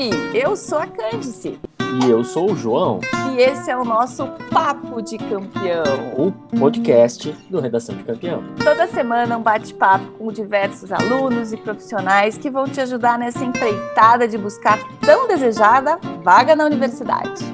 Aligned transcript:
Oi, 0.00 0.08
eu 0.32 0.56
sou 0.56 0.78
a 0.78 0.86
Cândice. 0.86 1.60
E 2.02 2.10
eu 2.10 2.24
sou 2.24 2.52
o 2.52 2.56
João. 2.56 3.00
E 3.34 3.42
esse 3.42 3.70
é 3.70 3.76
o 3.76 3.84
nosso 3.84 4.26
Papo 4.50 5.02
de 5.02 5.18
Campeão. 5.18 6.14
O 6.16 6.32
podcast 6.58 7.30
do 7.50 7.60
Redação 7.60 7.94
de 7.94 8.04
Campeão. 8.04 8.42
Toda 8.64 8.86
semana 8.86 9.36
um 9.36 9.42
bate-papo 9.42 10.06
com 10.12 10.32
diversos 10.32 10.90
alunos 10.90 11.52
e 11.52 11.58
profissionais 11.58 12.38
que 12.38 12.48
vão 12.48 12.64
te 12.64 12.80
ajudar 12.80 13.18
nessa 13.18 13.44
empreitada 13.44 14.26
de 14.26 14.38
buscar 14.38 14.78
tão 15.00 15.28
desejada 15.28 15.98
vaga 16.24 16.56
na 16.56 16.64
universidade. 16.64 17.44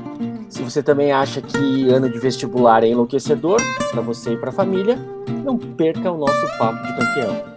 Se 0.49 0.63
você 0.63 0.85
também 0.85 1.11
acha 1.11 1.43
que 1.43 1.91
ano 1.91 2.09
de 2.09 2.21
vestibular 2.21 2.85
é 2.85 2.87
enlouquecedor 2.87 3.61
para 3.91 4.01
você 4.01 4.35
e 4.35 4.37
para 4.37 4.51
a 4.51 4.53
família, 4.53 4.97
não 5.43 5.59
perca 5.59 6.13
o 6.13 6.17
nosso 6.17 6.47
Papo 6.59 6.81
de 6.87 6.97
Campeão. 6.97 7.56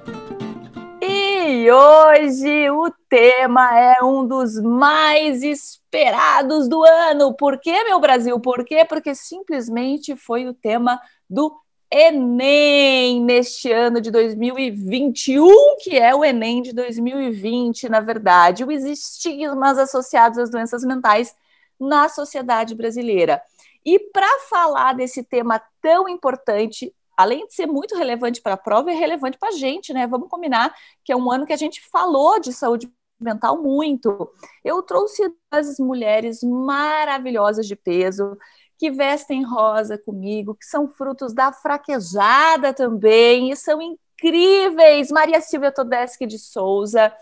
E 1.61 1.69
hoje 1.69 2.71
o 2.71 2.89
tema 3.09 3.77
é 3.77 4.01
um 4.01 4.25
dos 4.25 4.57
mais 4.61 5.43
esperados 5.43 6.69
do 6.69 6.81
ano. 6.85 7.35
Por 7.35 7.59
quê, 7.59 7.83
meu 7.83 7.99
Brasil? 7.99 8.39
Por 8.39 8.63
quê? 8.63 8.85
Porque 8.85 9.13
simplesmente 9.13 10.15
foi 10.15 10.47
o 10.47 10.53
tema 10.53 10.97
do 11.29 11.53
Enem 11.91 13.21
neste 13.21 13.69
ano 13.73 13.99
de 13.99 14.09
2021, 14.09 15.75
que 15.81 15.97
é 15.97 16.15
o 16.15 16.23
Enem 16.23 16.61
de 16.61 16.71
2020, 16.71 17.89
na 17.89 17.99
verdade, 17.99 18.63
os 18.63 18.85
estigmas 18.85 19.77
associados 19.77 20.37
às 20.37 20.49
doenças 20.49 20.85
mentais 20.85 21.35
na 21.77 22.07
sociedade 22.07 22.73
brasileira. 22.73 23.41
E 23.85 23.99
para 23.99 24.39
falar 24.49 24.93
desse 24.93 25.25
tema 25.25 25.61
tão 25.81 26.07
importante, 26.07 26.95
além 27.19 27.45
de 27.47 27.53
ser 27.53 27.67
muito 27.67 27.97
relevante 27.97 28.41
para 28.41 28.53
a 28.53 28.57
prova, 28.57 28.89
é 28.89 28.93
relevante 28.93 29.37
para 29.37 29.49
a 29.49 29.51
gente, 29.51 29.91
né? 29.91 30.07
Vamos 30.07 30.29
combinar 30.29 30.73
que 31.03 31.11
é 31.11 31.15
um 31.17 31.29
ano 31.29 31.45
que 31.45 31.51
a 31.51 31.57
gente 31.57 31.81
falou 31.91 32.39
de 32.39 32.53
saúde 32.53 32.89
mental 33.19 33.61
muito. 33.61 34.31
Eu 34.63 34.81
trouxe 34.81 35.29
duas 35.51 35.77
mulheres 35.79 36.41
maravilhosas 36.41 37.67
de 37.67 37.75
peso 37.75 38.37
que 38.77 38.89
vestem 38.89 39.43
rosa 39.43 39.97
comigo, 39.97 40.55
que 40.55 40.65
são 40.65 40.87
frutos 40.87 41.33
da 41.33 41.51
fraquejada 41.51 42.73
também 42.73 43.51
e 43.51 43.55
são 43.57 43.81
incríveis. 43.81 45.11
Maria 45.11 45.41
Silvia 45.41 45.73
Todeschi 45.73 46.25
de 46.25 46.39
Souza 46.39 47.13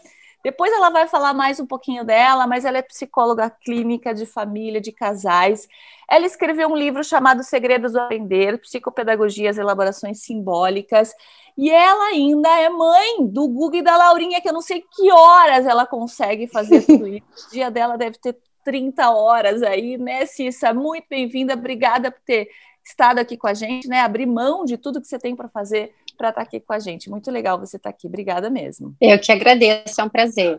depois 0.48 0.72
ela 0.72 0.90
vai 0.90 1.06
falar 1.10 1.34
mais 1.34 1.60
um 1.60 1.66
pouquinho 1.66 2.06
dela, 2.06 2.48
mas 2.48 2.64
ela 2.64 2.78
é 2.78 2.82
psicóloga 2.82 3.50
clínica 3.50 4.14
de 4.14 4.26
família, 4.26 4.80
de 4.80 4.94
casais. 4.94 5.68
Ela 6.10 6.26
escreveu 6.26 6.70
um 6.70 6.76
livro 6.76 7.04
chamado 7.04 7.44
Segredos 7.44 7.92
do 7.92 8.00
Aprender, 8.00 8.58
Psicopedagogias 8.60 9.58
e 9.58 9.60
Elaborações 9.60 10.22
Simbólicas. 10.22 11.14
E 11.58 11.70
ela 11.70 12.06
ainda 12.06 12.48
é 12.62 12.70
mãe 12.70 13.28
do 13.28 13.46
Guga 13.50 13.80
e 13.80 13.82
da 13.82 13.98
Laurinha, 13.98 14.40
que 14.40 14.48
eu 14.48 14.54
não 14.54 14.62
sei 14.62 14.86
que 14.90 15.12
horas 15.12 15.66
ela 15.66 15.86
consegue 15.86 16.48
fazer 16.48 16.82
tudo 16.86 17.06
isso. 17.12 17.26
O 17.50 17.52
dia 17.52 17.70
dela 17.70 17.98
deve 17.98 18.18
ter 18.18 18.38
30 18.64 19.12
horas 19.12 19.62
aí, 19.62 19.98
né, 19.98 20.26
Cissa? 20.26 20.74
Muito 20.74 21.08
bem-vinda, 21.10 21.56
obrigada 21.56 22.10
por 22.10 22.22
ter 22.22 22.48
estado 22.86 23.20
aqui 23.20 23.36
com 23.36 23.48
a 23.48 23.54
gente, 23.54 23.90
né? 23.90 24.00
Abrir 24.00 24.26
mão 24.26 24.64
de 24.64 24.78
tudo 24.78 25.02
que 25.02 25.08
você 25.08 25.20
tem 25.20 25.36
para 25.36 25.50
fazer 25.50 25.94
para 26.18 26.30
estar 26.30 26.42
tá 26.42 26.48
aqui 26.48 26.60
com 26.60 26.74
a 26.74 26.80
gente. 26.80 27.10
Muito 27.10 27.30
legal 27.30 27.60
você 27.60 27.78
estar 27.78 27.92
tá 27.92 27.96
aqui. 27.96 28.08
Obrigada 28.08 28.50
mesmo. 28.50 28.96
Eu 29.00 29.20
que 29.20 29.32
agradeço, 29.32 30.02
é 30.02 30.04
um 30.04 30.10
prazer. 30.10 30.58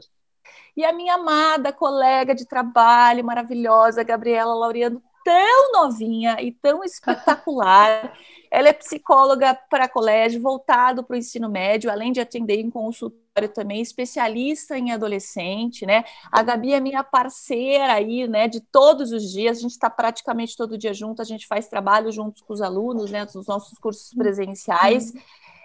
E 0.77 0.85
a 0.85 0.93
minha 0.93 1.15
amada 1.15 1.73
colega 1.73 2.35
de 2.35 2.47
trabalho 2.47 3.25
maravilhosa, 3.25 4.05
Gabriela 4.05 4.55
Laureano, 4.55 5.03
tão 5.25 5.73
novinha 5.73 6.37
e 6.41 6.53
tão 6.53 6.83
espetacular. 6.83 8.17
Ela 8.51 8.69
é 8.69 8.73
psicóloga 8.73 9.55
para 9.69 9.89
colégio, 9.89 10.41
voltado 10.41 11.05
para 11.05 11.15
o 11.15 11.19
ensino 11.19 11.51
médio, 11.51 11.91
além 11.91 12.13
de 12.13 12.21
atender 12.21 12.59
em 12.59 12.71
consultório 12.71 13.49
também, 13.53 13.83
especialista 13.83 14.79
em 14.79 14.91
adolescente, 14.91 15.85
né? 15.85 16.03
A 16.33 16.43
Gabi 16.43 16.73
é 16.73 16.81
minha 16.81 17.05
parceira 17.05 17.93
aí, 17.93 18.27
né, 18.27 18.49
de 18.49 18.61
todos 18.61 19.13
os 19.13 19.31
dias, 19.31 19.59
a 19.59 19.61
gente 19.61 19.73
está 19.73 19.91
praticamente 19.91 20.57
todo 20.57 20.79
dia 20.79 20.95
junto, 20.95 21.21
a 21.21 21.25
gente 21.25 21.47
faz 21.47 21.69
trabalho 21.69 22.11
juntos 22.11 22.41
com 22.41 22.55
os 22.55 22.63
alunos, 22.63 23.11
né, 23.11 23.27
nos 23.35 23.47
nossos 23.47 23.79
cursos 23.79 24.15
presenciais. 24.15 25.13
Uhum. 25.13 25.21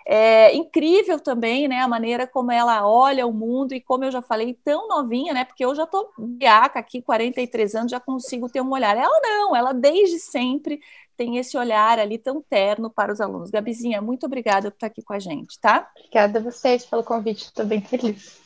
É 0.06 0.54
incrível 0.56 1.20
também, 1.20 1.68
né, 1.68 1.80
a 1.80 1.88
maneira 1.88 2.28
como 2.28 2.52
ela 2.52 2.88
olha 2.88 3.26
o 3.26 3.34
mundo 3.34 3.74
e 3.74 3.82
como 3.82 4.04
eu 4.04 4.12
já 4.12 4.22
falei, 4.22 4.58
tão 4.64 4.88
novinha, 4.88 5.34
né, 5.34 5.46
porque 5.46 5.64
eu 5.64 5.74
já 5.74 5.86
tô 5.86 6.12
viaca 6.18 6.80
aqui, 6.80 7.02
43 7.02 7.76
anos, 7.76 7.92
já 7.92 8.00
consigo 8.00 8.50
ter 8.50 8.62
um 8.62 8.72
olhar. 8.72 8.98
Ela 8.98 9.20
não, 9.22 9.56
ela 9.56 9.74
desde 9.74 10.20
sempre 10.20 10.80
tem 11.16 11.38
esse 11.38 11.58
olhar 11.58 12.00
ali 12.00 12.18
tão 12.18 12.42
terno 12.42 12.90
para 12.90 13.14
os 13.14 13.22
alunos. 13.22 13.50
Gabizinha, 13.50 14.02
muito 14.02 14.26
obrigada 14.26 14.70
por 14.70 14.76
estar 14.76 14.88
aqui 14.88 15.02
com 15.02 15.14
a 15.14 15.20
gente, 15.20 15.60
tá? 15.60 15.90
Obrigada 15.98 16.40
a 16.40 16.42
vocês 16.42 16.86
pelo 16.86 17.04
convite, 17.04 17.46
estou 17.46 17.66
bem 17.66 17.82
feliz. 17.82 18.43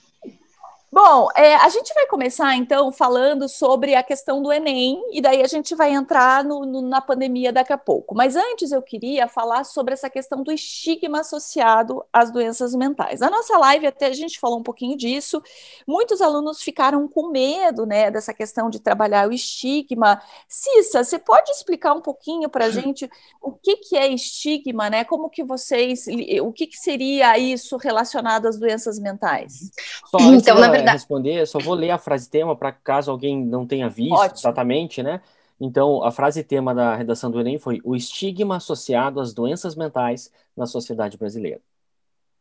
Bom, 1.00 1.28
é, 1.36 1.54
a 1.58 1.70
gente 1.70 1.94
vai 1.94 2.08
começar 2.08 2.56
então 2.56 2.92
falando 2.92 3.48
sobre 3.48 3.94
a 3.94 4.02
questão 4.02 4.42
do 4.42 4.52
Enem, 4.52 5.00
e 5.12 5.22
daí 5.22 5.44
a 5.44 5.48
gente 5.48 5.76
vai 5.76 5.92
entrar 5.92 6.44
no, 6.44 6.66
no, 6.66 6.82
na 6.82 7.00
pandemia 7.00 7.54
daqui 7.54 7.72
a 7.72 7.78
pouco. 7.78 8.16
Mas 8.16 8.36
antes 8.36 8.72
eu 8.72 8.82
queria 8.82 9.28
falar 9.28 9.64
sobre 9.64 9.94
essa 9.94 10.10
questão 10.10 10.42
do 10.42 10.52
estigma 10.52 11.20
associado 11.20 12.04
às 12.12 12.32
doenças 12.32 12.74
mentais. 12.74 13.20
Na 13.20 13.30
nossa 13.30 13.56
live 13.60 13.86
até 13.86 14.08
a 14.08 14.14
gente 14.14 14.40
falou 14.40 14.58
um 14.58 14.64
pouquinho 14.64 14.98
disso. 14.98 15.40
Muitos 15.86 16.20
alunos 16.20 16.64
ficaram 16.64 17.08
com 17.08 17.30
medo 17.30 17.86
né, 17.86 18.10
dessa 18.10 18.34
questão 18.34 18.68
de 18.68 18.80
trabalhar 18.80 19.30
o 19.30 19.32
estigma. 19.32 20.20
Cissa, 20.48 21.04
você 21.04 21.20
pode 21.20 21.52
explicar 21.52 21.94
um 21.94 22.02
pouquinho 22.02 22.50
para 22.50 22.66
a 22.66 22.72
gente 22.72 23.08
o 23.40 23.52
que, 23.52 23.76
que 23.76 23.96
é 23.96 24.08
estigma, 24.08 24.90
né? 24.90 25.04
Como 25.04 25.30
que 25.30 25.44
vocês. 25.44 26.08
O 26.42 26.52
que, 26.52 26.66
que 26.66 26.78
seria 26.78 27.38
isso 27.38 27.78
relacionado 27.78 28.48
às 28.48 28.58
doenças 28.58 28.98
mentais? 28.98 29.70
Só 30.10 30.18
então, 30.34 30.58
na 30.58 30.70
verdade... 30.70 30.87
responder, 30.94 31.46
só 31.48 31.60
vou 31.60 31.74
ler 31.74 31.92
a 31.92 31.98
frase 31.98 32.30
tema 32.30 32.56
para 32.56 32.72
caso 32.72 33.12
alguém 33.12 33.46
não 33.46 33.66
tenha 33.66 33.90
visto 33.90 34.14
Ótimo. 34.14 34.40
exatamente, 34.40 35.04
né? 35.04 35.22
Então, 35.60 36.04
a 36.04 36.12
frase 36.12 36.44
tema 36.44 36.74
da 36.74 36.96
redação 36.96 37.32
do 37.32 37.40
Enem 37.40 37.58
foi 37.58 37.82
o 37.84 37.96
estigma 37.96 38.58
associado 38.58 39.20
às 39.20 39.34
doenças 39.34 39.76
mentais 39.76 40.32
na 40.56 40.66
sociedade 40.66 41.18
brasileira. 41.18 41.62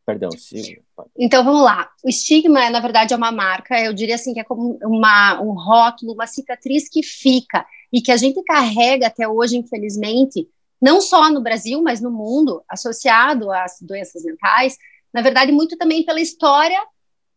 Perdão, 0.05 0.31
se... 0.31 0.81
Então, 1.19 1.43
vamos 1.43 1.63
lá. 1.63 1.91
O 2.05 2.09
estigma, 2.09 2.71
na 2.71 2.79
verdade, 2.79 3.13
é 3.13 3.17
uma 3.17 3.33
marca, 3.33 3.81
eu 3.81 3.93
diria 3.93 4.15
assim, 4.15 4.33
que 4.33 4.41
é 4.41 4.45
como 4.45 4.79
uma, 4.83 5.41
um 5.43 5.53
rótulo, 5.53 6.13
uma 6.13 6.27
cicatriz 6.27 6.89
que 6.89 7.03
fica 7.03 7.67
e 7.93 8.01
que 8.01 8.13
a 8.13 8.17
gente 8.17 8.41
carrega 8.45 9.09
até 9.09 9.27
hoje, 9.27 9.57
infelizmente, 9.57 10.49
não 10.81 11.01
só 11.01 11.29
no 11.31 11.41
Brasil, 11.41 11.83
mas 11.83 12.01
no 12.01 12.11
mundo, 12.11 12.63
associado 12.69 13.51
às 13.51 13.79
doenças 13.81 14.23
mentais, 14.23 14.77
na 15.13 15.23
verdade, 15.23 15.51
muito 15.51 15.77
também 15.77 16.05
pela 16.05 16.21
história 16.21 16.81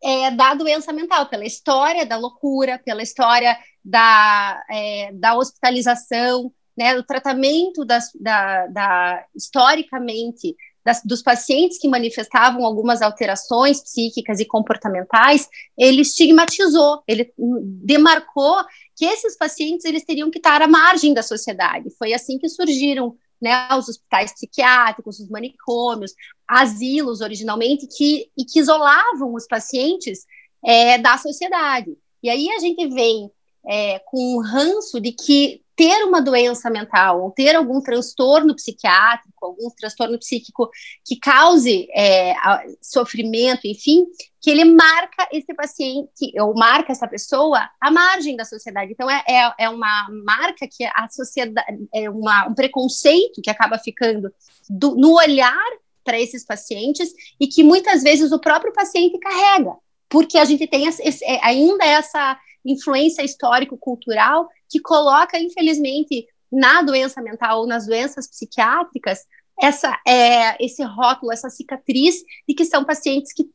é, 0.03 0.31
da 0.31 0.53
doença 0.53 0.93
mental, 0.93 1.27
pela 1.27 1.45
história 1.45 2.05
da 2.05 2.17
loucura, 2.17 2.79
pela 2.83 3.03
história 3.03 3.57
da, 3.83 4.63
é, 4.69 5.11
da 5.13 5.35
hospitalização, 5.35 6.51
né, 6.77 6.95
do 6.95 7.03
tratamento 7.03 7.83
das, 7.83 8.09
da, 8.19 8.67
da 8.67 9.25
historicamente 9.35 10.55
das, 10.83 11.01
dos 11.03 11.21
pacientes 11.21 11.77
que 11.77 11.87
manifestavam 11.87 12.65
algumas 12.65 13.01
alterações 13.01 13.81
psíquicas 13.81 14.39
e 14.39 14.45
comportamentais, 14.45 15.47
ele 15.77 16.01
estigmatizou, 16.01 17.03
ele 17.07 17.33
demarcou 17.37 18.55
que 18.95 19.05
esses 19.05 19.37
pacientes 19.37 19.85
eles 19.85 20.03
teriam 20.03 20.31
que 20.31 20.39
estar 20.39 20.61
à 20.61 20.67
margem 20.67 21.13
da 21.13 21.21
sociedade. 21.21 21.89
Foi 21.97 22.13
assim 22.13 22.37
que 22.37 22.47
surgiram 22.47 23.15
né, 23.41 23.69
os 23.75 23.87
hospitais 23.87 24.33
psiquiátricos, 24.33 25.19
os 25.19 25.29
manicômios, 25.29 26.13
asilos 26.47 27.21
originalmente, 27.21 27.87
que, 27.87 28.29
e 28.37 28.45
que 28.45 28.59
isolavam 28.59 29.33
os 29.33 29.47
pacientes 29.47 30.25
é, 30.63 30.97
da 30.97 31.17
sociedade. 31.17 31.97
E 32.21 32.29
aí 32.29 32.49
a 32.51 32.59
gente 32.59 32.87
vem 32.87 33.31
é, 33.67 33.99
com 33.99 34.35
um 34.35 34.41
ranço 34.41 34.99
de 34.99 35.11
que 35.11 35.61
ter 35.79 36.03
uma 36.03 36.21
doença 36.21 36.69
mental 36.69 37.23
ou 37.23 37.31
ter 37.31 37.55
algum 37.55 37.79
transtorno 37.79 38.53
psiquiátrico, 38.53 39.45
algum 39.45 39.69
transtorno 39.69 40.19
psíquico 40.19 40.69
que 41.05 41.17
cause 41.17 41.87
é, 41.95 42.35
sofrimento, 42.81 43.61
enfim, 43.63 44.05
que 44.41 44.49
ele 44.49 44.65
marca 44.65 45.29
esse 45.31 45.53
paciente 45.53 46.33
ou 46.37 46.53
marca 46.53 46.91
essa 46.91 47.07
pessoa 47.07 47.61
à 47.79 47.89
margem 47.89 48.35
da 48.35 48.43
sociedade. 48.43 48.91
Então 48.91 49.09
é, 49.09 49.23
é, 49.25 49.53
é 49.57 49.69
uma 49.69 50.09
marca 50.25 50.67
que 50.67 50.83
a 50.83 51.07
sociedade 51.09 51.87
é 51.95 52.09
uma, 52.09 52.49
um 52.49 52.53
preconceito 52.53 53.41
que 53.41 53.49
acaba 53.49 53.79
ficando 53.79 54.33
do, 54.69 54.95
no 54.95 55.13
olhar 55.13 55.65
para 56.03 56.19
esses 56.19 56.43
pacientes 56.45 57.09
e 57.39 57.47
que 57.47 57.63
muitas 57.63 58.03
vezes 58.03 58.33
o 58.33 58.39
próprio 58.39 58.73
paciente 58.73 59.17
carrega, 59.17 59.71
porque 60.09 60.37
a 60.37 60.43
gente 60.43 60.67
tem 60.67 60.87
esse, 60.87 61.23
é, 61.23 61.39
ainda 61.41 61.85
essa 61.85 62.37
influência 62.65 63.23
histórico-cultural 63.23 64.49
que 64.69 64.79
coloca, 64.79 65.39
infelizmente, 65.39 66.27
na 66.51 66.81
doença 66.81 67.21
mental 67.21 67.61
ou 67.61 67.67
nas 67.67 67.85
doenças 67.85 68.27
psiquiátricas, 68.27 69.19
essa, 69.61 69.99
é, 70.07 70.63
esse 70.63 70.81
rótulo, 70.83 71.33
essa 71.33 71.49
cicatriz 71.49 72.15
de 72.47 72.55
que 72.55 72.63
são 72.63 72.85
pacientes 72.85 73.33
que 73.33 73.45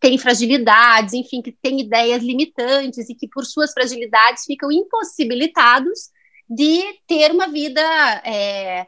têm, 0.00 0.18
fragilidades, 0.18 1.14
enfim, 1.14 1.40
que 1.40 1.52
têm 1.52 1.80
ideias 1.80 2.22
limitantes 2.22 3.08
e 3.08 3.14
que, 3.14 3.28
por 3.28 3.44
suas 3.44 3.72
fragilidades, 3.72 4.44
ficam 4.44 4.70
impossibilitados 4.72 6.10
de 6.50 6.82
ter 7.06 7.30
uma 7.30 7.46
vida 7.46 7.80
é, 8.24 8.86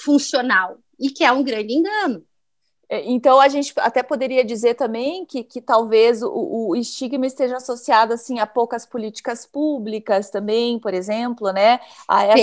funcional, 0.00 0.78
e 0.98 1.10
que 1.10 1.24
é 1.24 1.30
um 1.30 1.44
grande 1.44 1.72
engano. 1.72 2.24
É, 2.92 3.10
então 3.10 3.40
a 3.40 3.48
gente 3.48 3.72
até 3.78 4.02
poderia 4.02 4.44
dizer 4.44 4.74
também 4.74 5.24
que, 5.24 5.42
que 5.42 5.62
talvez 5.62 6.22
o, 6.22 6.68
o, 6.68 6.76
estigma 6.76 7.26
esteja 7.26 7.56
associado 7.56 8.12
assim 8.12 8.38
a 8.38 8.46
poucas 8.46 8.84
políticas 8.84 9.46
públicas 9.46 10.28
também, 10.28 10.78
por 10.78 10.92
exemplo, 10.92 11.50
né? 11.52 11.80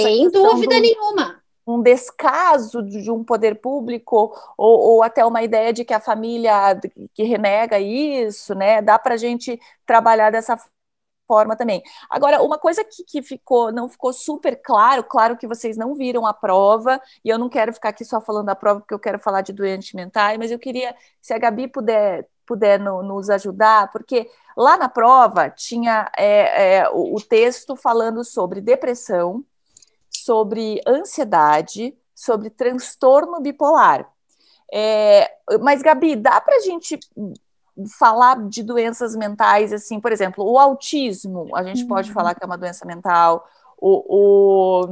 Sem 0.01 0.27
dúvida 0.31 0.73
do, 0.73 0.81
nenhuma. 0.81 1.39
Um 1.67 1.83
descaso 1.83 2.81
de 2.81 3.11
um 3.11 3.23
poder 3.23 3.61
público 3.61 4.35
ou, 4.57 4.79
ou, 4.79 5.03
até 5.03 5.23
uma 5.23 5.43
ideia 5.43 5.71
de 5.71 5.85
que 5.85 5.93
a 5.93 5.99
família 5.99 6.81
que 7.13 7.21
renega 7.21 7.79
isso, 7.79 8.55
né? 8.55 8.81
Dá 8.81 8.97
para 8.97 9.13
a 9.13 9.17
gente 9.17 9.59
trabalhar 9.85 10.31
dessa 10.31 10.57
forma 11.29 11.55
também. 11.55 11.83
Agora, 12.09 12.41
uma 12.41 12.57
coisa 12.57 12.83
que, 12.83 13.03
que 13.03 13.21
ficou, 13.21 13.71
não 13.71 13.87
ficou 13.87 14.11
super 14.11 14.59
claro, 14.59 15.03
claro 15.03 15.37
que 15.37 15.45
vocês 15.45 15.77
não 15.77 15.93
viram 15.93 16.25
a 16.25 16.33
prova, 16.33 16.99
e 17.23 17.29
eu 17.29 17.37
não 17.37 17.47
quero 17.47 17.71
ficar 17.71 17.89
aqui 17.89 18.03
só 18.03 18.19
falando 18.19 18.47
da 18.47 18.55
prova, 18.55 18.79
porque 18.79 18.95
eu 18.95 18.99
quero 18.99 19.19
falar 19.19 19.41
de 19.41 19.53
doentes 19.53 19.93
mentais, 19.93 20.39
mas 20.39 20.49
eu 20.49 20.57
queria, 20.57 20.95
se 21.21 21.31
a 21.31 21.37
Gabi 21.37 21.67
puder, 21.67 22.27
puder 22.47 22.79
no, 22.79 23.03
nos 23.03 23.29
ajudar, 23.29 23.91
porque 23.91 24.27
lá 24.57 24.75
na 24.75 24.89
prova 24.89 25.51
tinha 25.51 26.11
é, 26.17 26.77
é, 26.77 26.89
o, 26.89 27.15
o 27.15 27.21
texto 27.21 27.75
falando 27.75 28.23
sobre 28.23 28.59
depressão, 28.59 29.45
sobre 30.09 30.81
ansiedade, 30.87 31.95
sobre 32.15 32.49
transtorno 32.49 33.39
bipolar. 33.39 34.11
É, 34.73 35.31
mas, 35.61 35.81
Gabi, 35.81 36.15
dá 36.15 36.41
para 36.41 36.57
a 36.57 36.59
gente 36.59 36.99
falar 37.87 38.47
de 38.47 38.63
doenças 38.63 39.15
mentais, 39.15 39.71
assim, 39.71 39.99
por 39.99 40.11
exemplo, 40.11 40.43
o 40.43 40.57
autismo, 40.57 41.55
a 41.55 41.63
gente 41.63 41.83
uhum. 41.83 41.87
pode 41.87 42.11
falar 42.11 42.35
que 42.35 42.43
é 42.43 42.45
uma 42.45 42.57
doença 42.57 42.85
mental, 42.85 43.47
o, 43.77 44.83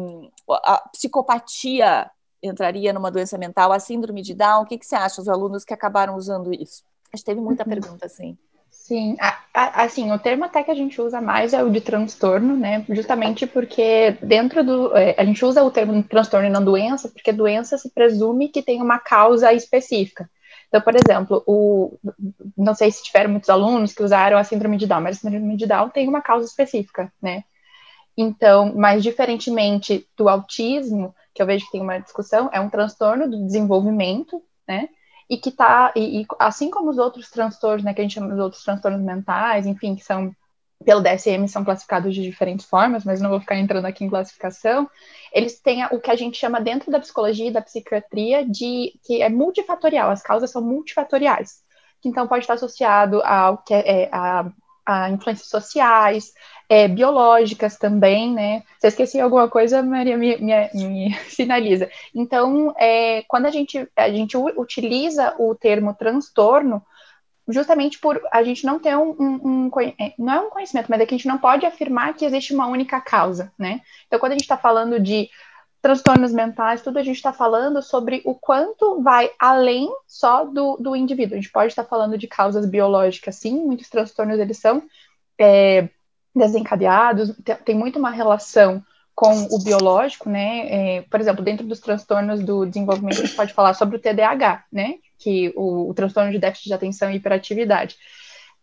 o, 0.47 0.57
a 0.63 0.87
psicopatia 0.91 2.09
entraria 2.41 2.93
numa 2.93 3.11
doença 3.11 3.37
mental, 3.37 3.71
a 3.71 3.79
síndrome 3.79 4.21
de 4.21 4.33
Down, 4.33 4.63
o 4.63 4.65
que, 4.65 4.77
que 4.77 4.85
você 4.85 4.95
acha, 4.95 5.21
os 5.21 5.27
alunos 5.27 5.65
que 5.65 5.73
acabaram 5.73 6.15
usando 6.15 6.53
isso? 6.53 6.83
Acho 7.13 7.23
que 7.23 7.31
teve 7.31 7.41
muita 7.41 7.63
uhum. 7.63 7.69
pergunta, 7.69 8.05
assim. 8.05 8.37
Sim, 8.69 9.17
assim, 9.53 10.13
o 10.13 10.19
termo 10.19 10.45
até 10.45 10.63
que 10.63 10.71
a 10.71 10.75
gente 10.75 11.01
usa 11.01 11.19
mais 11.19 11.51
é 11.51 11.61
o 11.61 11.69
de 11.69 11.81
transtorno, 11.81 12.55
né? 12.55 12.85
Justamente 12.87 13.45
porque 13.45 14.17
dentro 14.21 14.63
do. 14.63 14.95
É, 14.95 15.13
a 15.17 15.25
gente 15.25 15.43
usa 15.43 15.61
o 15.61 15.69
termo 15.69 16.01
transtorno 16.03 16.47
e 16.47 16.49
não 16.49 16.63
doença, 16.63 17.09
porque 17.09 17.33
doença 17.33 17.77
se 17.77 17.89
presume 17.89 18.47
que 18.47 18.61
tem 18.61 18.81
uma 18.81 18.97
causa 18.97 19.51
específica. 19.51 20.29
Então, 20.67 20.81
por 20.81 20.93
exemplo, 20.95 21.43
o, 21.47 21.97
não 22.57 22.75
sei 22.75 22.91
se 22.91 23.03
tiveram 23.03 23.31
muitos 23.31 23.49
alunos 23.49 23.93
que 23.93 24.03
usaram 24.03 24.37
a 24.37 24.43
síndrome 24.43 24.77
de 24.77 24.85
Down, 24.85 25.01
mas 25.01 25.17
a 25.17 25.19
síndrome 25.19 25.55
de 25.55 25.65
Down 25.65 25.89
tem 25.89 26.07
uma 26.07 26.21
causa 26.21 26.45
específica, 26.45 27.11
né? 27.21 27.43
Então, 28.17 28.73
mas 28.75 29.03
diferentemente 29.03 30.07
do 30.17 30.27
autismo, 30.27 31.15
que 31.33 31.41
eu 31.41 31.45
vejo 31.45 31.65
que 31.65 31.71
tem 31.71 31.81
uma 31.81 31.99
discussão, 31.99 32.49
é 32.51 32.59
um 32.59 32.69
transtorno 32.69 33.29
do 33.29 33.45
desenvolvimento, 33.45 34.41
né? 34.67 34.89
E 35.29 35.37
que 35.37 35.51
tá, 35.51 35.93
e, 35.95 36.21
e 36.21 36.25
assim 36.39 36.69
como 36.69 36.89
os 36.89 36.97
outros 36.97 37.29
transtornos, 37.29 37.83
né, 37.83 37.93
que 37.93 38.01
a 38.01 38.03
gente 38.03 38.15
chama 38.15 38.33
de 38.33 38.41
outros 38.41 38.63
transtornos 38.63 39.01
mentais, 39.01 39.67
enfim, 39.67 39.95
que 39.95 40.03
são 40.03 40.33
pelo 40.83 41.01
DSM 41.01 41.47
são 41.47 41.63
classificados 41.63 42.13
de 42.13 42.21
diferentes 42.21 42.65
formas, 42.65 43.03
mas 43.03 43.19
não 43.19 43.29
vou 43.29 43.39
ficar 43.39 43.57
entrando 43.57 43.85
aqui 43.85 44.03
em 44.03 44.09
classificação. 44.09 44.89
Eles 45.33 45.59
têm 45.59 45.85
o 45.85 45.99
que 45.99 46.11
a 46.11 46.15
gente 46.15 46.37
chama 46.37 46.61
dentro 46.61 46.91
da 46.91 46.99
psicologia 46.99 47.47
e 47.47 47.51
da 47.51 47.61
psiquiatria 47.61 48.45
de 48.45 48.93
que 49.03 49.21
é 49.21 49.29
multifatorial, 49.29 50.09
as 50.11 50.21
causas 50.21 50.51
são 50.51 50.61
multifatoriais. 50.61 51.61
Que 52.01 52.09
então 52.09 52.27
pode 52.27 52.43
estar 52.43 52.53
associado 52.53 53.21
ao 53.23 53.57
que 53.57 53.73
é, 53.73 54.03
é 54.03 54.09
a, 54.11 54.49
a 54.85 55.09
influências 55.09 55.49
sociais, 55.49 56.31
é, 56.69 56.87
biológicas 56.87 57.77
também, 57.77 58.33
né? 58.33 58.63
Se 58.79 58.87
eu 58.87 58.89
esqueci 58.89 59.19
alguma 59.19 59.49
coisa, 59.49 59.81
Maria 59.81 60.17
me, 60.17 60.37
me, 60.37 60.69
me 60.73 61.13
sinaliza. 61.29 61.89
Então, 62.13 62.73
é, 62.77 63.23
quando 63.27 63.45
a 63.45 63.51
gente, 63.51 63.87
a 63.95 64.09
gente 64.09 64.37
utiliza 64.37 65.33
o 65.39 65.55
termo 65.55 65.93
transtorno, 65.93 66.83
justamente 67.47 67.99
por 67.99 68.21
a 68.31 68.43
gente 68.43 68.65
não 68.65 68.79
ter 68.79 68.95
um, 68.97 69.15
um, 69.19 69.69
um, 69.69 69.81
é, 69.99 70.13
não 70.17 70.33
é 70.33 70.39
um 70.41 70.49
conhecimento, 70.49 70.87
mas 70.89 70.99
é 70.99 71.05
que 71.05 71.15
a 71.15 71.17
gente 71.17 71.27
não 71.27 71.37
pode 71.37 71.65
afirmar 71.65 72.13
que 72.13 72.25
existe 72.25 72.53
uma 72.53 72.67
única 72.67 72.99
causa, 72.99 73.51
né? 73.57 73.81
Então, 74.05 74.19
quando 74.19 74.33
a 74.33 74.35
gente 74.35 74.43
está 74.43 74.57
falando 74.57 74.99
de 74.99 75.29
transtornos 75.81 76.33
mentais, 76.33 76.81
tudo 76.81 76.99
a 76.99 77.03
gente 77.03 77.15
está 77.15 77.31
falando 77.31 77.81
sobre 77.81 78.21
o 78.25 78.35
quanto 78.35 79.01
vai 79.01 79.31
além 79.39 79.89
só 80.05 80.43
do, 80.43 80.75
do 80.77 80.95
indivíduo. 80.95 81.37
A 81.37 81.41
gente 81.41 81.51
pode 81.51 81.67
estar 81.67 81.83
tá 81.83 81.89
falando 81.89 82.17
de 82.17 82.27
causas 82.27 82.65
biológicas, 82.65 83.35
sim, 83.35 83.63
muitos 83.65 83.87
transtornos 83.89 84.39
eles 84.39 84.57
são 84.57 84.83
é, 85.39 85.87
desencadeados, 86.35 87.33
tem, 87.63 87.75
muito 87.75 87.99
uma 87.99 88.09
relação 88.09 88.83
com 89.15 89.47
o 89.49 89.63
biológico, 89.63 90.29
né? 90.29 90.97
É, 90.97 91.01
por 91.03 91.19
exemplo, 91.19 91.43
dentro 91.43 91.65
dos 91.65 91.79
transtornos 91.79 92.43
do 92.43 92.65
desenvolvimento, 92.65 93.19
a 93.19 93.25
gente 93.25 93.35
pode 93.35 93.53
falar 93.53 93.73
sobre 93.73 93.95
o 93.95 93.99
TDAH, 93.99 94.65
né? 94.71 94.95
Que 95.17 95.53
o, 95.55 95.89
o 95.89 95.93
transtorno 95.93 96.31
de 96.31 96.39
déficit 96.39 96.69
de 96.69 96.73
atenção 96.73 97.09
e 97.09 97.15
hiperatividade, 97.15 97.97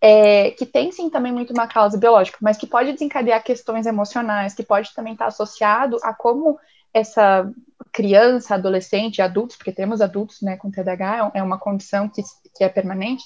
é, 0.01 0.51
que 0.51 0.67
tem 0.67 0.93
sim 0.93 1.09
também 1.09 1.33
muito 1.33 1.53
uma 1.53 1.67
causa 1.67 1.99
biológica, 1.99 2.39
mas 2.41 2.57
que 2.57 2.67
pode 2.67 2.93
desencadear 2.93 3.43
questões 3.43 3.87
emocionais, 3.87 4.55
que 4.55 4.63
pode 4.63 4.93
também 4.95 5.15
estar 5.15 5.27
associado 5.27 5.99
a 6.03 6.13
como 6.13 6.59
essa 6.93 7.51
criança, 7.91 8.55
adolescente, 8.55 9.23
adultos, 9.23 9.57
porque 9.57 9.73
temos 9.73 10.01
adultos 10.01 10.43
né, 10.43 10.57
com 10.57 10.71
TDAH, 10.71 11.33
é 11.35 11.43
uma 11.43 11.59
condição 11.59 12.09
que, 12.09 12.23
que 12.55 12.63
é 12.63 12.69
permanente, 12.69 13.25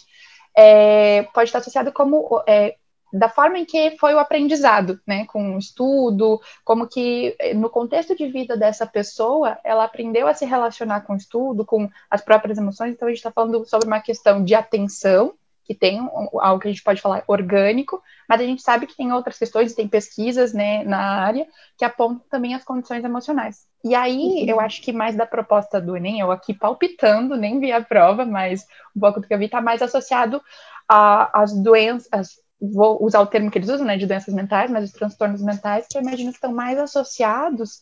é, 0.56 1.24
pode 1.34 1.48
estar 1.48 1.58
associado 1.58 1.92
como 1.92 2.42
é, 2.46 2.76
da 3.12 3.28
forma 3.28 3.58
em 3.58 3.64
que 3.64 3.96
foi 3.99 4.14
o 4.14 4.19
aprendizado, 4.19 5.00
né, 5.06 5.25
com 5.26 5.56
o 5.56 5.58
estudo, 5.58 6.40
como 6.64 6.87
que 6.87 7.34
eh, 7.38 7.55
no 7.55 7.70
contexto 7.70 8.16
de 8.16 8.28
vida 8.28 8.56
dessa 8.56 8.87
pessoa, 8.87 9.58
ela 9.64 9.84
aprendeu 9.84 10.26
a 10.26 10.34
se 10.34 10.44
relacionar 10.44 11.02
com 11.02 11.14
o 11.14 11.16
estudo, 11.16 11.64
com 11.64 11.88
as 12.10 12.22
próprias 12.22 12.58
emoções, 12.58 12.93
então 12.93 13.08
a 13.08 13.10
gente 13.10 13.19
está 13.19 13.31
falando 13.31 13.64
sobre 13.66 13.87
uma 13.87 14.00
questão 14.00 14.44
de 14.44 14.55
atenção, 14.55 15.34
que 15.69 15.75
tem 15.75 15.99
algo 16.40 16.60
que 16.60 16.69
a 16.69 16.70
gente 16.70 16.82
pode 16.82 17.02
falar 17.02 17.22
orgânico, 17.26 18.02
mas 18.26 18.40
a 18.40 18.44
gente 18.44 18.62
sabe 18.62 18.87
que 18.87 18.96
tem 18.96 19.12
outras 19.12 19.38
questões, 19.38 19.75
tem 19.75 19.87
pesquisas, 19.87 20.55
né, 20.55 20.82
na 20.82 20.99
área, 20.99 21.46
que 21.76 21.84
apontam 21.84 22.25
também 22.31 22.55
as 22.55 22.64
condições 22.64 23.05
emocionais. 23.05 23.66
E 23.84 23.94
aí, 23.94 24.16
uhum. 24.16 24.44
eu 24.49 24.60
acho 24.60 24.81
que 24.81 24.93
mais 24.93 25.14
da 25.14 25.26
proposta 25.26 25.78
do 25.78 25.94
Enem, 25.94 26.20
eu 26.20 26.32
aqui 26.32 26.55
palpitando, 26.55 27.37
nem 27.37 27.60
vi 27.60 27.70
a 27.70 27.82
prova, 27.82 28.25
mas 28.25 28.66
um 28.96 29.00
pouco 29.00 29.20
do 29.20 29.28
que 29.28 29.34
eu 29.34 29.38
vi 29.38 29.44
está 29.44 29.60
mais 29.60 29.82
associado 29.82 30.40
às 30.88 31.52
doenças, 31.52 32.38
vou 32.60 33.02
usar 33.05 33.20
o 33.20 33.26
termo 33.26 33.50
que 33.50 33.58
eles 33.58 33.69
usam, 33.69 33.87
né, 33.87 33.96
de 33.96 34.06
doenças 34.06 34.34
mentais, 34.34 34.70
mas 34.70 34.84
os 34.84 34.93
transtornos 34.93 35.43
mentais, 35.43 35.87
que 35.88 35.96
eu 35.96 36.02
imagino 36.02 36.31
que 36.31 36.37
estão 36.37 36.52
mais 36.52 36.78
associados 36.78 37.81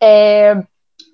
é, 0.00 0.62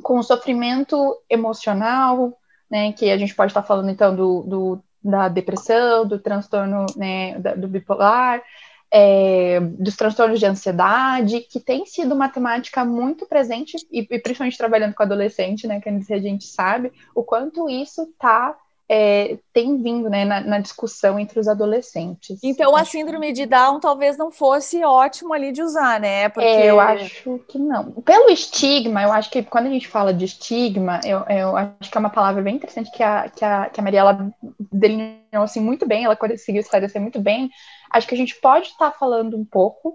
com 0.02 0.18
o 0.18 0.22
sofrimento 0.22 1.16
emocional, 1.30 2.36
né, 2.70 2.92
que 2.92 3.10
a 3.10 3.16
gente 3.16 3.34
pode 3.34 3.50
estar 3.50 3.62
falando, 3.62 3.90
então, 3.90 4.14
do, 4.14 4.42
do 4.42 4.84
da 5.02 5.28
depressão, 5.28 6.06
do 6.06 6.18
transtorno, 6.18 6.86
né, 6.96 7.38
do 7.38 7.68
bipolar, 7.68 8.42
é, 8.90 9.60
dos 9.60 9.96
transtornos 9.96 10.40
de 10.40 10.46
ansiedade, 10.46 11.40
que 11.40 11.60
tem 11.60 11.84
sido 11.84 12.14
uma 12.14 12.28
temática 12.28 12.84
muito 12.84 13.26
presente, 13.26 13.76
e, 13.92 14.00
e 14.00 14.18
principalmente 14.18 14.56
trabalhando 14.56 14.94
com 14.94 15.02
adolescente, 15.02 15.66
né, 15.66 15.80
que 15.80 15.88
a 15.88 16.18
gente 16.18 16.46
sabe 16.46 16.90
o 17.14 17.22
quanto 17.22 17.68
isso 17.68 18.02
está 18.04 18.56
é, 18.88 19.38
tem 19.52 19.82
vindo 19.82 20.10
né, 20.10 20.24
na, 20.24 20.40
na, 20.40 20.58
discussão 20.58 21.18
entre 21.18 21.40
os 21.40 21.48
adolescentes. 21.48 22.38
Então 22.42 22.76
a 22.76 22.84
síndrome 22.84 23.32
de 23.32 23.46
Down 23.46 23.80
talvez 23.80 24.18
não 24.18 24.30
fosse 24.30 24.84
ótimo 24.84 25.32
ali 25.32 25.52
de 25.52 25.62
usar, 25.62 25.98
né? 25.98 26.28
Porque 26.28 26.46
é, 26.46 26.70
eu 26.70 26.78
acho 26.78 27.40
que 27.48 27.58
não. 27.58 27.92
Pelo 28.02 28.30
estigma, 28.30 29.02
eu 29.02 29.12
acho 29.12 29.30
que 29.30 29.42
quando 29.42 29.66
a 29.66 29.70
gente 29.70 29.88
fala 29.88 30.12
de 30.12 30.26
estigma, 30.26 31.00
eu, 31.04 31.20
eu 31.20 31.56
acho 31.56 31.90
que 31.90 31.96
é 31.96 32.00
uma 32.00 32.10
palavra 32.10 32.42
bem 32.42 32.56
interessante 32.56 32.90
que 32.90 33.02
a, 33.02 33.28
que 33.28 33.44
a, 33.44 33.70
que 33.70 33.80
a 33.80 33.82
Mariela 33.82 34.30
delineou 34.70 35.22
assim, 35.32 35.60
muito 35.60 35.86
bem, 35.86 36.04
ela 36.04 36.16
conseguiu 36.16 36.60
esclarecer 36.60 37.00
muito 37.00 37.20
bem. 37.20 37.48
Acho 37.90 38.06
que 38.06 38.14
a 38.14 38.18
gente 38.18 38.34
pode 38.36 38.68
estar 38.68 38.90
tá 38.90 38.98
falando 38.98 39.34
um 39.36 39.44
pouco 39.46 39.94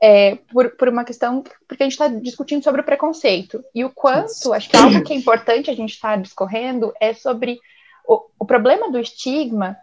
é, 0.00 0.36
por, 0.52 0.76
por 0.76 0.88
uma 0.88 1.04
questão, 1.04 1.42
porque 1.66 1.82
a 1.82 1.86
gente 1.86 1.92
está 1.92 2.06
discutindo 2.06 2.62
sobre 2.62 2.82
o 2.82 2.84
preconceito. 2.84 3.64
E 3.74 3.84
o 3.84 3.90
quanto, 3.90 4.52
acho 4.52 4.68
que 4.70 4.76
algo 4.76 5.02
que 5.02 5.12
é 5.12 5.16
importante 5.16 5.70
a 5.70 5.74
gente 5.74 5.94
estar 5.94 6.10
tá 6.10 6.22
discorrendo 6.22 6.92
é 7.00 7.12
sobre 7.12 7.58
o, 8.08 8.24
o 8.38 8.44
problema 8.46 8.90
do 8.90 8.98
estigma 8.98 9.76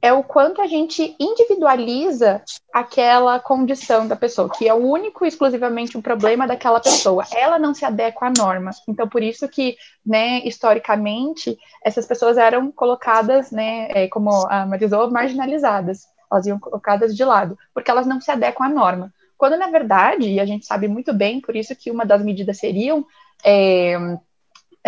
é 0.00 0.12
o 0.12 0.22
quanto 0.22 0.62
a 0.62 0.66
gente 0.68 1.16
individualiza 1.18 2.40
aquela 2.72 3.40
condição 3.40 4.06
da 4.06 4.14
pessoa, 4.14 4.48
que 4.48 4.68
é 4.68 4.72
o 4.72 4.76
único 4.76 5.24
e 5.24 5.28
exclusivamente 5.28 5.98
um 5.98 6.02
problema 6.02 6.46
daquela 6.46 6.78
pessoa. 6.78 7.24
Ela 7.34 7.58
não 7.58 7.74
se 7.74 7.84
adequa 7.84 8.28
à 8.28 8.30
norma. 8.30 8.70
Então, 8.86 9.08
por 9.08 9.24
isso 9.24 9.48
que, 9.48 9.76
né, 10.06 10.38
historicamente, 10.46 11.58
essas 11.84 12.06
pessoas 12.06 12.38
eram 12.38 12.70
colocadas, 12.70 13.50
né, 13.50 13.88
é, 13.90 14.06
como 14.06 14.30
a 14.46 14.64
Marisol, 14.64 15.10
marginalizadas. 15.10 16.06
Elas 16.30 16.46
iam 16.46 16.60
colocadas 16.60 17.16
de 17.16 17.24
lado, 17.24 17.58
porque 17.74 17.90
elas 17.90 18.06
não 18.06 18.20
se 18.20 18.30
adequam 18.30 18.66
à 18.66 18.68
norma. 18.68 19.12
Quando, 19.36 19.56
na 19.56 19.66
verdade, 19.68 20.30
e 20.30 20.38
a 20.38 20.46
gente 20.46 20.64
sabe 20.64 20.86
muito 20.86 21.12
bem, 21.12 21.40
por 21.40 21.56
isso 21.56 21.74
que 21.74 21.90
uma 21.90 22.06
das 22.06 22.22
medidas 22.22 22.58
seriam 22.58 23.04
é, 23.44 23.96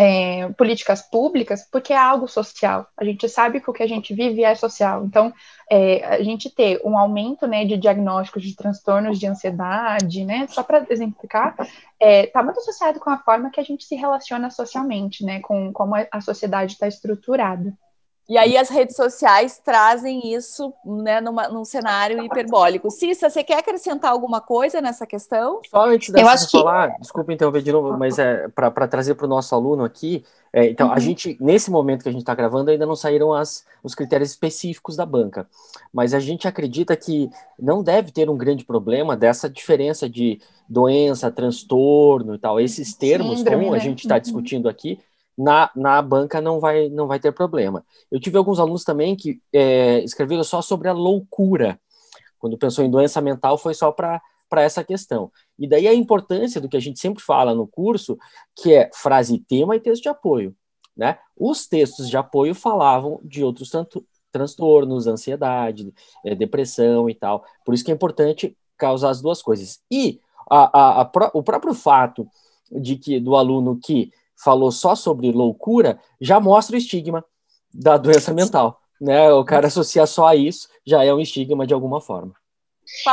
é, 0.00 0.48
políticas 0.56 1.02
públicas, 1.02 1.68
porque 1.70 1.92
é 1.92 1.98
algo 1.98 2.26
social. 2.26 2.86
A 2.96 3.04
gente 3.04 3.28
sabe 3.28 3.60
que 3.60 3.68
o 3.68 3.72
que 3.72 3.82
a 3.82 3.86
gente 3.86 4.14
vive 4.14 4.42
é 4.42 4.54
social. 4.54 5.04
Então, 5.04 5.30
é, 5.70 6.02
a 6.06 6.22
gente 6.22 6.48
ter 6.48 6.80
um 6.82 6.96
aumento 6.96 7.46
né, 7.46 7.66
de 7.66 7.76
diagnósticos 7.76 8.42
de 8.42 8.56
transtornos 8.56 9.20
de 9.20 9.26
ansiedade, 9.26 10.24
né, 10.24 10.46
só 10.48 10.62
para 10.62 10.86
exemplificar, 10.88 11.54
está 11.60 11.66
é, 12.00 12.26
tá 12.28 12.42
muito 12.42 12.60
associado 12.60 12.98
com 12.98 13.10
a 13.10 13.18
forma 13.18 13.50
que 13.50 13.60
a 13.60 13.62
gente 13.62 13.84
se 13.84 13.94
relaciona 13.94 14.48
socialmente, 14.48 15.22
né, 15.22 15.40
com 15.40 15.70
como 15.70 15.94
a 15.94 16.20
sociedade 16.22 16.72
está 16.72 16.88
estruturada. 16.88 17.76
E 18.30 18.38
aí 18.38 18.56
as 18.56 18.68
redes 18.68 18.94
sociais 18.94 19.58
trazem 19.58 20.32
isso 20.32 20.72
né, 20.84 21.20
numa, 21.20 21.48
num 21.48 21.64
cenário 21.64 22.22
hiperbólico. 22.22 22.88
Cissa, 22.88 23.28
você 23.28 23.42
quer 23.42 23.58
acrescentar 23.58 24.12
alguma 24.12 24.40
coisa 24.40 24.80
nessa 24.80 25.04
questão? 25.04 25.60
Só 25.68 25.86
antes 25.86 26.14
de 26.14 26.22
falar, 26.52 26.92
que... 26.92 27.00
desculpa 27.00 27.32
interromper 27.32 27.60
de 27.60 27.72
novo, 27.72 27.98
mas 27.98 28.20
é 28.20 28.46
para 28.46 28.86
trazer 28.86 29.16
para 29.16 29.26
o 29.26 29.28
nosso 29.28 29.52
aluno 29.52 29.82
aqui, 29.82 30.24
é, 30.52 30.68
então, 30.68 30.88
uhum. 30.88 30.94
a 30.94 30.98
gente, 30.98 31.36
nesse 31.40 31.70
momento 31.70 32.02
que 32.02 32.08
a 32.08 32.12
gente 32.12 32.22
está 32.22 32.34
gravando, 32.34 32.70
ainda 32.70 32.84
não 32.84 32.96
saíram 32.96 33.32
as, 33.32 33.64
os 33.82 33.94
critérios 33.94 34.30
específicos 34.30 34.96
da 34.96 35.06
banca, 35.06 35.46
mas 35.92 36.12
a 36.12 36.18
gente 36.18 36.48
acredita 36.48 36.96
que 36.96 37.30
não 37.58 37.82
deve 37.82 38.10
ter 38.10 38.28
um 38.28 38.36
grande 38.36 38.64
problema 38.64 39.16
dessa 39.16 39.48
diferença 39.48 40.08
de 40.08 40.40
doença, 40.68 41.30
transtorno 41.30 42.34
e 42.34 42.38
tal. 42.38 42.60
Esses 42.60 42.94
termos, 42.94 43.38
Síndrome, 43.38 43.64
como 43.64 43.72
né? 43.72 43.78
a 43.78 43.80
gente 43.80 44.00
está 44.00 44.16
uhum. 44.16 44.20
discutindo 44.20 44.68
aqui, 44.68 44.98
na, 45.40 45.70
na 45.74 46.02
banca 46.02 46.40
não 46.40 46.60
vai, 46.60 46.90
não 46.90 47.06
vai 47.06 47.18
ter 47.18 47.32
problema. 47.32 47.84
Eu 48.10 48.20
tive 48.20 48.36
alguns 48.36 48.60
alunos 48.60 48.84
também 48.84 49.16
que 49.16 49.40
é, 49.52 50.04
escreveram 50.04 50.44
só 50.44 50.60
sobre 50.60 50.88
a 50.88 50.92
loucura. 50.92 51.80
Quando 52.38 52.58
pensou 52.58 52.84
em 52.84 52.90
doença 52.90 53.20
mental, 53.22 53.56
foi 53.56 53.72
só 53.72 53.90
para 53.90 54.20
essa 54.56 54.84
questão. 54.84 55.32
E 55.58 55.66
daí 55.66 55.88
a 55.88 55.94
importância 55.94 56.60
do 56.60 56.68
que 56.68 56.76
a 56.76 56.80
gente 56.80 57.00
sempre 57.00 57.22
fala 57.22 57.54
no 57.54 57.66
curso, 57.66 58.18
que 58.54 58.74
é 58.74 58.90
frase 58.92 59.38
tema 59.38 59.74
e 59.74 59.80
texto 59.80 60.02
de 60.02 60.08
apoio. 60.10 60.54
Né? 60.94 61.18
Os 61.34 61.66
textos 61.66 62.10
de 62.10 62.16
apoio 62.18 62.54
falavam 62.54 63.18
de 63.24 63.42
outros 63.42 63.70
tanto, 63.70 64.04
transtornos, 64.30 65.06
ansiedade, 65.06 65.90
é, 66.22 66.34
depressão 66.34 67.08
e 67.08 67.14
tal. 67.14 67.44
Por 67.64 67.74
isso 67.74 67.84
que 67.84 67.90
é 67.90 67.94
importante 67.94 68.54
causar 68.76 69.08
as 69.08 69.22
duas 69.22 69.40
coisas. 69.40 69.80
E 69.90 70.20
a, 70.50 70.78
a, 70.78 71.02
a, 71.02 71.10
o 71.32 71.42
próprio 71.42 71.72
fato 71.72 72.28
de 72.70 72.96
que 72.96 73.18
do 73.18 73.34
aluno 73.36 73.78
que 73.82 74.12
falou 74.42 74.70
só 74.72 74.94
sobre 74.94 75.30
loucura 75.32 75.98
já 76.20 76.40
mostra 76.40 76.74
o 76.74 76.78
estigma 76.78 77.24
da 77.72 77.96
doença 77.96 78.32
mental. 78.32 78.80
Né? 79.00 79.30
O 79.32 79.44
cara 79.44 79.66
associar 79.66 80.06
só 80.06 80.26
a 80.26 80.36
isso 80.36 80.68
já 80.84 81.04
é 81.04 81.12
um 81.12 81.20
estigma 81.20 81.66
de 81.66 81.74
alguma 81.74 82.00
forma. 82.00 82.34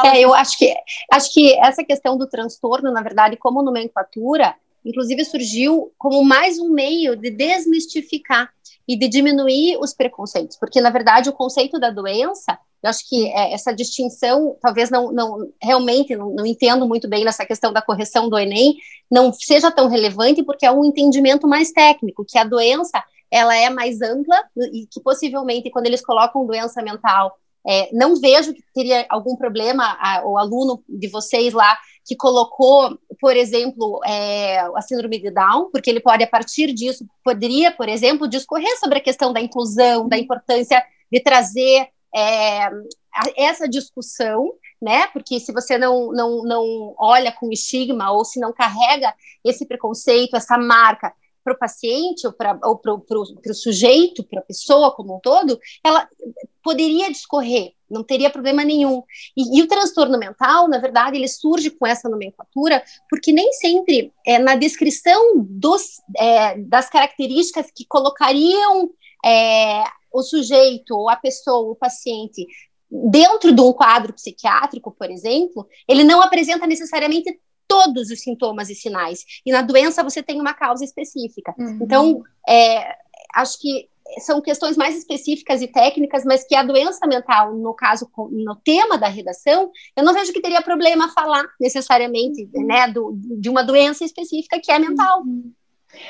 É, 0.05 0.19
eu 0.19 0.33
acho 0.33 0.57
que, 0.57 0.73
acho 1.11 1.33
que 1.33 1.53
essa 1.59 1.83
questão 1.83 2.17
do 2.17 2.27
transtorno, 2.27 2.91
na 2.91 3.01
verdade, 3.01 3.37
como 3.37 3.61
nomenclatura, 3.61 4.55
inclusive 4.83 5.23
surgiu 5.23 5.91
como 5.97 6.23
mais 6.23 6.57
um 6.57 6.69
meio 6.69 7.15
de 7.15 7.29
desmistificar 7.29 8.51
e 8.87 8.97
de 8.97 9.07
diminuir 9.07 9.77
os 9.79 9.93
preconceitos, 9.93 10.57
porque, 10.57 10.79
na 10.79 10.89
verdade, 10.89 11.29
o 11.29 11.33
conceito 11.33 11.79
da 11.79 11.89
doença, 11.89 12.57
eu 12.81 12.89
acho 12.89 13.07
que 13.07 13.27
é, 13.27 13.53
essa 13.53 13.73
distinção, 13.73 14.55
talvez 14.61 14.89
não, 14.89 15.11
não 15.11 15.51
realmente, 15.61 16.15
não, 16.15 16.29
não 16.29 16.45
entendo 16.45 16.87
muito 16.87 17.07
bem 17.07 17.25
nessa 17.25 17.45
questão 17.45 17.73
da 17.73 17.81
correção 17.81 18.29
do 18.29 18.37
Enem, 18.37 18.77
não 19.11 19.33
seja 19.33 19.69
tão 19.69 19.89
relevante, 19.89 20.43
porque 20.43 20.65
é 20.65 20.71
um 20.71 20.85
entendimento 20.85 21.47
mais 21.47 21.71
técnico, 21.71 22.25
que 22.25 22.37
a 22.37 22.43
doença, 22.43 23.03
ela 23.29 23.55
é 23.55 23.69
mais 23.69 24.01
ampla 24.01 24.41
e 24.71 24.87
que 24.87 25.01
possivelmente, 25.01 25.69
quando 25.69 25.87
eles 25.87 26.01
colocam 26.01 26.45
doença 26.45 26.81
mental 26.81 27.37
é, 27.67 27.89
não 27.91 28.15
vejo 28.15 28.53
que 28.53 28.63
teria 28.73 29.05
algum 29.09 29.35
problema 29.35 29.97
a, 29.99 30.23
o 30.25 30.37
aluno 30.37 30.81
de 30.87 31.09
vocês 31.09 31.53
lá 31.53 31.77
que 32.05 32.15
colocou, 32.15 32.97
por 33.19 33.35
exemplo, 33.35 33.99
é, 34.05 34.59
a 34.59 34.81
síndrome 34.81 35.19
de 35.19 35.29
Down, 35.29 35.69
porque 35.69 35.89
ele 35.89 35.99
pode, 35.99 36.23
a 36.23 36.27
partir 36.27 36.73
disso, 36.73 37.05
poderia, 37.21 37.69
por 37.69 37.89
exemplo, 37.89 38.29
discorrer 38.29 38.79
sobre 38.79 38.99
a 38.99 39.03
questão 39.03 39.33
da 39.33 39.41
inclusão, 39.41 40.07
da 40.07 40.17
importância 40.17 40.81
de 41.11 41.19
trazer 41.19 41.89
é, 42.15 42.69
essa 43.35 43.67
discussão, 43.67 44.53
né? 44.81 45.07
Porque 45.07 45.37
se 45.37 45.51
você 45.51 45.77
não, 45.77 46.13
não, 46.13 46.43
não 46.43 46.95
olha 46.97 47.33
com 47.33 47.51
estigma 47.51 48.11
ou 48.11 48.23
se 48.23 48.39
não 48.39 48.53
carrega 48.53 49.13
esse 49.43 49.65
preconceito, 49.65 50.37
essa 50.37 50.57
marca 50.57 51.13
para 51.43 51.53
o 51.53 51.57
paciente 51.57 52.27
ou 52.27 52.33
para 52.33 52.59
o 52.93 53.53
sujeito, 53.53 54.23
para 54.23 54.39
a 54.39 54.43
pessoa 54.43 54.93
como 54.93 55.15
um 55.15 55.19
todo, 55.19 55.59
ela 55.83 56.07
poderia 56.67 57.09
discorrer, 57.09 57.71
não 57.89 58.03
teria 58.03 58.29
problema 58.29 58.61
nenhum. 58.61 59.01
E, 59.37 59.57
e, 59.57 59.63
o 59.63 59.67
transtorno 59.69 60.17
mental, 60.17 60.67
na 60.67 60.77
verdade, 60.79 61.15
ele 61.15 61.29
surge 61.29 61.69
com 61.69 61.87
essa 61.87 62.09
nomenclatura, 62.09 62.83
porque 63.09 63.31
nem 63.31 63.53
sempre 63.53 64.11
é, 64.25 64.37
na 64.37 64.53
descrição 64.57 65.45
dos, 65.47 66.01
é, 66.17 66.57
das 66.57 66.89
características 66.89 67.71
que 67.73 67.85
colocariam 67.87 68.89
é, 69.23 69.81
o 70.11 70.21
sujeito, 70.21 70.93
ou 70.93 71.07
a 71.07 71.15
pessoa, 71.15 71.71
o 71.71 71.75
paciente, 71.75 72.45
dentro 72.91 73.53
de 73.53 73.61
um 73.61 73.71
quadro 73.71 74.11
psiquiátrico, 74.11 74.91
por 74.91 75.09
exemplo, 75.09 75.65
ele 75.87 76.03
não 76.03 76.21
apresenta 76.21 76.67
necessariamente 76.67 77.39
todos 77.65 78.09
os 78.11 78.19
sintomas 78.19 78.69
e 78.69 78.75
sinais. 78.75 79.23
E 79.45 79.53
na 79.53 79.61
doença 79.61 80.03
você 80.03 80.21
tem 80.21 80.41
uma 80.41 80.53
causa 80.53 80.83
específica. 80.83 81.55
Uhum. 81.57 81.79
Então, 81.81 82.23
é, 82.45 82.93
acho 83.35 83.57
que 83.57 83.87
são 84.19 84.41
questões 84.41 84.77
mais 84.77 84.95
específicas 84.95 85.61
e 85.61 85.67
técnicas, 85.67 86.23
mas 86.25 86.45
que 86.45 86.55
a 86.55 86.63
doença 86.63 87.05
mental, 87.07 87.53
no 87.55 87.73
caso, 87.73 88.09
no 88.31 88.55
tema 88.55 88.97
da 88.97 89.07
redação, 89.07 89.71
eu 89.95 90.03
não 90.03 90.13
vejo 90.13 90.33
que 90.33 90.41
teria 90.41 90.61
problema 90.61 91.09
falar 91.09 91.45
necessariamente 91.59 92.49
uhum. 92.53 92.65
né, 92.65 92.87
do, 92.87 93.13
de 93.15 93.49
uma 93.49 93.63
doença 93.63 94.03
específica 94.03 94.59
que 94.61 94.71
é 94.71 94.79
mental. 94.79 95.21
Uhum. 95.21 95.51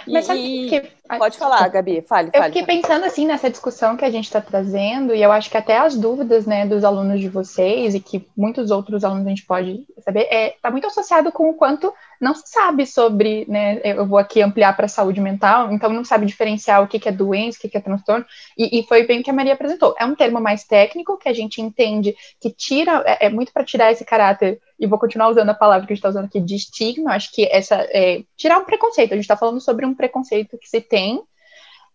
Mas 0.08 0.26
sabe 0.26 0.70
que... 0.70 0.92
Pode 1.18 1.38
falar, 1.38 1.68
Gabi, 1.70 2.02
fale, 2.02 2.30
Eu 2.34 2.40
fale, 2.40 2.54
fiquei 2.54 2.66
fale. 2.66 2.82
pensando 2.82 3.06
assim 3.06 3.26
nessa 3.26 3.50
discussão 3.50 3.96
que 3.96 4.04
a 4.04 4.10
gente 4.10 4.26
está 4.26 4.42
trazendo, 4.42 5.16
e 5.16 5.22
eu 5.22 5.32
acho 5.32 5.50
que 5.50 5.56
até 5.56 5.78
as 5.78 5.96
dúvidas 5.96 6.46
né, 6.46 6.66
dos 6.66 6.84
alunos 6.84 7.20
de 7.20 7.30
vocês, 7.30 7.96
e 7.96 8.00
que 8.00 8.28
muitos 8.36 8.72
outros 8.72 9.06
alunos 9.06 9.26
a 9.26 9.30
gente 9.30 9.46
pode 9.46 9.86
saber, 10.00 10.24
está 10.24 10.36
é, 10.36 10.56
tá 10.62 10.72
muito 10.72 10.88
associado 10.88 11.32
com 11.32 11.50
o 11.50 11.54
quanto 11.54 11.94
não 12.20 12.34
se 12.34 12.44
sabe 12.46 12.86
sobre, 12.86 13.46
né, 13.48 13.80
eu 13.84 14.06
vou 14.06 14.18
aqui 14.18 14.42
ampliar 14.42 14.76
para 14.76 14.86
a 14.86 14.90
saúde 14.90 15.22
mental, 15.22 15.72
então 15.72 15.92
não 15.92 16.04
sabe 16.04 16.26
diferenciar 16.26 16.84
o 16.84 16.88
que, 16.88 17.00
que 17.00 17.10
é 17.10 17.12
doença, 17.12 17.58
o 17.58 17.62
que, 17.62 17.70
que 17.70 17.78
é 17.78 17.82
transtorno, 17.82 18.26
e, 18.58 18.80
e, 18.80 18.84
foi 18.84 19.06
bem 19.06 19.20
o 19.20 19.24
que 19.24 19.30
a 19.30 19.34
Maria 19.34 19.54
apresentou. 19.54 19.96
É 20.00 20.06
um 20.06 20.16
termo 20.16 20.40
mais 20.40 20.64
técnico, 20.64 21.18
que 21.18 21.30
a 21.30 21.34
gente 21.34 21.62
entende 21.62 22.16
que 22.40 22.52
tira, 22.52 23.04
é, 23.06 23.28
é 23.28 23.30
muito 23.30 23.52
para 23.54 23.64
tirar 23.64 23.92
esse 23.92 24.06
caráter, 24.06 24.60
e 24.80 24.88
vou 24.88 25.00
continuar 25.00 25.30
usando 25.30 25.50
a 25.50 25.56
palavra 25.56 25.86
que 25.86 25.94
a 25.94 25.96
gente 25.96 26.00
está 26.00 26.10
usando 26.10 26.26
aqui, 26.26 26.40
de 26.40 26.56
estigma, 26.56 27.14
acho 27.14 27.32
que 27.32 27.48
essa, 27.52 27.76
é, 27.92 28.24
tirar 28.36 28.60
um 28.60 28.66
preconceito, 28.66 29.12
a 29.12 29.16
gente 29.16 29.24
está 29.24 29.38
falando 29.38 29.62
sobre 29.62 29.86
um 29.86 29.94
preconceito 29.94 30.58
que 30.58 30.70
se 30.70 30.82
tem, 30.82 31.22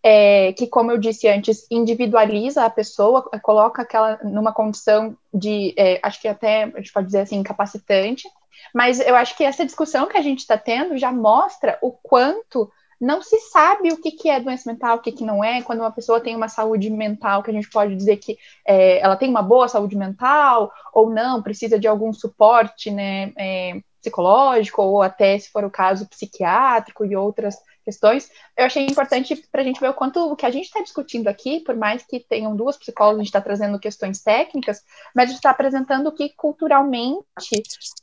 é, 0.02 0.52
que, 0.54 0.66
como 0.66 0.90
eu 0.90 0.98
disse 0.98 1.28
antes, 1.28 1.64
individualiza 1.70 2.64
a 2.64 2.70
pessoa, 2.70 3.22
coloca 3.40 3.82
aquela 3.82 4.18
numa 4.24 4.52
condição 4.52 5.16
de, 5.32 5.72
é, 5.76 6.00
acho 6.02 6.20
que 6.20 6.26
até 6.26 6.64
a 6.64 6.78
gente 6.78 6.92
pode 6.92 7.06
dizer 7.06 7.20
assim, 7.20 7.36
incapacitante, 7.36 8.28
mas 8.74 9.00
eu 9.00 9.14
acho 9.14 9.36
que 9.36 9.44
essa 9.44 9.64
discussão 9.64 10.06
que 10.06 10.16
a 10.16 10.22
gente 10.22 10.40
está 10.40 10.56
tendo 10.56 10.96
já 10.96 11.12
mostra 11.12 11.78
o 11.82 11.90
quanto 11.90 12.70
não 13.00 13.20
se 13.20 13.36
sabe 13.50 13.92
o 13.92 14.00
que, 14.00 14.12
que 14.12 14.30
é 14.30 14.38
doença 14.38 14.70
mental, 14.70 14.96
o 14.96 15.00
que, 15.00 15.10
que 15.10 15.24
não 15.24 15.42
é, 15.42 15.60
quando 15.60 15.80
uma 15.80 15.90
pessoa 15.90 16.20
tem 16.20 16.36
uma 16.36 16.48
saúde 16.48 16.88
mental, 16.88 17.42
que 17.42 17.50
a 17.50 17.52
gente 17.52 17.68
pode 17.68 17.96
dizer 17.96 18.18
que 18.18 18.38
é, 18.64 19.00
ela 19.00 19.16
tem 19.16 19.28
uma 19.28 19.42
boa 19.42 19.66
saúde 19.66 19.96
mental, 19.96 20.72
ou 20.94 21.10
não, 21.10 21.42
precisa 21.42 21.80
de 21.80 21.88
algum 21.88 22.12
suporte 22.12 22.92
né, 22.92 23.32
é, 23.36 23.80
psicológico, 24.00 24.82
ou 24.82 25.02
até, 25.02 25.36
se 25.36 25.50
for 25.50 25.64
o 25.64 25.70
caso, 25.70 26.08
psiquiátrico 26.08 27.04
e 27.04 27.16
outras 27.16 27.56
questões. 27.82 28.30
Eu 28.56 28.66
achei 28.66 28.84
importante 28.86 29.36
para 29.50 29.60
a 29.60 29.64
gente 29.64 29.80
ver 29.80 29.88
o 29.90 29.94
quanto 29.94 30.20
o 30.20 30.36
que 30.36 30.46
a 30.46 30.50
gente 30.50 30.64
está 30.64 30.80
discutindo 30.80 31.28
aqui, 31.28 31.60
por 31.60 31.76
mais 31.76 32.04
que 32.04 32.20
tenham 32.20 32.56
duas 32.56 32.76
psicólogas, 32.76 33.16
a 33.16 33.22
gente 33.22 33.28
está 33.28 33.40
trazendo 33.40 33.78
questões 33.78 34.22
técnicas, 34.22 34.82
mas 35.14 35.24
a 35.24 35.26
gente 35.28 35.36
está 35.36 35.50
apresentando 35.50 36.12
que 36.12 36.30
culturalmente 36.30 37.24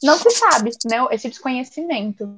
não 0.04 0.18
se 0.18 0.32
sabe, 0.32 0.72
né? 0.86 0.98
Esse 1.12 1.30
desconhecimento. 1.30 2.30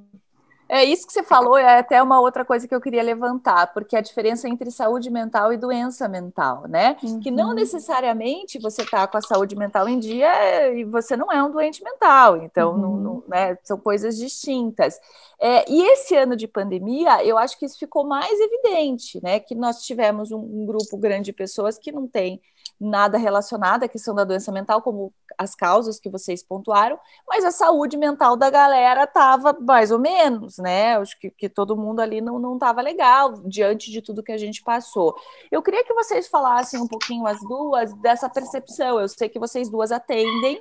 É 0.73 0.85
isso 0.85 1.05
que 1.05 1.11
você 1.11 1.21
falou, 1.21 1.57
é 1.57 1.79
até 1.79 2.01
uma 2.01 2.21
outra 2.21 2.45
coisa 2.45 2.65
que 2.65 2.73
eu 2.73 2.79
queria 2.79 3.03
levantar, 3.03 3.73
porque 3.73 3.93
a 3.93 3.99
diferença 3.99 4.47
entre 4.47 4.71
saúde 4.71 5.09
mental 5.09 5.51
e 5.51 5.57
doença 5.57 6.07
mental, 6.07 6.65
né? 6.65 6.95
Uhum. 7.03 7.19
Que 7.19 7.29
não 7.29 7.53
necessariamente 7.53 8.57
você 8.57 8.81
está 8.83 9.05
com 9.05 9.17
a 9.17 9.21
saúde 9.21 9.53
mental 9.53 9.89
em 9.89 9.99
dia 9.99 10.73
e 10.73 10.85
você 10.85 11.17
não 11.17 11.29
é 11.29 11.43
um 11.43 11.51
doente 11.51 11.83
mental, 11.83 12.37
então 12.37 12.71
uhum. 12.71 12.77
não, 12.77 12.95
não, 12.95 13.23
né, 13.27 13.57
são 13.63 13.77
coisas 13.77 14.17
distintas. 14.17 14.97
É, 15.41 15.69
e 15.69 15.81
esse 15.91 16.15
ano 16.15 16.37
de 16.37 16.47
pandemia, 16.47 17.21
eu 17.25 17.37
acho 17.37 17.59
que 17.59 17.65
isso 17.65 17.77
ficou 17.77 18.05
mais 18.07 18.39
evidente, 18.39 19.19
né? 19.21 19.41
Que 19.41 19.53
nós 19.53 19.83
tivemos 19.83 20.31
um, 20.31 20.39
um 20.39 20.65
grupo 20.65 20.95
grande 20.95 21.25
de 21.25 21.33
pessoas 21.33 21.77
que 21.77 21.91
não 21.91 22.07
tem 22.07 22.39
nada 22.81 23.17
relacionado 23.17 23.83
à 23.83 23.87
questão 23.87 24.15
da 24.15 24.23
doença 24.23 24.51
mental, 24.51 24.81
como 24.81 25.13
as 25.37 25.53
causas 25.53 25.99
que 25.99 26.09
vocês 26.09 26.41
pontuaram, 26.41 26.99
mas 27.27 27.45
a 27.45 27.51
saúde 27.51 27.95
mental 27.95 28.35
da 28.35 28.49
galera 28.49 29.03
estava 29.03 29.55
mais 29.59 29.91
ou 29.91 29.99
menos, 29.99 30.57
né? 30.57 30.97
Acho 30.97 31.17
que, 31.19 31.29
que 31.29 31.47
todo 31.47 31.77
mundo 31.77 31.99
ali 31.99 32.19
não 32.21 32.55
estava 32.55 32.81
legal 32.81 33.33
diante 33.45 33.91
de 33.91 34.01
tudo 34.01 34.23
que 34.23 34.31
a 34.31 34.37
gente 34.37 34.63
passou. 34.63 35.15
Eu 35.51 35.61
queria 35.61 35.83
que 35.83 35.93
vocês 35.93 36.27
falassem 36.27 36.81
um 36.81 36.87
pouquinho 36.87 37.27
as 37.27 37.39
duas 37.41 37.93
dessa 38.01 38.27
percepção. 38.27 38.99
Eu 38.99 39.07
sei 39.07 39.29
que 39.29 39.39
vocês 39.39 39.69
duas 39.69 39.91
atendem 39.91 40.59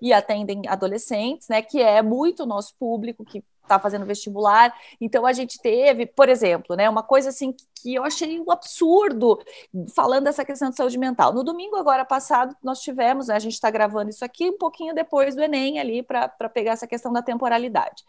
e 0.00 0.12
atendem 0.12 0.62
adolescentes, 0.68 1.48
né? 1.48 1.62
Que 1.62 1.80
é 1.80 2.02
muito 2.02 2.44
nosso 2.44 2.74
público 2.78 3.24
que 3.24 3.42
está 3.62 3.78
fazendo 3.78 4.04
vestibular. 4.04 4.74
Então 5.00 5.24
a 5.24 5.32
gente 5.32 5.58
teve, 5.60 6.06
por 6.06 6.28
exemplo, 6.28 6.76
né, 6.76 6.88
uma 6.88 7.02
coisa 7.02 7.30
assim 7.30 7.54
que 7.80 7.94
eu 7.94 8.04
achei 8.04 8.40
um 8.40 8.50
absurdo 8.50 9.38
falando 9.94 10.24
dessa 10.24 10.44
questão 10.44 10.70
de 10.70 10.76
saúde 10.76 10.98
mental. 10.98 11.32
No 11.32 11.42
domingo 11.42 11.76
agora 11.76 12.04
passado 12.04 12.54
nós 12.62 12.80
tivemos, 12.80 13.28
né, 13.28 13.34
a 13.34 13.38
gente 13.38 13.54
está 13.54 13.70
gravando 13.70 14.10
isso 14.10 14.24
aqui 14.24 14.50
um 14.50 14.58
pouquinho 14.58 14.94
depois 14.94 15.34
do 15.34 15.42
Enem 15.42 15.78
ali 15.78 16.02
para 16.02 16.28
pegar 16.52 16.72
essa 16.72 16.86
questão 16.86 17.12
da 17.12 17.22
temporalidade. 17.22 18.04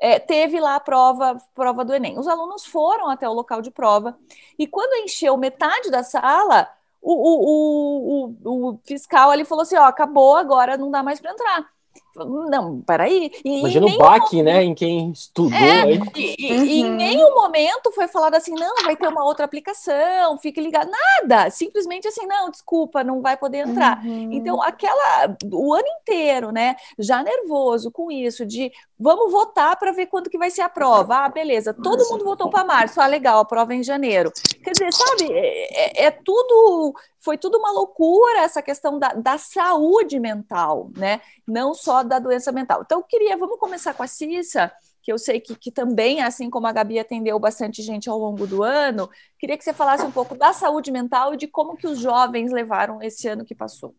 É, 0.00 0.18
teve 0.18 0.58
lá 0.58 0.76
a 0.76 0.80
prova, 0.80 1.38
prova 1.54 1.84
do 1.84 1.94
Enem. 1.94 2.18
Os 2.18 2.26
alunos 2.26 2.64
foram 2.64 3.08
até 3.08 3.28
o 3.28 3.32
local 3.32 3.62
de 3.62 3.70
prova 3.70 4.18
e 4.58 4.66
quando 4.66 5.04
encheu 5.04 5.36
metade 5.36 5.90
da 5.90 6.02
sala, 6.02 6.68
o, 7.00 7.12
o, 7.12 8.34
o, 8.44 8.70
o 8.72 8.80
fiscal 8.84 9.30
ali 9.30 9.44
falou 9.44 9.62
assim: 9.62 9.76
ó, 9.76 9.84
acabou, 9.84 10.36
agora 10.36 10.76
não 10.76 10.90
dá 10.90 11.02
mais 11.02 11.20
para 11.20 11.32
entrar. 11.32 11.72
Não, 12.14 12.80
peraí. 12.82 13.30
E 13.44 13.60
Imagina 13.60 13.86
o 13.86 13.98
baque, 13.98 14.36
momento... 14.36 14.44
né, 14.44 14.64
em 14.64 14.74
quem 14.74 15.10
estudou. 15.10 15.52
É, 15.56 15.92
e, 16.16 16.36
e, 16.38 16.52
uhum. 16.52 16.64
em 16.64 16.90
nenhum 16.90 17.34
momento 17.34 17.90
foi 17.94 18.06
falado 18.08 18.34
assim, 18.34 18.52
não, 18.52 18.74
vai 18.84 18.96
ter 18.96 19.08
uma 19.08 19.24
outra 19.24 19.44
aplicação, 19.44 20.38
fique 20.38 20.60
ligado. 20.60 20.90
Nada, 20.90 21.50
simplesmente 21.50 22.06
assim, 22.06 22.26
não, 22.26 22.50
desculpa, 22.50 23.02
não 23.02 23.22
vai 23.22 23.36
poder 23.36 23.66
entrar. 23.66 24.04
Uhum. 24.04 24.32
Então, 24.32 24.62
aquela, 24.62 25.36
o 25.50 25.72
ano 25.72 25.86
inteiro, 26.00 26.50
né, 26.50 26.76
já 26.98 27.22
nervoso 27.22 27.90
com 27.90 28.10
isso, 28.10 28.44
de 28.44 28.70
vamos 28.98 29.32
votar 29.32 29.76
para 29.76 29.92
ver 29.92 30.06
quando 30.06 30.30
que 30.30 30.38
vai 30.38 30.50
ser 30.50 30.62
a 30.62 30.68
prova. 30.68 31.24
Ah, 31.24 31.28
beleza, 31.28 31.74
todo 31.74 32.08
mundo 32.10 32.24
votou 32.24 32.50
para 32.50 32.64
março, 32.64 33.00
ah, 33.00 33.06
legal, 33.06 33.40
a 33.40 33.44
prova 33.44 33.72
é 33.72 33.76
em 33.76 33.82
janeiro. 33.82 34.32
Quer 34.62 34.72
dizer, 34.72 34.92
sabe, 34.92 35.32
é, 35.32 36.04
é, 36.04 36.06
é 36.06 36.10
tudo 36.10 36.94
foi 37.22 37.38
tudo 37.38 37.56
uma 37.58 37.70
loucura 37.70 38.40
essa 38.40 38.60
questão 38.60 38.98
da, 38.98 39.14
da, 39.14 39.38
saúde 39.38 40.18
mental, 40.18 40.90
né? 40.96 41.20
Não 41.46 41.72
só 41.72 42.02
da 42.02 42.18
doença 42.18 42.50
mental. 42.50 42.82
Então, 42.84 42.98
eu 42.98 43.04
queria, 43.04 43.36
vamos 43.36 43.58
começar 43.58 43.94
com 43.94 44.02
a 44.02 44.08
Cissa, 44.08 44.72
que 45.02 45.12
eu 45.12 45.18
sei 45.18 45.40
que, 45.40 45.54
que 45.54 45.70
também, 45.70 46.20
assim 46.20 46.50
como 46.50 46.66
a 46.66 46.72
Gabi 46.72 46.98
atendeu 46.98 47.38
bastante 47.38 47.80
gente 47.80 48.10
ao 48.10 48.18
longo 48.18 48.46
do 48.46 48.62
ano, 48.62 49.08
queria 49.38 49.56
que 49.56 49.64
você 49.64 49.72
falasse 49.72 50.04
um 50.04 50.10
pouco 50.10 50.34
da 50.34 50.52
saúde 50.52 50.90
mental 50.90 51.34
e 51.34 51.36
de 51.36 51.46
como 51.46 51.76
que 51.76 51.86
os 51.86 51.98
jovens 51.98 52.50
levaram 52.52 53.00
esse 53.00 53.28
ano 53.28 53.44
que 53.44 53.54
passou. 53.54 53.94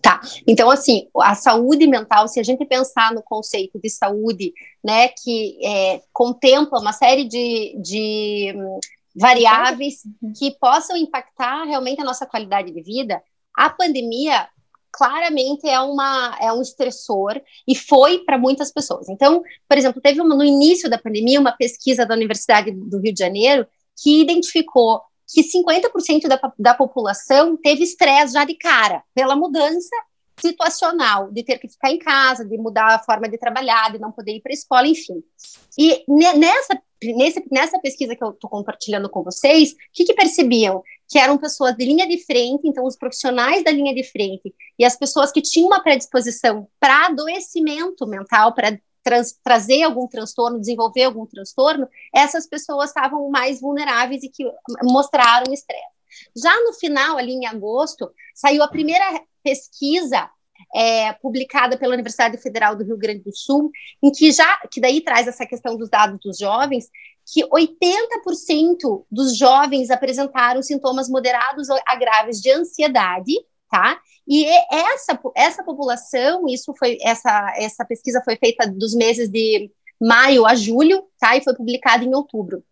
Tá, 0.00 0.20
então 0.46 0.70
assim, 0.70 1.08
a 1.16 1.34
saúde 1.34 1.86
mental, 1.86 2.28
se 2.28 2.38
a 2.38 2.42
gente 2.42 2.64
pensar 2.64 3.12
no 3.12 3.22
conceito 3.22 3.78
de 3.78 3.90
saúde, 3.90 4.52
né, 4.82 5.08
que 5.08 5.58
é, 5.64 6.02
contempla 6.12 6.80
uma 6.80 6.92
série 6.92 7.24
de, 7.24 7.76
de 7.82 8.54
variáveis 9.16 10.02
que 10.38 10.56
possam 10.60 10.96
impactar 10.96 11.64
realmente 11.64 12.00
a 12.00 12.04
nossa 12.04 12.26
qualidade 12.26 12.70
de 12.70 12.82
vida, 12.82 13.22
a 13.56 13.70
pandemia 13.70 14.48
claramente 14.92 15.68
é, 15.68 15.78
uma, 15.80 16.36
é 16.40 16.52
um 16.52 16.62
estressor 16.62 17.40
e 17.68 17.74
foi 17.74 18.20
para 18.20 18.38
muitas 18.38 18.72
pessoas. 18.72 19.08
Então, 19.08 19.42
por 19.68 19.76
exemplo, 19.76 20.00
teve 20.00 20.20
uma, 20.20 20.34
no 20.34 20.44
início 20.44 20.88
da 20.88 20.98
pandemia 20.98 21.40
uma 21.40 21.52
pesquisa 21.52 22.06
da 22.06 22.14
Universidade 22.14 22.70
do 22.70 22.98
Rio 22.98 23.12
de 23.12 23.18
Janeiro 23.18 23.66
que 24.02 24.22
identificou 24.22 25.02
que 25.28 25.42
50% 25.42 26.28
da, 26.28 26.40
da 26.58 26.74
população 26.74 27.56
teve 27.56 27.82
estresse 27.82 28.34
já 28.34 28.44
de 28.44 28.54
cara 28.54 29.02
pela 29.14 29.34
mudança 29.34 29.94
situacional, 30.38 31.30
de 31.30 31.42
ter 31.42 31.58
que 31.58 31.68
ficar 31.68 31.90
em 31.90 31.98
casa, 31.98 32.44
de 32.44 32.56
mudar 32.58 32.94
a 32.94 32.98
forma 32.98 33.28
de 33.28 33.38
trabalhar, 33.38 33.92
de 33.92 33.98
não 33.98 34.12
poder 34.12 34.36
ir 34.36 34.40
para 34.40 34.52
a 34.52 34.54
escola, 34.54 34.86
enfim. 34.86 35.22
E 35.78 36.04
nessa, 36.08 36.80
nesse, 37.02 37.44
nessa 37.50 37.78
pesquisa 37.78 38.16
que 38.16 38.22
eu 38.22 38.30
estou 38.30 38.48
compartilhando 38.48 39.08
com 39.08 39.22
vocês, 39.22 39.72
o 39.72 39.76
que, 39.92 40.04
que 40.04 40.14
percebiam? 40.14 40.82
Que 41.08 41.18
eram 41.18 41.38
pessoas 41.38 41.74
de 41.76 41.84
linha 41.84 42.06
de 42.06 42.18
frente, 42.24 42.66
então 42.66 42.84
os 42.84 42.96
profissionais 42.96 43.62
da 43.62 43.70
linha 43.70 43.94
de 43.94 44.02
frente 44.04 44.54
e 44.78 44.84
as 44.84 44.96
pessoas 44.96 45.30
que 45.30 45.42
tinham 45.42 45.68
uma 45.68 45.82
predisposição 45.82 46.68
para 46.80 47.06
adoecimento 47.06 48.06
mental, 48.06 48.54
para 48.54 48.78
trazer 49.44 49.82
algum 49.82 50.08
transtorno, 50.08 50.58
desenvolver 50.58 51.04
algum 51.04 51.26
transtorno, 51.26 51.88
essas 52.12 52.46
pessoas 52.46 52.90
estavam 52.90 53.30
mais 53.30 53.60
vulneráveis 53.60 54.22
e 54.24 54.28
que 54.28 54.44
mostraram 54.82 55.52
estresse. 55.52 55.96
Já 56.34 56.52
no 56.64 56.72
final, 56.72 57.16
ali 57.16 57.32
em 57.32 57.46
agosto, 57.46 58.10
saiu 58.34 58.62
a 58.62 58.68
primeira 58.68 59.04
pesquisa 59.44 60.28
é, 60.74 61.12
publicada 61.14 61.76
pela 61.76 61.94
Universidade 61.94 62.38
Federal 62.38 62.76
do 62.76 62.84
Rio 62.84 62.98
Grande 62.98 63.22
do 63.24 63.34
Sul, 63.34 63.70
em 64.02 64.10
que 64.10 64.30
já, 64.32 64.58
que 64.70 64.80
daí 64.80 65.00
traz 65.00 65.26
essa 65.26 65.46
questão 65.46 65.76
dos 65.76 65.88
dados 65.88 66.18
dos 66.20 66.38
jovens, 66.38 66.88
que 67.32 67.42
80% 67.44 69.04
dos 69.10 69.36
jovens 69.36 69.90
apresentaram 69.90 70.62
sintomas 70.62 71.08
moderados 71.08 71.68
a 71.70 71.96
graves 71.96 72.40
de 72.40 72.50
ansiedade, 72.52 73.32
tá? 73.68 74.00
E 74.28 74.44
essa, 74.70 75.18
essa 75.34 75.64
população, 75.64 76.48
isso 76.48 76.72
foi, 76.78 76.98
essa, 77.02 77.52
essa 77.56 77.84
pesquisa 77.84 78.22
foi 78.24 78.36
feita 78.36 78.66
dos 78.68 78.94
meses 78.94 79.28
de 79.28 79.70
maio 80.00 80.46
a 80.46 80.54
julho, 80.54 81.04
tá? 81.18 81.36
E 81.36 81.42
foi 81.42 81.54
publicada 81.54 82.04
em 82.04 82.14
outubro. 82.14 82.62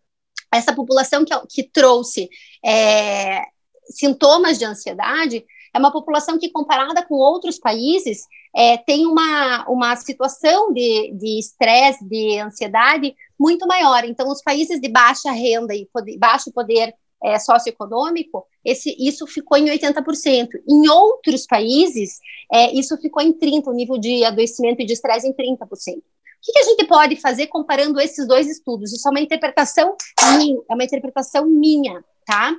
Essa 0.53 0.73
população 0.73 1.25
que, 1.25 1.33
que 1.47 1.63
trouxe 1.63 2.29
é, 2.63 3.41
sintomas 3.89 4.57
de 4.57 4.65
ansiedade 4.65 5.45
é 5.75 5.77
uma 5.77 5.91
população 5.91 6.39
que, 6.39 6.49
comparada 6.49 7.03
com 7.05 7.15
outros 7.15 7.59
países, 7.59 8.25
é, 8.55 8.77
tem 8.77 9.05
uma, 9.05 9.67
uma 9.67 9.93
situação 9.97 10.71
de 10.71 11.37
estresse, 11.37 12.01
de, 12.07 12.37
de 12.37 12.39
ansiedade 12.39 13.13
muito 13.37 13.67
maior. 13.67 14.05
Então, 14.05 14.31
os 14.31 14.41
países 14.41 14.79
de 14.79 14.87
baixa 14.87 15.29
renda 15.31 15.75
e 15.75 15.85
poder, 15.91 16.17
baixo 16.17 16.49
poder 16.53 16.95
é, 17.21 17.37
socioeconômico, 17.37 18.47
esse, 18.63 18.95
isso 18.97 19.27
ficou 19.27 19.57
em 19.57 19.65
80%. 19.65 20.47
Em 20.65 20.87
outros 20.87 21.45
países, 21.45 22.19
é, 22.49 22.71
isso 22.73 22.95
ficou 22.97 23.21
em 23.21 23.33
30%, 23.33 23.67
o 23.67 23.73
nível 23.73 23.97
de 23.97 24.23
adoecimento 24.23 24.81
e 24.81 24.85
de 24.85 24.93
estresse 24.93 25.27
em 25.27 25.33
30%. 25.33 25.67
O 25.67 26.01
que, 26.41 26.53
que, 26.53 26.59
a 26.59 26.63
gente 26.63 26.85
pode 26.85 27.17
fazer 27.17 27.47
comparando 27.47 27.99
esses 27.99 28.25
dois 28.25 28.47
estudos? 28.47 28.93
Isso 28.93 29.05
é 29.09 29.11
uma 29.11 29.19
interpretação 29.19 29.97
minha, 30.37 30.61
é 30.69 30.73
uma 30.73 30.83
interpretação 30.85 31.45
minha, 31.47 32.01
tá? 32.25 32.55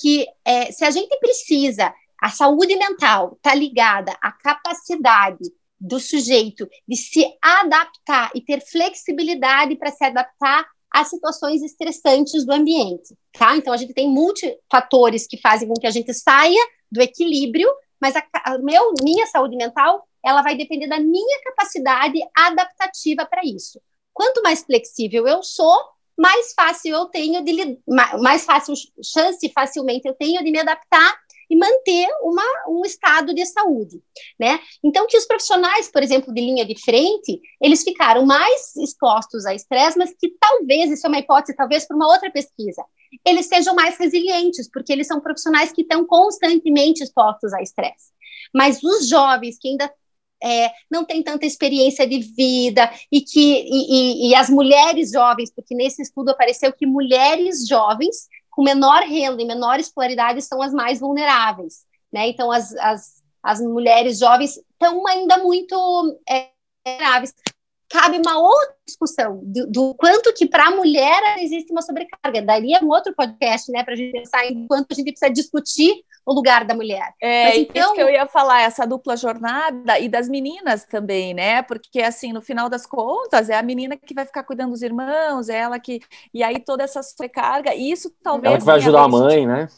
Que 0.00 0.26
é, 0.46 0.72
se 0.72 0.84
a 0.84 0.90
gente 0.90 1.14
precisa 1.18 1.92
a 2.24 2.30
saúde 2.30 2.74
mental 2.74 3.34
está 3.36 3.54
ligada 3.54 4.16
à 4.22 4.32
capacidade 4.32 5.44
do 5.78 6.00
sujeito 6.00 6.66
de 6.88 6.96
se 6.96 7.22
adaptar 7.42 8.30
e 8.34 8.40
ter 8.40 8.62
flexibilidade 8.62 9.76
para 9.76 9.90
se 9.90 10.02
adaptar 10.02 10.66
a 10.90 11.04
situações 11.04 11.62
estressantes 11.62 12.46
do 12.46 12.52
ambiente, 12.54 13.14
tá? 13.30 13.54
Então 13.58 13.74
a 13.74 13.76
gente 13.76 13.92
tem 13.92 14.08
multifatores 14.08 15.26
que 15.26 15.38
fazem 15.38 15.68
com 15.68 15.74
que 15.74 15.86
a 15.86 15.90
gente 15.90 16.14
saia 16.14 16.58
do 16.90 17.02
equilíbrio, 17.02 17.68
mas 18.00 18.16
a, 18.16 18.24
a 18.46 18.56
meu, 18.56 18.94
minha 19.02 19.26
saúde 19.26 19.54
mental 19.54 20.02
ela 20.24 20.40
vai 20.40 20.56
depender 20.56 20.86
da 20.86 20.98
minha 20.98 21.42
capacidade 21.42 22.18
adaptativa 22.34 23.26
para 23.26 23.42
isso. 23.44 23.78
Quanto 24.14 24.42
mais 24.42 24.62
flexível 24.62 25.28
eu 25.28 25.42
sou, 25.42 25.78
mais 26.16 26.54
fácil 26.54 26.94
eu 26.94 27.04
tenho 27.04 27.44
de 27.44 27.78
mais 27.86 28.46
fácil 28.46 28.72
chance 29.02 29.46
facilmente 29.50 30.08
eu 30.08 30.14
tenho 30.14 30.42
de 30.42 30.50
me 30.50 30.60
adaptar 30.60 31.18
e 31.50 31.56
manter 31.56 32.08
uma, 32.22 32.44
um 32.68 32.82
estado 32.84 33.34
de 33.34 33.44
saúde, 33.46 34.02
né? 34.38 34.60
Então, 34.82 35.06
que 35.06 35.16
os 35.16 35.26
profissionais, 35.26 35.90
por 35.90 36.02
exemplo, 36.02 36.32
de 36.32 36.40
linha 36.40 36.64
de 36.64 36.80
frente, 36.80 37.40
eles 37.60 37.82
ficaram 37.82 38.24
mais 38.24 38.74
expostos 38.76 39.46
a 39.46 39.54
estresse, 39.54 39.98
mas 39.98 40.14
que 40.18 40.34
talvez, 40.40 40.90
isso 40.90 41.06
é 41.06 41.08
uma 41.08 41.18
hipótese, 41.18 41.56
talvez 41.56 41.86
para 41.86 41.96
uma 41.96 42.08
outra 42.08 42.30
pesquisa, 42.30 42.84
eles 43.24 43.46
sejam 43.46 43.74
mais 43.74 43.96
resilientes, 43.98 44.68
porque 44.70 44.92
eles 44.92 45.06
são 45.06 45.20
profissionais 45.20 45.72
que 45.72 45.82
estão 45.82 46.06
constantemente 46.06 47.02
expostos 47.02 47.52
a 47.52 47.62
estresse. 47.62 48.12
Mas 48.52 48.82
os 48.82 49.08
jovens 49.08 49.58
que 49.58 49.68
ainda 49.68 49.92
é, 50.42 50.70
não 50.90 51.04
têm 51.04 51.22
tanta 51.22 51.46
experiência 51.46 52.06
de 52.06 52.20
vida 52.20 52.90
e 53.10 53.22
que 53.22 53.40
e, 53.40 54.26
e, 54.26 54.30
e, 54.30 54.34
as 54.34 54.50
mulheres 54.50 55.10
jovens, 55.10 55.50
porque 55.50 55.74
nesse 55.74 56.02
estudo 56.02 56.30
apareceu 56.30 56.72
que 56.72 56.86
mulheres 56.86 57.66
jovens 57.66 58.28
com 58.54 58.62
menor 58.62 59.02
renda 59.02 59.42
e 59.42 59.46
menor 59.46 59.80
escolaridade 59.80 60.40
são 60.40 60.62
as 60.62 60.72
mais 60.72 61.00
vulneráveis, 61.00 61.84
né? 62.12 62.28
Então, 62.28 62.52
as, 62.52 62.72
as, 62.76 63.22
as 63.42 63.60
mulheres 63.60 64.18
jovens 64.18 64.56
estão 64.56 65.04
ainda 65.08 65.38
muito 65.38 66.18
é, 66.28 66.50
vulneráveis. 66.86 67.34
Cabe 67.94 68.18
uma 68.18 68.40
outra 68.40 68.74
discussão 68.84 69.40
do, 69.44 69.70
do 69.70 69.94
quanto 69.94 70.32
que 70.34 70.46
para 70.46 70.66
a 70.66 70.70
mulher 70.72 71.36
existe 71.38 71.70
uma 71.70 71.80
sobrecarga. 71.80 72.42
Daria 72.42 72.80
um 72.82 72.88
outro 72.88 73.14
podcast, 73.14 73.70
né, 73.70 73.84
para 73.84 73.94
a 73.94 73.96
gente 73.96 74.10
pensar 74.10 74.44
em 74.46 74.66
quanto 74.66 74.88
a 74.90 74.94
gente 74.96 75.12
precisa 75.12 75.32
discutir 75.32 76.02
o 76.26 76.34
lugar 76.34 76.64
da 76.64 76.74
mulher. 76.74 77.14
É, 77.22 77.44
Mas, 77.44 77.58
então... 77.58 77.82
isso 77.84 77.94
que 77.94 78.00
eu 78.00 78.10
ia 78.10 78.26
falar, 78.26 78.62
essa 78.62 78.84
dupla 78.84 79.16
jornada 79.16 79.96
e 80.00 80.08
das 80.08 80.28
meninas 80.28 80.84
também, 80.84 81.34
né? 81.34 81.62
Porque, 81.62 82.02
assim, 82.02 82.32
no 82.32 82.40
final 82.40 82.68
das 82.68 82.84
contas, 82.84 83.48
é 83.48 83.56
a 83.56 83.62
menina 83.62 83.96
que 83.96 84.12
vai 84.12 84.26
ficar 84.26 84.42
cuidando 84.42 84.72
dos 84.72 84.82
irmãos, 84.82 85.48
é 85.48 85.58
ela 85.58 85.78
que. 85.78 86.00
E 86.32 86.42
aí 86.42 86.58
toda 86.58 86.82
essa 86.82 87.00
sobrecarga, 87.00 87.76
isso 87.76 88.12
talvez. 88.24 88.54
Ela 88.54 88.58
que 88.58 88.64
vai 88.64 88.76
ajudar 88.76 89.04
a 89.04 89.08
mãe, 89.08 89.46
né? 89.46 89.68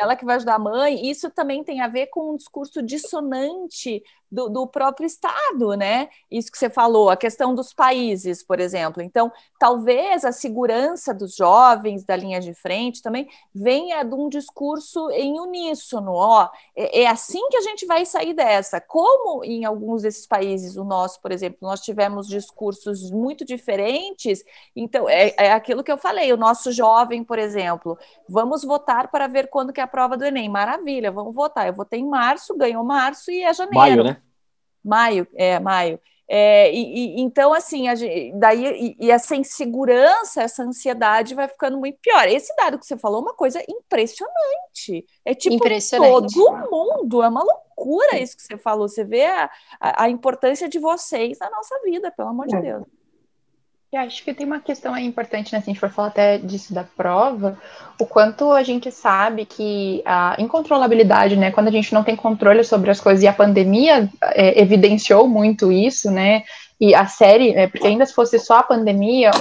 ela 0.00 0.16
que 0.16 0.24
vai 0.24 0.36
ajudar 0.36 0.54
a 0.54 0.58
mãe, 0.58 1.10
isso 1.10 1.30
também 1.30 1.62
tem 1.62 1.80
a 1.80 1.88
ver 1.88 2.06
com 2.06 2.32
um 2.32 2.36
discurso 2.36 2.82
dissonante 2.82 4.02
do, 4.30 4.48
do, 4.48 4.66
próprio 4.66 5.06
Estado, 5.06 5.74
né? 5.74 6.08
Isso 6.30 6.50
que 6.50 6.58
você 6.58 6.70
falou, 6.70 7.10
a 7.10 7.16
questão 7.16 7.54
dos 7.54 7.72
países, 7.72 8.42
por 8.42 8.60
exemplo. 8.60 9.02
Então, 9.02 9.32
talvez 9.58 10.24
a 10.24 10.32
segurança 10.32 11.12
dos 11.12 11.34
jovens 11.34 12.04
da 12.04 12.16
linha 12.16 12.40
de 12.40 12.54
frente 12.54 13.02
também 13.02 13.28
venha 13.54 14.02
de 14.02 14.14
um 14.14 14.28
discurso 14.28 15.10
em 15.10 15.38
uníssono, 15.40 16.12
ó, 16.12 16.48
é, 16.76 17.02
é 17.02 17.06
assim 17.08 17.48
que 17.48 17.56
a 17.56 17.62
gente 17.62 17.86
vai 17.86 18.06
sair 18.06 18.32
dessa. 18.32 18.80
Como 18.80 19.44
em 19.44 19.64
alguns 19.64 20.02
desses 20.02 20.26
países, 20.26 20.76
o 20.76 20.84
nosso, 20.84 21.20
por 21.20 21.32
exemplo, 21.32 21.58
nós 21.62 21.80
tivemos 21.80 22.28
discursos 22.28 23.10
muito 23.10 23.44
diferentes, 23.44 24.44
então 24.74 25.08
é, 25.08 25.34
é 25.36 25.52
aquilo 25.52 25.82
que 25.82 25.90
eu 25.90 25.98
falei, 25.98 26.32
o 26.32 26.36
nosso 26.36 26.72
jovem, 26.72 27.24
por 27.24 27.38
exemplo, 27.38 27.98
vamos 28.28 28.64
votar 28.64 29.08
para 29.08 29.26
ver 29.26 29.48
quando 29.48 29.72
que 29.72 29.80
é 29.80 29.84
a 29.84 29.88
prova 29.88 30.16
do 30.16 30.24
Enem. 30.24 30.48
Maravilha, 30.48 31.10
vamos 31.10 31.34
votar. 31.34 31.66
Eu 31.66 31.74
votei 31.74 32.00
em 32.00 32.08
março, 32.08 32.56
ganhou 32.56 32.84
março 32.84 33.30
e 33.30 33.42
é 33.42 33.52
janeiro. 33.52 33.78
Maio, 33.78 34.04
né? 34.04 34.19
Maio, 34.84 35.26
é, 35.34 35.58
maio. 35.58 36.00
É, 36.32 36.72
e, 36.72 37.16
e, 37.16 37.20
então, 37.20 37.52
assim, 37.52 37.84
gente, 37.96 38.32
daí 38.38 38.64
e, 38.64 38.96
e, 39.00 39.10
essa 39.10 39.34
insegurança, 39.34 40.42
essa 40.42 40.62
ansiedade 40.62 41.34
vai 41.34 41.48
ficando 41.48 41.76
muito 41.76 41.98
pior. 42.00 42.28
Esse 42.28 42.54
dado 42.54 42.78
que 42.78 42.86
você 42.86 42.96
falou 42.96 43.18
é 43.18 43.22
uma 43.22 43.34
coisa 43.34 43.60
impressionante. 43.68 45.04
É 45.24 45.34
tipo 45.34 45.56
impressionante. 45.56 46.32
todo 46.32 46.70
mundo, 46.70 47.20
é 47.20 47.28
uma 47.28 47.42
loucura 47.42 48.20
isso 48.20 48.36
que 48.36 48.44
você 48.44 48.56
falou. 48.56 48.88
Você 48.88 49.02
vê 49.02 49.24
a, 49.26 49.50
a, 49.80 50.04
a 50.04 50.08
importância 50.08 50.68
de 50.68 50.78
vocês 50.78 51.36
na 51.40 51.50
nossa 51.50 51.80
vida, 51.82 52.12
pelo 52.12 52.28
amor 52.28 52.46
de 52.46 52.54
é. 52.54 52.62
Deus. 52.62 52.99
E 53.92 53.96
acho 53.96 54.22
que 54.22 54.32
tem 54.32 54.46
uma 54.46 54.60
questão 54.60 54.94
aí 54.94 55.04
importante, 55.04 55.52
né? 55.52 55.60
Se 55.60 55.64
a 55.64 55.72
gente 55.72 55.80
for 55.80 55.90
falar 55.90 56.08
até 56.08 56.38
disso 56.38 56.72
da 56.72 56.84
prova, 56.84 57.58
o 58.00 58.06
quanto 58.06 58.52
a 58.52 58.62
gente 58.62 58.88
sabe 58.92 59.44
que 59.44 60.00
a 60.06 60.36
incontrolabilidade, 60.38 61.36
né? 61.36 61.50
Quando 61.50 61.66
a 61.66 61.72
gente 61.72 61.92
não 61.92 62.04
tem 62.04 62.14
controle 62.14 62.62
sobre 62.62 62.88
as 62.92 63.00
coisas, 63.00 63.24
e 63.24 63.26
a 63.26 63.32
pandemia 63.32 64.08
é, 64.22 64.60
evidenciou 64.62 65.26
muito 65.26 65.72
isso, 65.72 66.08
né? 66.08 66.44
E 66.80 66.94
a 66.94 67.04
série, 67.06 67.50
é, 67.50 67.66
porque 67.66 67.86
ainda 67.86 68.06
se 68.06 68.14
fosse 68.14 68.38
só 68.38 68.58
a 68.58 68.62
pandemia, 68.62 69.32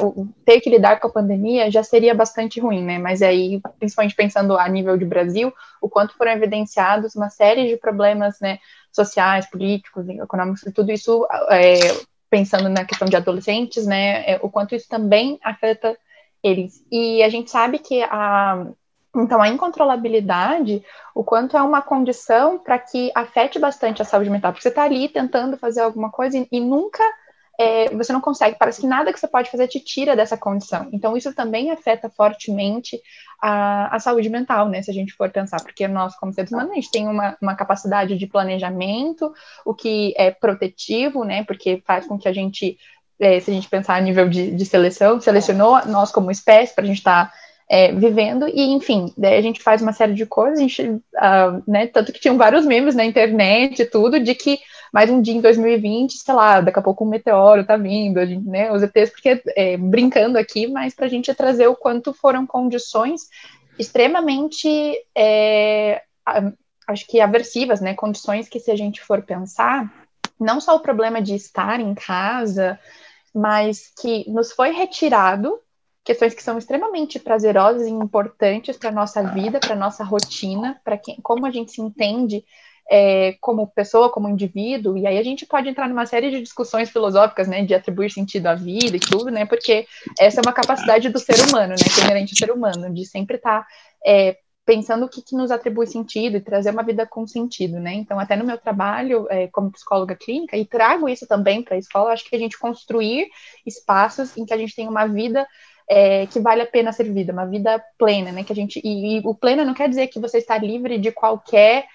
ter 0.43 0.59
que 0.61 0.69
lidar 0.69 0.99
com 0.99 1.07
a 1.07 1.11
pandemia 1.11 1.69
já 1.69 1.83
seria 1.83 2.15
bastante 2.15 2.59
ruim, 2.59 2.83
né? 2.83 2.97
Mas 2.97 3.21
aí, 3.21 3.61
principalmente 3.77 4.15
pensando 4.15 4.57
a 4.57 4.67
nível 4.67 4.97
de 4.97 5.05
Brasil, 5.05 5.53
o 5.79 5.87
quanto 5.87 6.17
foram 6.17 6.31
evidenciados 6.31 7.15
uma 7.15 7.29
série 7.29 7.67
de 7.67 7.77
problemas, 7.77 8.39
né? 8.41 8.57
sociais, 8.91 9.49
políticos, 9.49 10.09
econômicos, 10.09 10.63
tudo 10.73 10.91
isso 10.91 11.27
é, 11.51 11.77
pensando 12.29 12.69
na 12.69 12.85
questão 12.85 13.07
de 13.07 13.15
adolescentes, 13.15 13.85
né, 13.85 14.29
é, 14.29 14.39
o 14.41 14.49
quanto 14.49 14.75
isso 14.75 14.87
também 14.87 15.39
afeta 15.43 15.97
eles. 16.43 16.85
E 16.91 17.23
a 17.23 17.29
gente 17.29 17.49
sabe 17.49 17.79
que 17.79 18.01
a 18.03 18.67
então 19.15 19.41
a 19.41 19.49
incontrolabilidade, 19.49 20.83
o 21.15 21.23
quanto 21.23 21.57
é 21.57 21.61
uma 21.63 21.81
condição 21.81 22.59
para 22.59 22.77
que 22.77 23.11
afete 23.15 23.57
bastante 23.57 24.03
a 24.03 24.05
saúde 24.05 24.29
mental, 24.29 24.51
porque 24.51 24.61
você 24.61 24.69
está 24.69 24.83
ali 24.83 25.09
tentando 25.09 25.57
fazer 25.57 25.81
alguma 25.81 26.11
coisa 26.11 26.37
e, 26.37 26.47
e 26.51 26.59
nunca 26.59 27.03
é, 27.59 27.93
você 27.93 28.13
não 28.13 28.21
consegue, 28.21 28.55
parece 28.57 28.79
que 28.79 28.87
nada 28.87 29.11
que 29.11 29.19
você 29.19 29.27
pode 29.27 29.51
fazer 29.51 29.67
te 29.67 29.81
tira 29.81 30.15
dessa 30.15 30.37
condição. 30.37 30.87
Então, 30.93 31.17
isso 31.17 31.33
também 31.33 31.71
afeta 31.71 32.09
fortemente 32.09 32.97
a, 33.41 33.93
a 33.93 33.99
saúde 33.99 34.29
mental, 34.29 34.69
né? 34.69 34.81
Se 34.81 34.89
a 34.89 34.93
gente 34.93 35.11
for 35.11 35.29
pensar, 35.29 35.61
porque 35.61 35.85
nós, 35.85 36.15
como 36.15 36.31
seres 36.31 36.53
humanos, 36.53 36.71
a 36.71 36.75
gente 36.75 36.89
tem 36.89 37.05
uma, 37.05 37.35
uma 37.41 37.55
capacidade 37.55 38.17
de 38.17 38.27
planejamento, 38.27 39.33
o 39.65 39.73
que 39.73 40.13
é 40.15 40.31
protetivo, 40.31 41.25
né? 41.25 41.43
Porque 41.43 41.83
faz 41.85 42.07
com 42.07 42.17
que 42.17 42.29
a 42.29 42.33
gente, 42.33 42.77
é, 43.19 43.41
se 43.41 43.51
a 43.51 43.53
gente 43.53 43.67
pensar 43.67 43.95
a 43.95 44.01
nível 44.01 44.29
de, 44.29 44.51
de 44.51 44.65
seleção, 44.65 45.19
selecionou 45.19 45.85
nós 45.85 46.13
como 46.13 46.31
espécie 46.31 46.73
para 46.73 46.85
a 46.85 46.87
gente 46.87 46.99
estar. 46.99 47.25
Tá, 47.25 47.33
é, 47.71 47.91
vivendo, 47.91 48.47
e 48.47 48.61
enfim, 48.71 49.13
a 49.21 49.41
gente 49.41 49.61
faz 49.61 49.79
uma 49.79 49.93
série 49.93 50.15
de 50.15 50.25
coisas, 50.25 50.57
a 50.57 50.61
gente, 50.63 50.81
uh, 50.81 51.63
né, 51.67 51.85
tanto 51.85 52.11
que 52.11 52.19
tinham 52.19 52.35
vários 52.35 52.65
memes 52.65 52.95
na 52.95 53.05
internet 53.05 53.83
e 53.83 53.85
tudo, 53.85 54.19
de 54.19 54.33
que 54.33 54.57
mais 54.91 55.09
um 55.09 55.21
dia 55.21 55.33
em 55.33 55.41
2020, 55.41 56.17
sei 56.17 56.33
lá, 56.33 56.61
daqui 56.61 56.79
a 56.79 56.81
pouco 56.81 57.05
um 57.05 57.09
meteoro 57.09 57.65
tá 57.65 57.77
vindo, 57.77 58.19
a 58.19 58.25
gente, 58.25 58.47
né, 58.47 58.71
os 58.71 58.81
ETs, 58.81 59.11
porque 59.11 59.41
é, 59.55 59.77
brincando 59.77 60.37
aqui, 60.37 60.67
mas 60.67 60.93
para 60.93 61.05
a 61.05 61.09
gente 61.09 61.33
trazer 61.33 61.67
o 61.67 61.75
quanto 61.75 62.13
foram 62.13 62.45
condições 62.45 63.27
extremamente, 63.77 64.69
é, 65.15 66.01
acho 66.87 67.07
que 67.07 67.21
aversivas, 67.21 67.79
né, 67.79 67.93
condições 67.93 68.49
que 68.49 68.59
se 68.59 68.71
a 68.71 68.75
gente 68.75 69.01
for 69.01 69.21
pensar, 69.21 69.91
não 70.39 70.59
só 70.59 70.75
o 70.75 70.81
problema 70.81 71.21
de 71.21 71.35
estar 71.35 71.79
em 71.79 71.93
casa, 71.93 72.79
mas 73.33 73.91
que 74.01 74.29
nos 74.29 74.51
foi 74.51 74.71
retirado 74.71 75.59
questões 76.03 76.33
que 76.33 76.41
são 76.41 76.57
extremamente 76.57 77.19
prazerosas 77.19 77.87
e 77.87 77.91
importantes 77.91 78.77
para 78.77 78.91
nossa 78.91 79.21
vida, 79.21 79.59
para 79.59 79.75
nossa 79.75 80.03
rotina, 80.03 80.79
para 80.83 80.99
como 81.21 81.45
a 81.45 81.51
gente 81.51 81.71
se 81.71 81.81
entende 81.81 82.43
é, 82.89 83.35
como 83.39 83.67
pessoa, 83.67 84.11
como 84.11 84.27
indivíduo, 84.27 84.97
e 84.97 85.05
aí 85.05 85.17
a 85.17 85.23
gente 85.23 85.45
pode 85.45 85.69
entrar 85.69 85.87
numa 85.87 86.07
série 86.07 86.31
de 86.31 86.41
discussões 86.41 86.89
filosóficas, 86.89 87.47
né, 87.47 87.63
de 87.63 87.75
atribuir 87.75 88.09
sentido 88.09 88.47
à 88.47 88.55
vida 88.55 88.97
e 88.97 88.99
tudo, 88.99 89.29
né, 89.29 89.45
porque 89.45 89.85
essa 90.19 90.41
é 90.41 90.43
uma 90.43 90.53
capacidade 90.53 91.07
do 91.09 91.19
ser 91.19 91.35
humano, 91.47 91.69
né, 91.69 91.75
que 91.77 92.01
é 92.01 92.05
inerente 92.05 92.33
ao 92.33 92.47
ser 92.47 92.51
humano, 92.51 92.91
de 92.91 93.05
sempre 93.05 93.37
estar 93.37 93.61
tá, 93.61 93.67
é, 94.03 94.37
pensando 94.65 95.05
o 95.05 95.09
que, 95.09 95.21
que, 95.21 95.35
nos 95.35 95.51
atribui 95.51 95.85
sentido 95.85 96.37
e 96.37 96.41
trazer 96.41 96.71
uma 96.71 96.83
vida 96.83 97.05
com 97.05 97.27
sentido, 97.27 97.79
né, 97.79 97.93
então 97.93 98.19
até 98.19 98.35
no 98.35 98.43
meu 98.43 98.57
trabalho 98.57 99.27
é, 99.29 99.47
como 99.47 99.71
psicóloga 99.71 100.15
clínica, 100.15 100.57
e 100.57 100.65
trago 100.65 101.07
isso 101.07 101.27
também 101.27 101.61
para 101.61 101.75
a 101.75 101.79
escola, 101.79 102.11
acho 102.11 102.27
que 102.27 102.35
a 102.35 102.39
gente 102.39 102.57
construir 102.57 103.27
espaços 103.67 104.35
em 104.35 104.45
que 104.45 104.53
a 104.53 104.57
gente 104.57 104.75
tem 104.75 104.87
uma 104.87 105.05
vida 105.05 105.47
é, 105.91 106.27
que 106.27 106.39
vale 106.39 106.61
a 106.61 106.67
pena 106.67 106.91
ser 106.91 107.11
vida, 107.11 107.33
uma 107.33 107.47
vida 107.47 107.83
plena, 107.97 108.31
né? 108.31 108.43
Que 108.43 108.53
a 108.53 108.55
gente 108.55 108.79
e, 108.83 109.17
e, 109.17 109.21
o 109.25 109.33
pleno 109.33 109.65
não 109.65 109.73
quer 109.73 109.89
dizer 109.89 110.05
que 110.05 110.19
você 110.19 110.37
está 110.37 110.55
livre 110.55 110.99
de 110.99 111.11
qualquer 111.11 111.87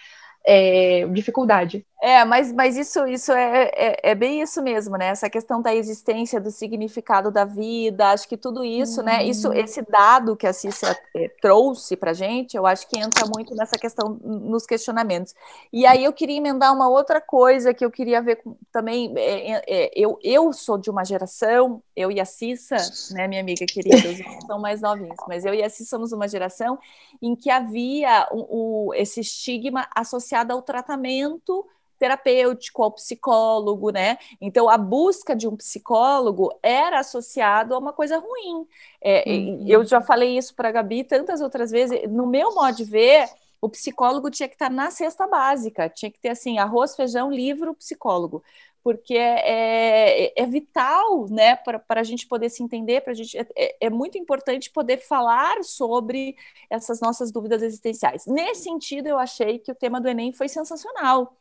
é, 0.47 1.07
dificuldade. 1.09 1.87
É, 2.07 2.23
mas, 2.23 2.53
mas 2.53 2.77
isso, 2.77 3.07
isso 3.07 3.33
é, 3.33 3.71
é, 3.75 4.11
é, 4.11 4.15
bem 4.15 4.43
isso 4.43 4.61
mesmo, 4.61 4.95
né? 4.99 5.07
Essa 5.07 5.31
questão 5.31 5.63
da 5.63 5.75
existência, 5.75 6.39
do 6.39 6.51
significado 6.51 7.31
da 7.31 7.47
vida, 7.47 8.11
acho 8.11 8.29
que 8.29 8.37
tudo 8.37 8.63
isso, 8.63 9.01
uhum. 9.01 9.07
né? 9.07 9.25
Isso, 9.25 9.49
uhum. 9.49 9.55
esse 9.55 9.81
dado 9.81 10.37
que 10.37 10.47
a 10.47 10.53
Cícera 10.53 10.95
é, 11.17 11.31
trouxe 11.41 11.97
para 11.97 12.13
gente, 12.13 12.59
eu 12.59 12.67
acho 12.67 12.87
que 12.89 12.99
entra 12.99 13.25
muito 13.35 13.55
nessa 13.55 13.79
questão 13.79 14.21
nos 14.23 14.67
questionamentos. 14.67 15.35
E 15.73 15.87
aí 15.87 16.05
eu 16.05 16.13
queria 16.13 16.37
emendar 16.37 16.75
uma 16.75 16.91
outra 16.91 17.23
coisa 17.23 17.73
que 17.73 17.83
eu 17.83 17.91
queria 17.91 18.21
ver 18.21 18.37
com, 18.37 18.55
também. 18.71 19.11
É, 19.17 19.53
é, 19.53 19.63
é, 19.67 19.91
eu, 19.95 20.19
eu 20.23 20.53
sou 20.53 20.77
de 20.77 20.91
uma 20.91 21.07
geração, 21.07 21.83
eu 21.97 22.13
e 22.13 22.21
a 22.21 22.27
Cissa, 22.27 22.77
né, 23.15 23.27
minha 23.27 23.41
amiga 23.41 23.65
querida, 23.65 24.11
os 24.11 24.47
são 24.47 24.61
mais 24.61 24.83
novinhos, 24.83 25.17
mas 25.27 25.47
eu 25.47 25.55
e 25.55 25.63
a 25.63 25.71
Cissa 25.71 25.89
somos 25.97 26.13
uma 26.13 26.29
geração 26.29 26.79
em 27.23 27.35
que 27.35 27.49
havia 27.49 28.29
o, 28.31 28.89
o 28.89 28.95
esse 28.95 29.21
estigma 29.21 29.89
associado 29.95 30.53
ao 30.53 30.61
tratamento 30.61 31.67
terapêutico, 31.99 32.83
ao 32.83 32.93
psicólogo, 32.93 33.91
né? 33.91 34.19
Então, 34.41 34.69
a 34.69 34.77
busca 34.77 35.35
de 35.35 35.49
um 35.49 35.57
psicólogo 35.57 36.57
era 36.63 37.01
associado 37.01 37.75
a 37.75 37.79
uma 37.79 37.93
coisa 37.93 38.19
ruim. 38.19 38.67
É, 39.01 39.25
uhum. 39.27 39.65
Eu 39.67 39.85
já 39.85 40.01
falei 40.01 40.37
isso 40.37 40.55
para 40.55 40.69
a 40.69 40.73
Gabi 40.73 41.05
tantas 41.05 41.41
outras 41.41 41.71
vezes. 41.71 42.09
No 42.09 42.27
meu 42.27 42.55
modo 42.55 42.77
de 42.77 42.85
ver, 42.85 43.29
o 43.65 43.69
psicólogo 43.69 44.31
tinha 44.31 44.49
que 44.49 44.55
estar 44.55 44.71
na 44.71 44.91
cesta 44.91 45.27
básica, 45.27 45.89
tinha 45.89 46.11
que 46.11 46.19
ter 46.19 46.29
assim, 46.29 46.59
arroz, 46.59 46.95
feijão, 46.95 47.31
livro, 47.31 47.75
psicólogo. 47.75 48.43
Porque 48.83 49.15
é, 49.15 50.27
é, 50.27 50.33
é 50.37 50.47
vital, 50.47 51.27
né, 51.31 51.57
para 51.57 51.83
a 51.89 52.03
gente 52.03 52.27
poder 52.27 52.51
se 52.51 52.63
entender, 52.63 53.01
para 53.01 53.13
a 53.13 53.15
gente 53.15 53.39
é, 53.39 53.47
é, 53.57 53.77
é 53.87 53.91
muito 53.91 54.19
importante 54.19 54.71
poder 54.71 54.99
falar 54.99 55.65
sobre 55.65 56.37
essas 56.69 57.01
nossas 57.01 57.33
dúvidas 57.33 57.63
existenciais. 57.63 58.27
Nesse 58.27 58.65
sentido, 58.65 59.07
eu 59.07 59.19
achei 59.19 59.59
que 59.59 59.73
o 59.73 59.75
tema 59.75 59.99
do 59.99 60.09
Enem 60.09 60.31
foi 60.31 60.49
sensacional 60.49 61.35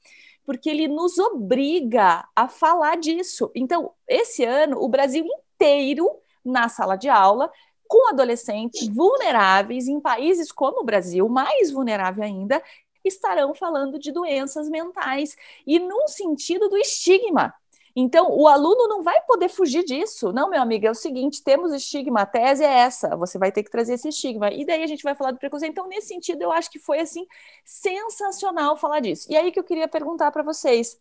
porque 0.45 0.69
ele 0.69 0.87
nos 0.87 1.17
obriga 1.17 2.27
a 2.35 2.47
falar 2.47 2.97
disso. 2.97 3.51
Então, 3.55 3.91
esse 4.07 4.43
ano, 4.43 4.81
o 4.81 4.89
Brasil 4.89 5.25
inteiro, 5.25 6.09
na 6.43 6.67
sala 6.69 6.95
de 6.95 7.09
aula, 7.09 7.51
com 7.87 8.09
adolescentes 8.09 8.87
vulneráveis, 8.87 9.87
em 9.87 9.99
países 9.99 10.51
como 10.51 10.81
o 10.81 10.85
Brasil, 10.85 11.27
mais 11.29 11.71
vulnerável 11.71 12.23
ainda, 12.23 12.61
estarão 13.03 13.53
falando 13.53 13.99
de 13.99 14.11
doenças 14.11 14.69
mentais 14.69 15.35
e 15.65 15.79
num 15.79 16.07
sentido 16.07 16.69
do 16.69 16.77
estigma. 16.77 17.53
Então, 17.95 18.27
o 18.31 18.47
aluno 18.47 18.87
não 18.87 19.03
vai 19.03 19.21
poder 19.21 19.49
fugir 19.49 19.83
disso. 19.83 20.33
Não, 20.33 20.49
meu 20.49 20.61
amigo, 20.61 20.85
é 20.87 20.91
o 20.91 20.95
seguinte: 20.95 21.43
temos 21.43 21.71
estigma, 21.71 22.21
a 22.21 22.25
tese 22.25 22.63
é 22.63 22.67
essa, 22.67 23.15
você 23.15 23.37
vai 23.37 23.51
ter 23.51 23.63
que 23.63 23.69
trazer 23.69 23.93
esse 23.93 24.09
estigma. 24.09 24.51
E 24.51 24.65
daí 24.65 24.83
a 24.83 24.87
gente 24.87 25.03
vai 25.03 25.13
falar 25.13 25.31
do 25.31 25.37
preconceito. 25.37 25.71
Então, 25.71 25.87
nesse 25.87 26.07
sentido, 26.07 26.41
eu 26.41 26.51
acho 26.51 26.71
que 26.71 26.79
foi 26.79 26.99
assim 26.99 27.27
sensacional 27.63 28.77
falar 28.77 28.99
disso. 28.99 29.27
E 29.31 29.37
aí 29.37 29.51
que 29.51 29.59
eu 29.59 29.63
queria 29.63 29.87
perguntar 29.87 30.31
para 30.31 30.43
vocês 30.43 30.99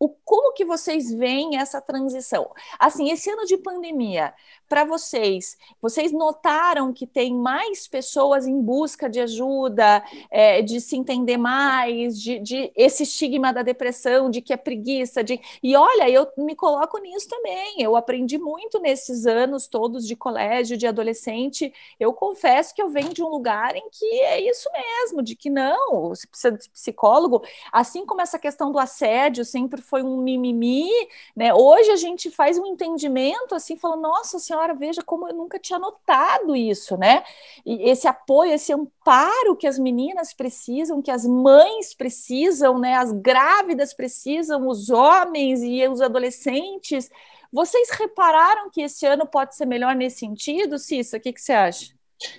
o 0.00 0.08
como 0.08 0.54
que 0.54 0.64
vocês 0.64 1.12
veem 1.12 1.58
essa 1.58 1.80
transição? 1.80 2.50
Assim, 2.78 3.10
esse 3.10 3.30
ano 3.30 3.44
de 3.44 3.58
pandemia, 3.58 4.32
para 4.70 4.84
vocês, 4.84 5.58
vocês 5.82 6.12
notaram 6.12 6.92
que 6.92 7.04
tem 7.04 7.34
mais 7.34 7.88
pessoas 7.88 8.46
em 8.46 8.62
busca 8.62 9.10
de 9.10 9.18
ajuda, 9.18 10.00
é, 10.30 10.62
de 10.62 10.80
se 10.80 10.96
entender 10.96 11.36
mais, 11.36 12.16
de, 12.22 12.38
de, 12.38 12.72
esse 12.76 13.02
estigma 13.02 13.52
da 13.52 13.64
depressão, 13.64 14.30
de 14.30 14.40
que 14.40 14.52
é 14.52 14.56
preguiça, 14.56 15.24
de 15.24 15.40
e 15.60 15.74
olha, 15.74 16.08
eu 16.08 16.24
me 16.38 16.54
coloco 16.54 16.98
nisso 16.98 17.28
também. 17.28 17.82
Eu 17.82 17.96
aprendi 17.96 18.38
muito 18.38 18.78
nesses 18.78 19.26
anos 19.26 19.66
todos 19.66 20.06
de 20.06 20.14
colégio, 20.14 20.76
de 20.76 20.86
adolescente. 20.86 21.72
Eu 21.98 22.12
confesso 22.12 22.72
que 22.72 22.80
eu 22.80 22.88
venho 22.88 23.12
de 23.12 23.24
um 23.24 23.28
lugar 23.28 23.74
em 23.74 23.90
que 23.90 24.20
é 24.20 24.40
isso 24.40 24.68
mesmo, 24.72 25.20
de 25.20 25.34
que 25.34 25.50
não, 25.50 26.10
você 26.10 26.28
precisa 26.28 26.56
de 26.56 26.70
psicólogo, 26.70 27.42
assim 27.72 28.06
como 28.06 28.20
essa 28.20 28.38
questão 28.38 28.70
do 28.70 28.78
assédio 28.78 29.44
sempre 29.44 29.82
foi 29.82 30.04
um 30.04 30.18
mimimi, 30.18 30.88
né? 31.34 31.52
Hoje 31.52 31.90
a 31.90 31.96
gente 31.96 32.30
faz 32.30 32.56
um 32.56 32.66
entendimento 32.66 33.52
assim, 33.52 33.76
falando, 33.76 34.02
nossa 34.02 34.38
senhora, 34.38 34.59
veja 34.74 35.02
como 35.02 35.28
eu 35.28 35.34
nunca 35.34 35.58
tinha 35.58 35.78
notado 35.78 36.54
isso, 36.54 36.96
né? 36.96 37.22
E 37.64 37.90
esse 37.90 38.06
apoio, 38.06 38.52
esse 38.52 38.72
amparo 38.72 39.56
que 39.56 39.66
as 39.66 39.78
meninas 39.78 40.32
precisam, 40.32 41.02
que 41.02 41.10
as 41.10 41.26
mães 41.26 41.94
precisam, 41.94 42.78
né? 42.78 42.94
As 42.94 43.12
grávidas 43.12 43.94
precisam, 43.94 44.68
os 44.68 44.90
homens 44.90 45.62
e 45.62 45.86
os 45.88 46.00
adolescentes. 46.00 47.10
Vocês 47.52 47.90
repararam 47.90 48.70
que 48.70 48.82
esse 48.82 49.06
ano 49.06 49.26
pode 49.26 49.56
ser 49.56 49.66
melhor 49.66 49.94
nesse 49.94 50.20
sentido, 50.20 50.78
Cissa? 50.78 51.16
O 51.16 51.20
que, 51.20 51.32
que 51.32 51.40
você 51.40 51.52
acha? 51.52 51.86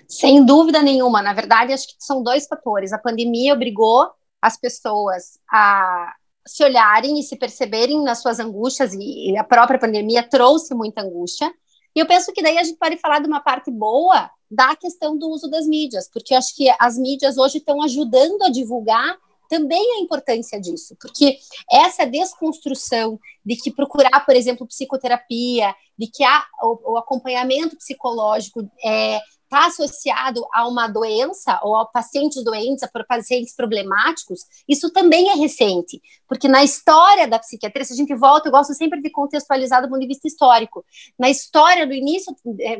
Sem 0.07 0.45
dúvida 0.45 0.81
nenhuma. 0.81 1.21
Na 1.21 1.33
verdade, 1.33 1.73
acho 1.73 1.87
que 1.87 1.95
são 1.99 2.23
dois 2.23 2.47
fatores. 2.47 2.93
A 2.93 2.99
pandemia 2.99 3.53
obrigou 3.53 4.09
as 4.41 4.57
pessoas 4.57 5.39
a 5.51 6.13
se 6.45 6.63
olharem 6.63 7.19
e 7.19 7.23
se 7.23 7.35
perceberem 7.35 8.03
nas 8.03 8.21
suas 8.21 8.39
angústias, 8.39 8.93
e 8.93 9.37
a 9.37 9.43
própria 9.43 9.79
pandemia 9.79 10.23
trouxe 10.23 10.73
muita 10.73 11.01
angústia. 11.01 11.53
E 11.95 11.99
eu 11.99 12.05
penso 12.05 12.31
que 12.31 12.41
daí 12.41 12.57
a 12.57 12.63
gente 12.63 12.77
pode 12.77 12.97
falar 12.97 13.19
de 13.19 13.27
uma 13.27 13.39
parte 13.39 13.69
boa 13.69 14.29
da 14.49 14.75
questão 14.75 15.17
do 15.17 15.29
uso 15.29 15.49
das 15.49 15.65
mídias, 15.65 16.09
porque 16.11 16.33
eu 16.33 16.37
acho 16.37 16.55
que 16.55 16.69
as 16.79 16.97
mídias 16.97 17.37
hoje 17.37 17.57
estão 17.57 17.81
ajudando 17.81 18.41
a 18.43 18.49
divulgar 18.49 19.17
também 19.49 19.97
a 19.97 19.99
importância 19.99 20.59
disso, 20.61 20.95
porque 20.99 21.37
essa 21.69 22.05
desconstrução 22.05 23.19
de 23.45 23.57
que 23.57 23.69
procurar, 23.69 24.25
por 24.25 24.33
exemplo, 24.33 24.65
psicoterapia, 24.65 25.75
de 25.97 26.07
que 26.07 26.23
há 26.23 26.45
o, 26.63 26.93
o 26.93 26.97
acompanhamento 26.97 27.75
psicológico 27.75 28.61
é, 28.83 29.19
está 29.51 29.67
associado 29.67 30.41
a 30.53 30.65
uma 30.65 30.87
doença 30.87 31.59
ou 31.61 31.75
a 31.75 31.85
pacientes 31.85 32.41
doentes, 32.41 32.83
a 32.83 33.03
pacientes 33.03 33.53
problemáticos, 33.53 34.45
isso 34.67 34.89
também 34.91 35.29
é 35.29 35.33
recente, 35.33 36.01
porque 36.25 36.47
na 36.47 36.63
história 36.63 37.27
da 37.27 37.37
psiquiatria, 37.37 37.83
se 37.83 37.91
a 37.91 37.95
gente 37.97 38.15
volta, 38.15 38.47
eu 38.47 38.51
gosto 38.53 38.73
sempre 38.73 39.01
de 39.01 39.09
contextualizar 39.09 39.81
do 39.81 39.89
ponto 39.89 39.99
de 39.99 40.07
vista 40.07 40.25
histórico. 40.25 40.85
Na 41.19 41.29
história 41.29 41.85
do 41.85 41.93
início 41.93 42.33
é, 42.61 42.77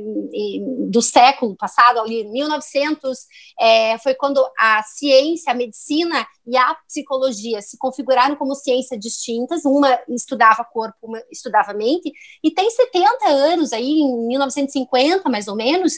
do 0.89 1.01
século 1.01 1.57
passado, 1.57 1.99
ali 1.99 2.23
1900, 2.23 3.17
é, 3.59 3.97
foi 3.97 4.15
quando 4.15 4.41
a 4.57 4.81
ciência, 4.83 5.51
a 5.51 5.55
medicina 5.55 6.25
e 6.47 6.55
a 6.55 6.73
psicologia 6.87 7.61
se 7.61 7.77
configuraram 7.77 8.37
como 8.37 8.55
ciências 8.55 8.97
distintas, 8.97 9.65
uma 9.65 9.99
estudava 10.07 10.63
corpo, 10.63 10.97
uma 11.03 11.21
estudava 11.29 11.73
mente, 11.73 12.13
e 12.41 12.49
tem 12.49 12.69
70 12.69 13.27
anos 13.27 13.73
aí, 13.73 13.99
em 13.99 14.27
1950 14.27 15.29
mais 15.29 15.49
ou 15.49 15.55
menos, 15.55 15.95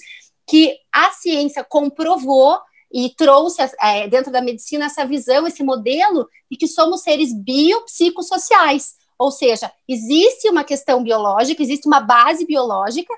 que 0.47 0.77
a 0.91 1.12
ciência 1.12 1.63
comprovou 1.63 2.60
e 2.91 3.10
trouxe 3.10 3.62
é, 3.82 4.08
dentro 4.08 4.32
da 4.32 4.41
medicina 4.41 4.86
essa 4.86 5.06
visão, 5.06 5.47
esse 5.47 5.63
modelo 5.63 6.29
de 6.49 6.58
que 6.58 6.67
somos 6.67 7.01
seres 7.01 7.34
biopsicossociais. 7.34 8.95
Ou 9.17 9.32
seja, 9.32 9.71
existe 9.88 10.49
uma 10.49 10.63
questão 10.63 11.01
biológica, 11.01 11.63
existe 11.63 11.88
uma 11.88 11.99
base 11.99 12.45
biológica, 12.45 13.13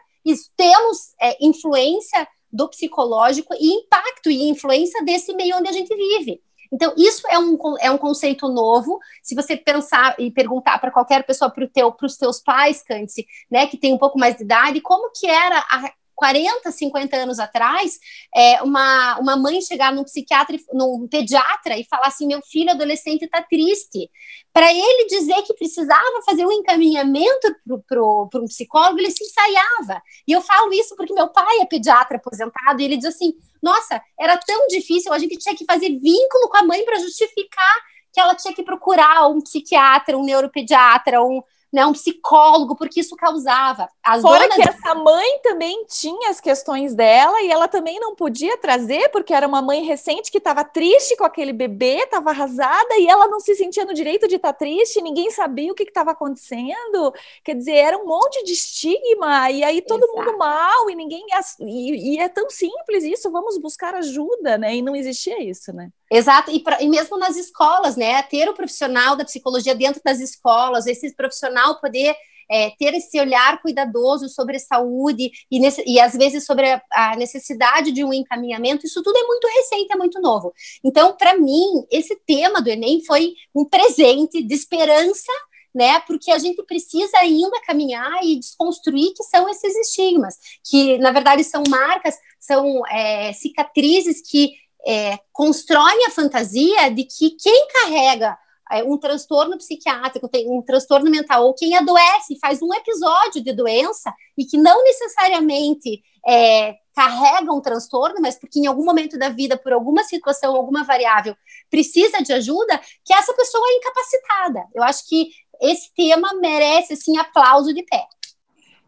temos 0.55 1.13
é, 1.21 1.37
influência 1.45 2.27
do 2.51 2.69
psicológico 2.69 3.53
e 3.59 3.73
impacto 3.73 4.31
e 4.31 4.49
influência 4.49 5.03
desse 5.03 5.33
meio 5.33 5.57
onde 5.57 5.67
a 5.67 5.73
gente 5.73 5.93
vive. 5.93 6.41
Então, 6.71 6.93
isso 6.97 7.27
é 7.29 7.37
um, 7.37 7.57
é 7.79 7.91
um 7.91 7.97
conceito 7.97 8.47
novo. 8.47 8.99
Se 9.21 9.35
você 9.35 9.55
pensar 9.55 10.15
e 10.19 10.31
perguntar 10.31 10.79
para 10.79 10.91
qualquer 10.91 11.23
pessoa, 11.25 11.49
para 11.49 11.67
teu, 11.67 11.95
os 12.01 12.17
teus 12.17 12.41
pais, 12.41 12.81
Cândice, 12.81 13.27
né, 13.49 13.67
que 13.67 13.77
tem 13.77 13.93
um 13.93 13.97
pouco 13.97 14.17
mais 14.17 14.35
de 14.35 14.43
idade, 14.43 14.81
como 14.81 15.11
que 15.11 15.27
era 15.27 15.59
a, 15.59 15.93
40, 16.15 16.71
50 16.71 17.17
anos 17.17 17.39
atrás, 17.39 17.99
é, 18.33 18.61
uma, 18.63 19.19
uma 19.19 19.35
mãe 19.35 19.61
chegar 19.61 19.93
num 19.93 20.03
psiquiatra, 20.03 20.57
num 20.73 21.07
pediatra 21.07 21.77
e 21.77 21.83
falar 21.83 22.07
assim: 22.07 22.27
meu 22.27 22.41
filho 22.41 22.71
adolescente 22.71 23.25
está 23.25 23.41
triste. 23.41 24.09
Para 24.53 24.71
ele 24.71 25.07
dizer 25.07 25.41
que 25.43 25.53
precisava 25.53 26.21
fazer 26.25 26.45
um 26.45 26.51
encaminhamento 26.51 27.53
para 27.87 28.41
um 28.41 28.45
psicólogo, 28.45 28.99
ele 28.99 29.11
se 29.11 29.23
ensaiava. 29.23 30.01
E 30.27 30.31
eu 30.31 30.41
falo 30.41 30.71
isso 30.73 30.95
porque 30.95 31.13
meu 31.13 31.27
pai 31.27 31.59
é 31.61 31.65
pediatra 31.65 32.17
aposentado 32.17 32.81
e 32.81 32.85
ele 32.85 32.97
diz 32.97 33.07
assim: 33.07 33.33
nossa, 33.61 34.01
era 34.19 34.37
tão 34.37 34.67
difícil, 34.67 35.11
a 35.11 35.19
gente 35.19 35.37
tinha 35.37 35.55
que 35.55 35.65
fazer 35.65 35.89
vínculo 35.89 36.49
com 36.49 36.57
a 36.57 36.63
mãe 36.63 36.83
para 36.85 36.99
justificar 36.99 37.83
que 38.13 38.19
ela 38.21 38.33
tinha 38.33 38.53
que 38.53 38.63
procurar 38.63 39.27
um 39.27 39.41
psiquiatra, 39.41 40.17
um 40.17 40.23
neuropediatra, 40.23 41.21
um, 41.21 41.41
né, 41.75 41.85
um 41.85 41.91
psicólogo, 41.91 42.73
porque 42.73 43.01
isso 43.01 43.17
causava. 43.17 43.89
As 44.01 44.21
Fora 44.21 44.47
que 44.47 44.61
de... 44.61 44.69
essa 44.69 44.95
mãe 44.95 45.39
também 45.43 45.83
tinha 45.89 46.29
as 46.29 46.39
questões 46.39 46.95
dela 46.95 47.41
e 47.41 47.51
ela 47.51 47.67
também 47.67 47.99
não 47.99 48.15
podia 48.15 48.57
trazer, 48.57 49.09
porque 49.09 49.33
era 49.33 49.45
uma 49.45 49.61
mãe 49.61 49.83
recente 49.83 50.31
que 50.31 50.37
estava 50.37 50.63
triste 50.63 51.17
com 51.17 51.25
aquele 51.25 51.51
bebê, 51.51 51.97
estava 51.97 52.29
arrasada 52.29 52.95
e 52.97 53.07
ela 53.07 53.27
não 53.27 53.41
se 53.41 53.53
sentia 53.55 53.83
no 53.83 53.93
direito 53.93 54.25
de 54.25 54.35
estar 54.35 54.53
tá 54.53 54.57
triste, 54.57 55.01
ninguém 55.01 55.29
sabia 55.31 55.69
o 55.69 55.75
que 55.75 55.83
estava 55.83 56.11
acontecendo. 56.11 57.13
Quer 57.43 57.55
dizer, 57.55 57.75
era 57.75 57.97
um 57.97 58.05
monte 58.05 58.41
de 58.45 58.53
estigma 58.53 59.51
e 59.51 59.61
aí 59.61 59.81
todo 59.81 60.05
Exato. 60.05 60.17
mundo 60.17 60.37
mal 60.37 60.89
e 60.89 60.95
ninguém. 60.95 61.25
E, 61.59 62.13
e 62.13 62.19
é 62.19 62.29
tão 62.29 62.49
simples 62.49 63.03
isso, 63.03 63.29
vamos 63.29 63.57
buscar 63.57 63.95
ajuda, 63.95 64.57
né? 64.57 64.77
E 64.77 64.81
não 64.81 64.95
existia 64.95 65.43
isso, 65.43 65.73
né? 65.73 65.89
Exato, 66.11 66.51
e, 66.51 66.59
pra, 66.59 66.81
e 66.81 66.87
mesmo 66.87 67.17
nas 67.17 67.35
escolas, 67.35 67.95
né? 67.95 68.21
Ter 68.23 68.47
o 68.47 68.53
profissional 68.53 69.15
da 69.15 69.25
psicologia 69.25 69.73
dentro 69.73 70.01
das 70.03 70.19
escolas, 70.19 70.85
esse 70.85 71.15
profissional 71.15 71.79
poder 71.79 72.15
é, 72.49 72.69
ter 72.77 72.93
esse 72.93 73.19
olhar 73.19 73.61
cuidadoso 73.61 74.29
sobre 74.29 74.59
saúde 74.59 75.31
e, 75.49 75.59
nesse, 75.59 75.83
e 75.85 75.99
às 75.99 76.13
vezes 76.13 76.45
sobre 76.45 76.69
a, 76.69 76.81
a, 76.91 77.15
necessidade 77.15 77.91
de 77.91 78.03
um 78.03 78.13
encaminhamento, 78.13 78.85
isso 78.85 79.01
tudo 79.01 79.17
é 79.17 79.23
muito 79.23 79.47
recente, 79.47 79.91
é 79.91 79.97
muito 79.97 80.21
novo. 80.21 80.53
Então, 80.83 81.15
para 81.17 81.37
mim, 81.37 81.85
esse 81.91 82.15
tema 82.25 82.61
do 82.61 82.69
Enem 82.69 83.03
foi 83.03 83.33
um 83.53 83.65
presente 83.65 84.43
de 84.43 84.53
esperança 84.53 85.31
né? 85.75 85.99
Porque 86.07 86.31
a 86.31 86.37
gente 86.37 86.63
precisa 86.63 87.17
ainda 87.17 87.61
caminhar 87.67 88.23
e 88.23 88.39
desconstruir 88.39 89.13
que 89.13 89.23
são 89.23 89.49
esses 89.49 89.75
estigmas, 89.75 90.37
que 90.63 90.97
na 90.99 91.11
verdade 91.11 91.43
são 91.43 91.63
marcas, 91.67 92.15
são 92.39 92.87
é, 92.87 93.33
cicatrizes 93.33 94.21
que 94.21 94.53
é, 94.85 95.19
constroem 95.31 96.05
a 96.05 96.11
fantasia 96.11 96.89
de 96.91 97.03
que 97.03 97.31
quem 97.31 97.67
carrega 97.67 98.37
é, 98.71 98.83
um 98.83 98.97
transtorno 98.97 99.57
psiquiátrico, 99.57 100.27
tem 100.27 100.49
um 100.49 100.61
transtorno 100.61 101.09
mental, 101.09 101.45
ou 101.45 101.53
quem 101.53 101.75
adoece, 101.75 102.39
faz 102.39 102.61
um 102.61 102.73
episódio 102.73 103.43
de 103.43 103.53
doença 103.53 104.13
e 104.37 104.45
que 104.45 104.57
não 104.57 104.83
necessariamente 104.83 106.01
é, 106.27 106.75
carrega 106.95 107.53
um 107.53 107.61
transtorno, 107.61 108.15
mas 108.21 108.39
porque 108.39 108.59
em 108.59 108.65
algum 108.65 108.83
momento 108.83 109.19
da 109.19 109.29
vida, 109.29 109.57
por 109.57 109.73
alguma 109.73 110.03
situação, 110.03 110.55
alguma 110.55 110.83
variável, 110.83 111.35
precisa 111.69 112.23
de 112.23 112.33
ajuda, 112.33 112.79
que 113.03 113.13
essa 113.13 113.33
pessoa 113.33 113.67
é 113.67 113.75
incapacitada. 113.75 114.65
Eu 114.73 114.81
acho 114.81 115.07
que 115.07 115.29
esse 115.61 115.93
tema 115.93 116.33
merece, 116.35 116.93
assim, 116.93 117.17
aplauso 117.17 117.73
de 117.73 117.83
pé. 117.83 118.05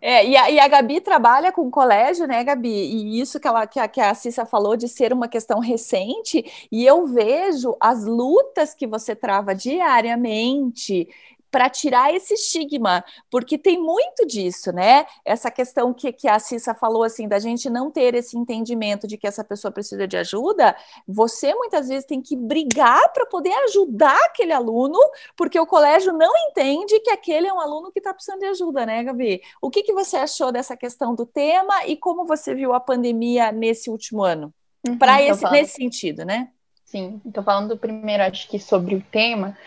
É, 0.09 0.25
e 0.25 0.37
a, 0.37 0.49
e 0.49 0.57
a 0.57 0.69
Gabi 0.69 1.01
trabalha 1.01 1.51
com 1.51 1.69
colégio, 1.69 2.25
né, 2.25 2.41
Gabi? 2.41 2.69
E 2.69 3.19
isso 3.19 3.41
que, 3.41 3.45
ela, 3.47 3.67
que, 3.67 3.77
a, 3.77 3.89
que 3.89 3.99
a 3.99 4.13
Cissa 4.13 4.45
falou 4.45 4.77
de 4.77 4.87
ser 4.87 5.11
uma 5.11 5.27
questão 5.27 5.59
recente, 5.59 6.45
e 6.71 6.85
eu 6.85 7.05
vejo 7.07 7.75
as 7.77 8.05
lutas 8.05 8.73
que 8.73 8.87
você 8.87 9.13
trava 9.13 9.53
diariamente 9.53 11.09
para 11.49 11.69
tirar 11.69 12.13
esse 12.13 12.33
estigma, 12.33 13.03
porque 13.29 13.57
tem 13.57 13.81
muito 13.81 14.25
disso, 14.25 14.71
né? 14.71 15.05
Essa 15.23 15.49
questão 15.49 15.93
que, 15.93 16.11
que 16.11 16.27
a 16.27 16.39
Cissa 16.39 16.73
falou, 16.73 17.03
assim, 17.03 17.27
da 17.27 17.39
gente 17.39 17.69
não 17.69 17.89
ter 17.89 18.15
esse 18.15 18.37
entendimento 18.37 19.07
de 19.07 19.17
que 19.17 19.27
essa 19.27 19.43
pessoa 19.43 19.71
precisa 19.71 20.07
de 20.07 20.17
ajuda, 20.17 20.75
você 21.07 21.53
muitas 21.55 21.87
vezes 21.87 22.05
tem 22.05 22.21
que 22.21 22.35
brigar 22.35 23.11
para 23.13 23.25
poder 23.25 23.53
ajudar 23.65 24.17
aquele 24.25 24.53
aluno, 24.53 24.99
porque 25.35 25.59
o 25.59 25.65
colégio 25.65 26.13
não 26.13 26.31
entende 26.49 26.99
que 26.99 27.09
aquele 27.09 27.47
é 27.47 27.53
um 27.53 27.59
aluno 27.59 27.91
que 27.91 27.99
está 27.99 28.13
precisando 28.13 28.39
de 28.39 28.47
ajuda, 28.47 28.85
né, 28.85 29.03
Gabi? 29.03 29.41
O 29.61 29.69
que, 29.69 29.83
que 29.83 29.93
você 29.93 30.17
achou 30.17 30.51
dessa 30.51 30.75
questão 30.75 31.15
do 31.15 31.25
tema 31.25 31.85
e 31.85 31.95
como 31.95 32.25
você 32.25 32.53
viu 32.53 32.73
a 32.73 32.79
pandemia 32.79 33.51
nesse 33.51 33.89
último 33.89 34.23
ano? 34.23 34.53
Uhum, 34.87 34.97
para 34.97 35.21
esse 35.21 35.49
nesse 35.49 35.73
sentido, 35.75 36.25
né? 36.25 36.49
Sim, 36.85 37.21
estou 37.25 37.43
falando 37.43 37.77
primeiro, 37.77 38.23
acho 38.23 38.47
que 38.47 38.57
sobre 38.57 38.95
o 38.95 39.01
tema. 39.11 39.57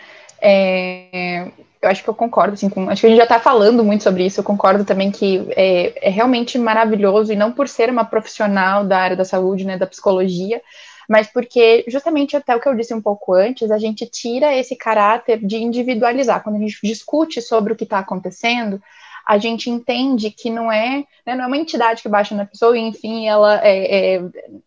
É, 0.41 1.51
eu 1.81 1.89
acho 1.89 2.03
que 2.03 2.09
eu 2.09 2.13
concordo, 2.13 2.53
assim, 2.53 2.69
com, 2.69 2.89
acho 2.89 3.01
que 3.01 3.07
a 3.07 3.09
gente 3.09 3.17
já 3.17 3.23
está 3.23 3.39
falando 3.39 3.83
muito 3.83 4.03
sobre 4.03 4.25
isso, 4.25 4.39
eu 4.39 4.43
concordo 4.43 4.85
também 4.85 5.11
que 5.11 5.47
é, 5.55 6.07
é, 6.07 6.09
realmente 6.09 6.57
maravilhoso, 6.57 7.33
e 7.33 7.35
não 7.35 7.51
por 7.51 7.67
ser 7.67 7.89
uma 7.89 8.05
profissional 8.05 8.85
da 8.85 8.97
área 8.97 9.17
da 9.17 9.25
saúde, 9.25 9.65
né, 9.65 9.77
da 9.77 9.87
psicologia, 9.87 10.61
mas 11.09 11.27
porque, 11.27 11.83
justamente 11.87 12.37
até 12.37 12.55
o 12.55 12.59
que 12.59 12.69
eu 12.69 12.75
disse 12.75 12.93
um 12.93 13.01
pouco 13.01 13.33
antes, 13.33 13.69
a 13.69 13.77
gente 13.77 14.05
tira 14.05 14.55
esse 14.55 14.75
caráter 14.77 15.45
de 15.45 15.57
individualizar. 15.57 16.41
Quando 16.41 16.55
a 16.55 16.59
gente 16.59 16.79
discute 16.83 17.41
sobre 17.41 17.73
o 17.73 17.75
que 17.75 17.83
está 17.83 17.99
acontecendo, 17.99 18.81
a 19.27 19.37
gente 19.37 19.69
entende 19.69 20.31
que 20.31 20.49
não 20.49 20.71
é, 20.71 21.05
né, 21.25 21.35
não 21.35 21.43
é 21.43 21.47
uma 21.47 21.57
entidade 21.57 22.01
que 22.01 22.09
baixa 22.09 22.35
na 22.35 22.45
pessoa 22.45 22.77
e, 22.77 22.81
enfim, 22.81 23.27
ela 23.27 23.59
é, 23.65 24.15
é 24.15 24.21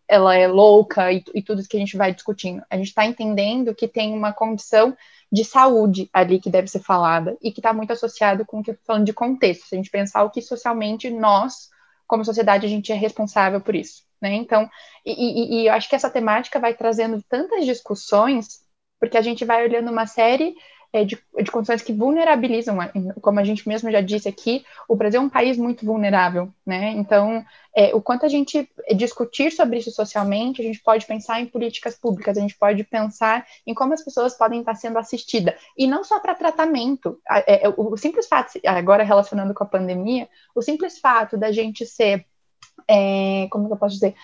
ela 0.07 0.35
é 0.35 0.47
louca 0.47 1.11
e, 1.11 1.23
e 1.33 1.41
tudo 1.41 1.59
isso 1.59 1.69
que 1.69 1.77
a 1.77 1.79
gente 1.79 1.97
vai 1.97 2.13
discutindo. 2.13 2.63
A 2.69 2.77
gente 2.77 2.87
está 2.87 3.05
entendendo 3.05 3.75
que 3.75 3.87
tem 3.87 4.13
uma 4.13 4.33
condição 4.33 4.95
de 5.31 5.43
saúde 5.43 6.09
ali 6.13 6.39
que 6.39 6.49
deve 6.49 6.67
ser 6.67 6.79
falada 6.79 7.37
e 7.41 7.51
que 7.51 7.59
está 7.59 7.73
muito 7.73 7.91
associado 7.91 8.45
com 8.45 8.59
o 8.59 8.63
que 8.63 8.71
eu 8.71 8.73
estou 8.73 8.85
falando 8.85 9.05
de 9.05 9.13
contexto. 9.13 9.67
Se 9.67 9.75
a 9.75 9.77
gente 9.77 9.89
pensar 9.89 10.23
o 10.23 10.29
que 10.29 10.41
socialmente 10.41 11.09
nós, 11.09 11.69
como 12.07 12.23
sociedade, 12.23 12.65
a 12.65 12.69
gente 12.69 12.91
é 12.91 12.95
responsável 12.95 13.59
por 13.59 13.75
isso. 13.75 14.03
Né? 14.21 14.33
Então, 14.35 14.69
e, 15.05 15.11
e, 15.11 15.61
e 15.61 15.67
eu 15.67 15.73
acho 15.73 15.89
que 15.89 15.95
essa 15.95 16.09
temática 16.09 16.59
vai 16.59 16.73
trazendo 16.73 17.21
tantas 17.27 17.65
discussões, 17.65 18.61
porque 18.99 19.17
a 19.17 19.21
gente 19.21 19.43
vai 19.43 19.63
olhando 19.63 19.91
uma 19.91 20.07
série 20.07 20.55
é, 20.95 21.03
de, 21.03 21.19
de 21.43 21.51
condições 21.51 21.81
que 21.81 21.91
vulnerabilizam, 21.91 22.77
como 23.21 23.37
a 23.37 23.43
gente 23.43 23.67
mesmo 23.67 23.91
já 23.91 23.99
disse 23.99 24.29
aqui, 24.29 24.63
o 24.87 24.95
Brasil 24.95 25.19
é 25.19 25.23
um 25.23 25.27
país 25.27 25.57
muito 25.57 25.85
vulnerável, 25.85 26.47
né? 26.65 26.91
Então, 26.91 27.43
é, 27.75 27.93
o 27.93 28.01
quanto 28.01 28.25
a 28.25 28.29
gente 28.29 28.69
discutir 28.95 29.51
sobre 29.51 29.79
isso 29.79 29.91
socialmente, 29.91 30.61
a 30.61 30.63
gente 30.63 30.81
pode 30.81 31.05
pensar 31.05 31.41
em 31.41 31.47
políticas 31.47 31.95
públicas, 31.95 32.37
a 32.37 32.39
gente 32.39 32.57
pode 32.57 32.81
pensar 32.85 33.45
em 33.67 33.73
como 33.73 33.93
as 33.93 34.05
pessoas 34.05 34.37
podem 34.37 34.61
estar 34.61 34.75
sendo 34.75 34.97
assistidas, 34.97 35.55
e 35.77 35.85
não 35.85 36.01
só 36.01 36.17
para 36.21 36.33
tratamento. 36.33 37.19
É, 37.45 37.67
o 37.75 37.97
simples 37.97 38.25
fato, 38.25 38.57
agora 38.65 39.03
relacionando 39.03 39.53
com 39.53 39.65
a 39.65 39.67
pandemia, 39.67 40.29
o 40.55 40.61
simples 40.61 40.97
fato 40.97 41.35
da 41.35 41.51
gente 41.51 41.85
ser, 41.85 42.25
é, 42.87 43.49
como 43.51 43.67
que 43.67 43.73
eu 43.73 43.77
posso 43.77 43.95
dizer, 43.95 44.15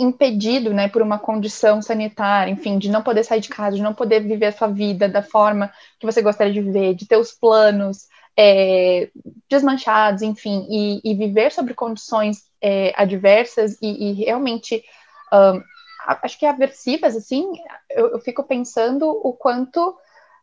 impedido, 0.00 0.72
né, 0.72 0.88
por 0.88 1.02
uma 1.02 1.18
condição 1.18 1.82
sanitária, 1.82 2.50
enfim, 2.50 2.78
de 2.78 2.88
não 2.88 3.02
poder 3.02 3.24
sair 3.24 3.40
de 3.40 3.48
casa, 3.48 3.76
de 3.76 3.82
não 3.82 3.94
poder 3.94 4.20
viver 4.20 4.46
a 4.46 4.52
sua 4.52 4.68
vida 4.68 5.08
da 5.08 5.22
forma 5.22 5.72
que 5.98 6.06
você 6.06 6.22
gostaria 6.22 6.52
de 6.52 6.62
viver, 6.62 6.94
de 6.94 7.06
ter 7.06 7.16
os 7.16 7.32
planos 7.32 8.08
é, 8.36 9.10
desmanchados, 9.48 10.22
enfim, 10.22 10.66
e, 10.70 11.00
e, 11.04 11.14
viver 11.14 11.52
sobre 11.52 11.74
condições 11.74 12.44
é, 12.60 12.92
adversas 12.96 13.76
e, 13.82 14.10
e 14.10 14.12
realmente, 14.24 14.82
um, 15.32 15.62
acho 16.22 16.38
que 16.38 16.46
aversivas, 16.46 17.14
assim, 17.14 17.52
eu, 17.90 18.12
eu 18.12 18.20
fico 18.20 18.42
pensando 18.42 19.06
o 19.08 19.32
quanto 19.34 19.96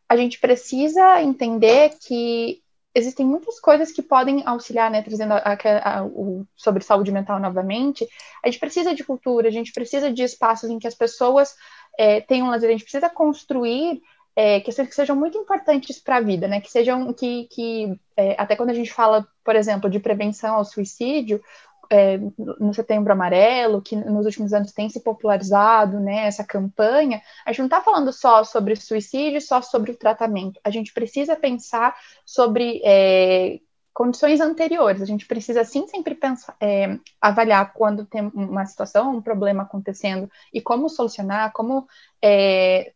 a 0.08 0.15
gente 0.15 0.39
precisa 0.39 1.22
entender 1.22 1.96
que 2.00 2.62
existem 2.98 3.26
muitas 3.26 3.60
coisas 3.60 3.92
que 3.92 4.02
podem 4.02 4.42
auxiliar, 4.46 4.90
né, 4.90 5.04
trazendo 5.04 5.34
a, 5.34 5.38
a, 5.38 6.00
a, 6.00 6.04
o, 6.04 6.46
sobre 6.56 6.84
saúde 6.84 7.12
mental 7.12 7.40
novamente. 7.40 8.08
A 8.44 8.48
gente 8.48 8.60
precisa 8.60 8.96
de 8.96 9.04
cultura, 9.04 9.48
a 9.48 9.52
gente 9.52 9.72
precisa 9.72 10.12
de 10.12 10.24
espaços 10.24 10.70
em 10.70 10.80
que 10.80 10.88
as 10.88 10.96
pessoas 10.96 11.56
é, 11.98 12.22
tenham 12.22 12.50
lazer, 12.50 12.70
a 12.70 12.72
gente 12.72 12.84
precisa 12.84 13.08
construir 13.08 14.02
é, 14.36 14.60
questões 14.62 14.88
que 14.88 14.96
sejam 14.96 15.16
muito 15.16 15.38
importantes 15.38 16.00
para 16.00 16.18
a 16.18 16.22
vida, 16.22 16.48
né, 16.48 16.60
que 16.60 16.72
sejam, 16.72 17.14
que, 17.14 17.48
que 17.52 18.00
é, 18.16 18.36
até 18.38 18.56
quando 18.56 18.72
a 18.72 18.74
gente 18.74 18.92
fala, 18.92 19.28
por 19.44 19.56
exemplo, 19.56 19.90
de 19.90 20.00
prevenção 20.00 20.56
ao 20.56 20.66
suicídio, 20.66 21.40
é, 21.89 22.17
no 22.38 22.73
Setembro 22.73 23.12
Amarelo, 23.13 23.82
que 23.82 23.95
nos 23.95 24.26
últimos 24.26 24.54
anos 24.54 24.71
tem 24.71 24.89
se 24.89 25.02
popularizado, 25.02 26.00
né, 26.00 26.28
essa 26.28 26.43
campanha, 26.43 27.21
a 27.45 27.52
gente 27.52 27.60
não 27.60 27.65
está 27.67 27.82
falando 27.82 28.12
só 28.12 28.43
sobre 28.43 28.76
suicídio, 28.76 29.41
só 29.41 29.62
sobre 29.62 29.91
o 29.91 29.97
tratamento. 29.97 30.60
A 30.63 30.69
gente 30.69 30.93
precisa 30.93 31.36
pensar 31.36 31.95
sobre 32.26 32.82
é, 32.84 33.60
condições 33.93 34.39
anteriores. 34.39 35.02
A 35.02 35.06
gente 35.06 35.26
precisa, 35.26 35.63
sim, 35.63 35.88
sempre 35.88 36.13
pensar, 36.13 36.56
é, 36.62 37.00
avaliar 37.19 37.73
quando 37.73 38.06
tem 38.06 38.21
uma 38.34 38.65
situação, 38.65 39.15
um 39.15 39.21
problema 39.21 39.63
acontecendo 39.63 40.30
e 40.54 40.62
como 40.62 40.88
solucionar, 40.88 41.52
como 41.52 41.88
é, 42.21 42.93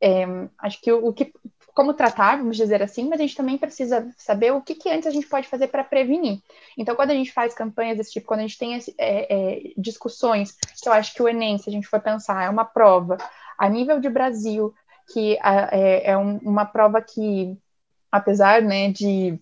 é, 0.00 0.24
acho 0.58 0.80
que 0.82 0.92
o, 0.92 1.06
o, 1.06 1.12
que 1.14 1.32
como 1.74 1.92
tratar, 1.92 2.38
vamos 2.38 2.56
dizer 2.56 2.80
assim, 2.82 3.08
mas 3.08 3.18
a 3.18 3.22
gente 3.22 3.36
também 3.36 3.58
precisa 3.58 4.08
saber 4.16 4.52
o 4.52 4.62
que, 4.62 4.76
que 4.76 4.88
antes 4.88 5.08
a 5.08 5.10
gente 5.10 5.26
pode 5.26 5.48
fazer 5.48 5.66
para 5.66 5.82
prevenir. 5.82 6.38
Então, 6.78 6.94
quando 6.94 7.10
a 7.10 7.14
gente 7.14 7.32
faz 7.32 7.52
campanhas 7.52 7.98
desse 7.98 8.12
tipo, 8.12 8.26
quando 8.26 8.40
a 8.40 8.42
gente 8.44 8.56
tem 8.56 8.74
esse, 8.74 8.94
é, 8.96 9.26
é, 9.34 9.72
discussões, 9.76 10.56
que 10.80 10.88
eu 10.88 10.92
acho 10.92 11.12
que 11.12 11.22
o 11.22 11.28
Enem, 11.28 11.58
se 11.58 11.68
a 11.68 11.72
gente 11.72 11.88
for 11.88 12.00
pensar, 12.00 12.44
é 12.44 12.48
uma 12.48 12.64
prova 12.64 13.18
a 13.58 13.68
nível 13.68 13.98
de 13.98 14.08
Brasil, 14.08 14.72
que 15.12 15.36
é, 15.36 16.12
é 16.12 16.16
um, 16.16 16.38
uma 16.38 16.64
prova 16.64 17.02
que, 17.02 17.58
apesar 18.10 18.62
né, 18.62 18.92
de, 18.92 19.38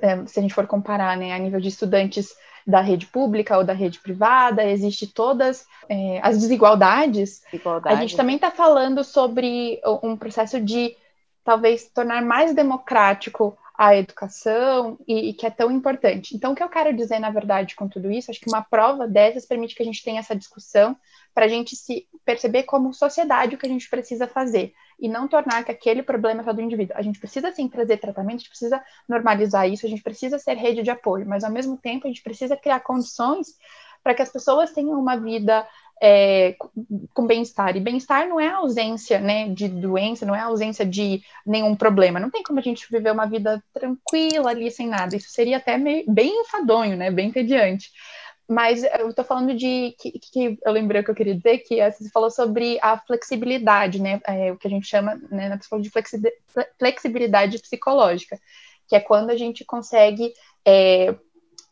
é, 0.00 0.24
se 0.26 0.38
a 0.38 0.42
gente 0.42 0.54
for 0.54 0.66
comparar 0.66 1.16
né, 1.16 1.32
a 1.32 1.38
nível 1.38 1.60
de 1.60 1.68
estudantes 1.68 2.34
da 2.64 2.80
rede 2.80 3.06
pública 3.06 3.58
ou 3.58 3.64
da 3.64 3.72
rede 3.72 3.98
privada, 3.98 4.62
existe 4.64 5.06
todas 5.08 5.66
é, 5.88 6.20
as 6.22 6.38
desigualdades. 6.38 7.42
Igualdade. 7.52 7.96
A 7.96 8.00
gente 8.00 8.16
também 8.16 8.36
está 8.36 8.50
falando 8.50 9.02
sobre 9.02 9.80
um 10.02 10.16
processo 10.16 10.60
de 10.60 10.94
talvez 11.48 11.88
tornar 11.88 12.20
mais 12.20 12.54
democrático 12.54 13.56
a 13.74 13.96
educação 13.96 14.98
e, 15.08 15.30
e, 15.30 15.32
que 15.32 15.46
é 15.46 15.50
tão 15.50 15.70
importante. 15.70 16.36
Então, 16.36 16.52
o 16.52 16.54
que 16.54 16.62
eu 16.62 16.68
quero 16.68 16.94
dizer, 16.94 17.18
na 17.18 17.30
verdade, 17.30 17.74
com 17.74 17.88
tudo 17.88 18.10
isso, 18.10 18.30
acho 18.30 18.38
que 18.38 18.50
uma 18.50 18.60
prova 18.60 19.08
dessas 19.08 19.46
permite 19.46 19.74
que 19.74 19.82
a 19.82 19.86
gente 19.86 20.04
tenha 20.04 20.20
essa 20.20 20.36
discussão 20.36 20.94
para 21.32 21.46
a 21.46 21.48
gente 21.48 21.74
se 21.74 22.06
perceber 22.22 22.64
como 22.64 22.92
sociedade 22.92 23.54
o 23.54 23.58
que 23.58 23.64
a 23.64 23.68
gente 23.70 23.88
precisa 23.88 24.28
fazer 24.28 24.74
e 25.00 25.08
não 25.08 25.26
tornar 25.26 25.64
que 25.64 25.72
aquele 25.72 26.02
problema 26.02 26.42
é 26.42 26.44
só 26.44 26.52
do 26.52 26.60
indivíduo. 26.60 26.94
A 26.98 27.02
gente 27.02 27.18
precisa 27.18 27.50
sim 27.50 27.66
trazer 27.66 27.96
tratamento, 27.96 28.34
a 28.34 28.38
gente 28.40 28.50
precisa 28.50 28.84
normalizar 29.08 29.66
isso, 29.66 29.86
a 29.86 29.88
gente 29.88 30.02
precisa 30.02 30.38
ser 30.38 30.54
rede 30.54 30.82
de 30.82 30.90
apoio, 30.90 31.26
mas 31.26 31.44
ao 31.44 31.50
mesmo 31.50 31.78
tempo 31.78 32.06
a 32.06 32.10
gente 32.10 32.22
precisa 32.22 32.58
criar 32.58 32.80
condições 32.80 33.56
para 34.02 34.14
que 34.14 34.20
as 34.20 34.30
pessoas 34.30 34.72
tenham 34.72 35.00
uma 35.00 35.16
vida 35.16 35.66
é, 36.00 36.56
com 37.12 37.26
bem-estar. 37.26 37.76
E 37.76 37.80
bem-estar 37.80 38.28
não 38.28 38.38
é 38.38 38.48
ausência 38.48 39.20
né, 39.20 39.48
de 39.48 39.68
doença, 39.68 40.24
não 40.24 40.34
é 40.34 40.40
ausência 40.40 40.84
de 40.84 41.22
nenhum 41.46 41.74
problema. 41.74 42.20
Não 42.20 42.30
tem 42.30 42.42
como 42.42 42.58
a 42.58 42.62
gente 42.62 42.86
viver 42.90 43.12
uma 43.12 43.26
vida 43.26 43.62
tranquila 43.72 44.50
ali, 44.50 44.70
sem 44.70 44.86
nada. 44.86 45.16
Isso 45.16 45.30
seria 45.30 45.56
até 45.56 45.76
meio, 45.76 46.04
bem 46.08 46.42
enfadonho, 46.42 46.96
né, 46.96 47.10
bem 47.10 47.28
entediante. 47.28 47.90
Mas 48.48 48.82
eu 48.82 49.10
estou 49.10 49.24
falando 49.24 49.54
de 49.54 49.94
que, 49.98 50.18
que, 50.18 50.58
eu 50.64 50.72
lembrei 50.72 51.02
o 51.02 51.04
que 51.04 51.10
eu 51.10 51.14
queria 51.14 51.34
dizer, 51.34 51.58
que 51.58 51.76
você 51.90 52.08
falou 52.08 52.30
sobre 52.30 52.78
a 52.80 52.96
flexibilidade, 52.96 54.00
né? 54.00 54.22
É, 54.26 54.50
o 54.50 54.56
que 54.56 54.66
a 54.66 54.70
gente 54.70 54.86
chama 54.86 55.20
né, 55.30 55.50
na 55.50 55.58
psicologia 55.58 55.92
de 55.92 56.32
flexibilidade 56.78 57.58
psicológica, 57.58 58.40
que 58.86 58.96
é 58.96 59.00
quando 59.00 59.28
a 59.28 59.36
gente 59.36 59.66
consegue 59.66 60.32
é, 60.64 61.14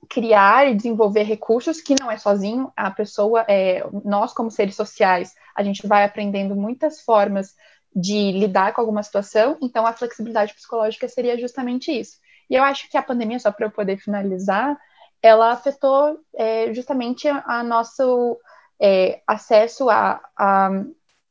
criar 0.09 0.69
e 0.69 0.75
desenvolver 0.75 1.23
recursos 1.23 1.81
que 1.81 1.95
não 2.01 2.11
é 2.11 2.17
sozinho, 2.17 2.73
a 2.77 2.91
pessoa, 2.91 3.45
é, 3.49 3.85
nós 4.05 4.33
como 4.33 4.51
seres 4.51 4.75
sociais, 4.75 5.35
a 5.55 5.63
gente 5.63 5.87
vai 5.87 6.05
aprendendo 6.05 6.55
muitas 6.57 7.01
formas 7.01 7.55
de 7.95 8.33
lidar 8.33 8.75
com 8.75 8.81
alguma 8.81 9.03
situação, 9.03 9.57
então 9.63 9.87
a 9.87 9.93
flexibilidade 9.93 10.55
psicológica 10.55 11.09
seria 11.09 11.39
justamente 11.39 11.91
isso. 11.91 12.19
E 12.49 12.55
eu 12.55 12.63
acho 12.63 12.91
que 12.91 12.97
a 12.97 13.03
pandemia, 13.03 13.39
só 13.39 13.51
para 13.51 13.67
eu 13.67 13.71
poder 13.71 13.97
finalizar, 13.99 14.79
ela 15.23 15.51
afetou 15.51 16.21
é, 16.35 16.73
justamente 16.75 17.27
a, 17.29 17.63
nosso 17.63 18.39
é, 18.81 19.23
acesso 19.27 19.89
a, 19.89 20.21
a, 20.37 20.71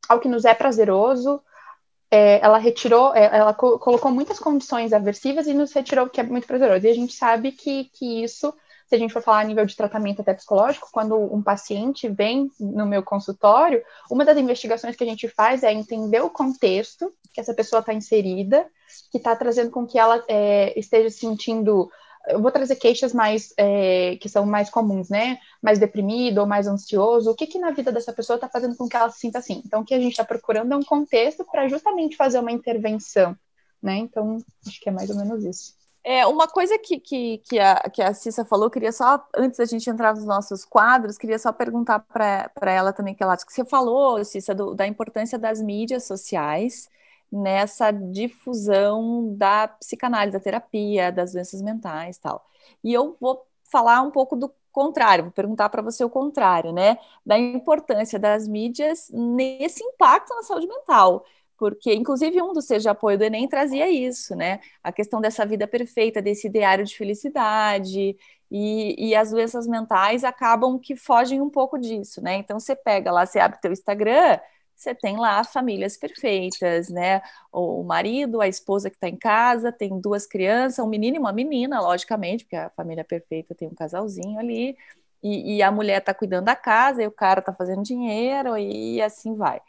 ao 0.08 0.20
que 0.20 0.28
nos 0.28 0.44
é 0.44 0.54
prazeroso, 0.54 1.40
é, 2.10 2.40
ela 2.40 2.58
retirou, 2.58 3.14
é, 3.14 3.24
ela 3.36 3.54
co 3.54 3.78
colocou 3.78 4.10
muitas 4.10 4.38
condições 4.38 4.92
aversivas 4.92 5.46
e 5.46 5.54
nos 5.54 5.72
retirou 5.72 6.06
o 6.06 6.10
que 6.10 6.20
é 6.20 6.24
muito 6.24 6.46
prazeroso. 6.46 6.86
E 6.86 6.90
a 6.90 6.94
gente 6.94 7.14
sabe 7.14 7.52
que, 7.52 7.84
que 7.92 8.22
isso 8.22 8.52
se 8.86 8.94
a 8.94 8.98
gente 8.98 9.12
for 9.12 9.22
falar 9.22 9.40
a 9.40 9.44
nível 9.44 9.66
de 9.66 9.76
tratamento 9.76 10.20
até 10.20 10.32
psicológico, 10.32 10.88
quando 10.92 11.16
um 11.16 11.42
paciente 11.42 12.08
vem 12.08 12.50
no 12.58 12.86
meu 12.86 13.02
consultório, 13.02 13.82
uma 14.10 14.24
das 14.24 14.38
investigações 14.38 14.94
que 14.94 15.02
a 15.02 15.06
gente 15.06 15.28
faz 15.28 15.62
é 15.62 15.72
entender 15.72 16.20
o 16.20 16.30
contexto 16.30 17.12
que 17.32 17.40
essa 17.40 17.52
pessoa 17.52 17.80
está 17.80 17.92
inserida, 17.92 18.66
que 19.10 19.18
está 19.18 19.34
trazendo 19.34 19.70
com 19.70 19.86
que 19.86 19.98
ela 19.98 20.24
é, 20.28 20.78
esteja 20.78 21.10
sentindo 21.10 21.90
eu 22.28 22.42
vou 22.42 22.50
trazer 22.50 22.74
queixas 22.76 23.12
mais 23.12 23.54
é, 23.56 24.16
que 24.16 24.28
são 24.28 24.44
mais 24.44 24.68
comuns, 24.68 25.08
né? 25.08 25.38
Mais 25.62 25.78
deprimido 25.78 26.38
ou 26.38 26.46
mais 26.46 26.66
ansioso. 26.66 27.30
O 27.30 27.34
que 27.36 27.46
que 27.46 27.58
na 27.58 27.70
vida 27.70 27.92
dessa 27.92 28.12
pessoa 28.12 28.34
está 28.34 28.48
fazendo 28.48 28.76
com 28.76 28.88
que 28.88 28.96
ela 28.96 29.08
se 29.10 29.20
sinta 29.20 29.38
assim? 29.38 29.62
Então, 29.64 29.80
o 29.82 29.84
que 29.84 29.94
a 29.94 30.00
gente 30.00 30.10
está 30.10 30.24
procurando 30.24 30.72
é 30.72 30.76
um 30.76 30.82
contexto 30.82 31.44
para 31.44 31.68
justamente 31.68 32.16
fazer 32.16 32.40
uma 32.40 32.50
intervenção, 32.50 33.36
né? 33.80 33.98
Então, 33.98 34.38
acho 34.66 34.80
que 34.80 34.88
é 34.88 34.92
mais 34.92 35.08
ou 35.08 35.16
menos 35.16 35.44
isso. 35.44 35.74
É, 36.08 36.24
uma 36.24 36.46
coisa 36.46 36.78
que, 36.78 37.00
que, 37.00 37.38
que, 37.38 37.58
a, 37.58 37.90
que 37.90 38.00
a 38.00 38.14
Cissa 38.14 38.44
falou, 38.44 38.70
queria 38.70 38.92
só, 38.92 39.26
antes 39.36 39.58
da 39.58 39.64
gente 39.64 39.90
entrar 39.90 40.14
nos 40.14 40.24
nossos 40.24 40.64
quadros, 40.64 41.18
queria 41.18 41.36
só 41.36 41.52
perguntar 41.52 41.98
para 41.98 42.70
ela 42.70 42.92
também, 42.92 43.12
que 43.12 43.24
ela 43.24 43.36
que 43.36 43.52
você 43.52 43.64
falou, 43.64 44.24
Cissa, 44.24 44.54
do, 44.54 44.72
da 44.72 44.86
importância 44.86 45.36
das 45.36 45.60
mídias 45.60 46.04
sociais 46.04 46.88
nessa 47.30 47.90
difusão 47.90 49.34
da 49.36 49.66
psicanálise, 49.66 50.32
da 50.38 50.40
terapia, 50.40 51.10
das 51.10 51.32
doenças 51.32 51.60
mentais 51.60 52.18
tal. 52.18 52.46
E 52.84 52.92
eu 52.94 53.16
vou 53.20 53.44
falar 53.64 54.00
um 54.02 54.10
pouco 54.12 54.36
do 54.36 54.48
contrário, 54.70 55.24
vou 55.24 55.32
perguntar 55.32 55.68
para 55.70 55.82
você 55.82 56.04
o 56.04 56.10
contrário, 56.10 56.72
né? 56.72 56.98
Da 57.24 57.36
importância 57.36 58.16
das 58.18 58.46
mídias 58.46 59.10
nesse 59.12 59.82
impacto 59.82 60.32
na 60.36 60.42
saúde 60.44 60.68
mental 60.68 61.24
porque 61.58 61.94
inclusive 61.94 62.40
um 62.42 62.58
seus 62.60 62.82
de 62.82 62.88
apoio 62.88 63.18
do 63.18 63.24
Enem 63.24 63.48
trazia 63.48 63.90
isso, 63.90 64.34
né? 64.34 64.60
A 64.82 64.92
questão 64.92 65.20
dessa 65.20 65.44
vida 65.46 65.66
perfeita, 65.66 66.22
desse 66.22 66.46
ideário 66.46 66.84
de 66.84 66.96
felicidade, 66.96 68.16
e, 68.50 69.08
e, 69.08 69.14
as 69.14 69.30
doenças 69.30 69.66
mentais 69.66 70.22
acabam 70.22 70.78
que 70.78 70.94
fogem 70.94 71.40
um 71.40 71.50
pouco 71.50 71.78
disso, 71.78 72.22
né? 72.22 72.36
Então 72.36 72.60
você 72.60 72.76
pega 72.76 73.10
lá, 73.10 73.26
você 73.26 73.40
abre 73.40 73.60
teu 73.60 73.72
Instagram, 73.72 74.38
você 74.76 74.94
tem 74.94 75.16
lá 75.16 75.42
famílias 75.42 75.96
perfeitas, 75.96 76.88
né? 76.88 77.22
O 77.50 77.82
marido, 77.82 78.40
a 78.40 78.46
esposa 78.46 78.90
que 78.90 78.96
está 78.96 79.08
em 79.08 79.16
casa, 79.16 79.72
tem 79.72 79.98
duas 80.00 80.26
crianças, 80.26 80.84
um 80.84 80.88
menino 80.88 81.16
e 81.16 81.18
uma 81.18 81.32
menina, 81.32 81.80
logicamente, 81.80 82.44
porque 82.44 82.56
a 82.56 82.70
família 82.70 83.04
perfeita 83.04 83.54
tem 83.54 83.68
um 83.68 83.74
casalzinho 83.74 84.38
ali, 84.38 84.76
e, 85.22 85.56
e 85.56 85.62
a 85.62 85.72
mulher 85.72 85.98
está 85.98 86.14
cuidando 86.14 86.44
da 86.44 86.54
casa, 86.56 87.02
e 87.02 87.06
o 87.06 87.10
cara 87.10 87.40
está 87.40 87.52
fazendo 87.52 87.82
dinheiro, 87.82 88.56
e 88.58 89.00
assim 89.02 89.34
vai. 89.34 89.60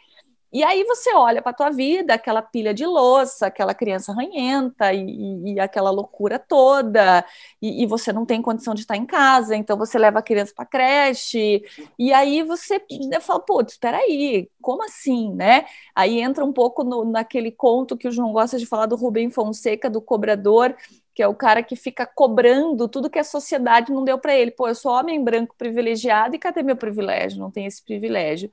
E 0.52 0.64
aí 0.64 0.84
você 0.86 1.14
olha 1.14 1.42
para 1.42 1.52
a 1.52 1.54
tua 1.54 1.70
vida, 1.70 2.14
aquela 2.14 2.42
pilha 2.42 2.74
de 2.74 2.86
louça, 2.86 3.48
aquela 3.48 3.74
criança 3.74 4.14
ranhenta 4.14 4.94
e, 4.94 5.54
e 5.56 5.60
aquela 5.60 5.90
loucura 5.90 6.40
toda, 6.40 7.26
e, 7.62 7.84
e, 7.84 7.86
você 7.86 8.14
não 8.14 8.26
tem 8.26 8.42
condição 8.42 8.74
de 8.74 8.82
estar 8.82 8.96
em 8.96 9.06
casa, 9.06 9.56
então 9.56 9.78
você 9.78 10.00
leva 10.00 10.20
a 10.20 10.22
criança 10.22 10.54
para 10.56 10.66
creche, 10.66 11.62
e 12.00 12.14
aí 12.14 12.44
você 12.44 12.82
fala, 13.22 13.40
putz, 13.42 13.74
espera 13.74 13.98
aí, 13.98 14.50
como 14.62 14.84
assim, 14.84 15.34
né? 15.34 15.66
Aí 15.94 16.22
entra 16.22 16.46
um 16.46 16.54
pouco 16.54 16.84
no, 16.84 17.04
naquele 17.04 17.52
conto 17.52 17.98
que 17.98 18.08
o 18.08 18.12
João 18.12 18.32
gosta 18.32 18.58
de 18.58 18.66
falar 18.66 18.86
do 18.86 18.96
Rubem 18.96 19.30
Fonseca, 19.30 19.90
do 19.90 20.02
cobrador, 20.02 20.76
que 21.14 21.24
é 21.24 21.28
o 21.28 21.34
cara 21.34 21.64
que 21.64 21.76
fica 21.76 22.06
cobrando 22.06 22.88
tudo 22.88 23.10
que 23.10 23.18
a 23.18 23.24
sociedade 23.24 23.92
não 23.92 24.04
deu 24.04 24.20
para 24.20 24.36
ele. 24.36 24.52
Pô, 24.52 24.68
eu 24.68 24.76
sou 24.76 24.92
homem 24.92 25.24
branco 25.24 25.56
privilegiado 25.58 26.36
e 26.36 26.40
cadê 26.40 26.62
meu 26.62 26.78
privilégio? 26.78 27.40
Não 27.40 27.50
tem 27.50 27.66
esse 27.66 27.84
privilégio. 27.84 28.52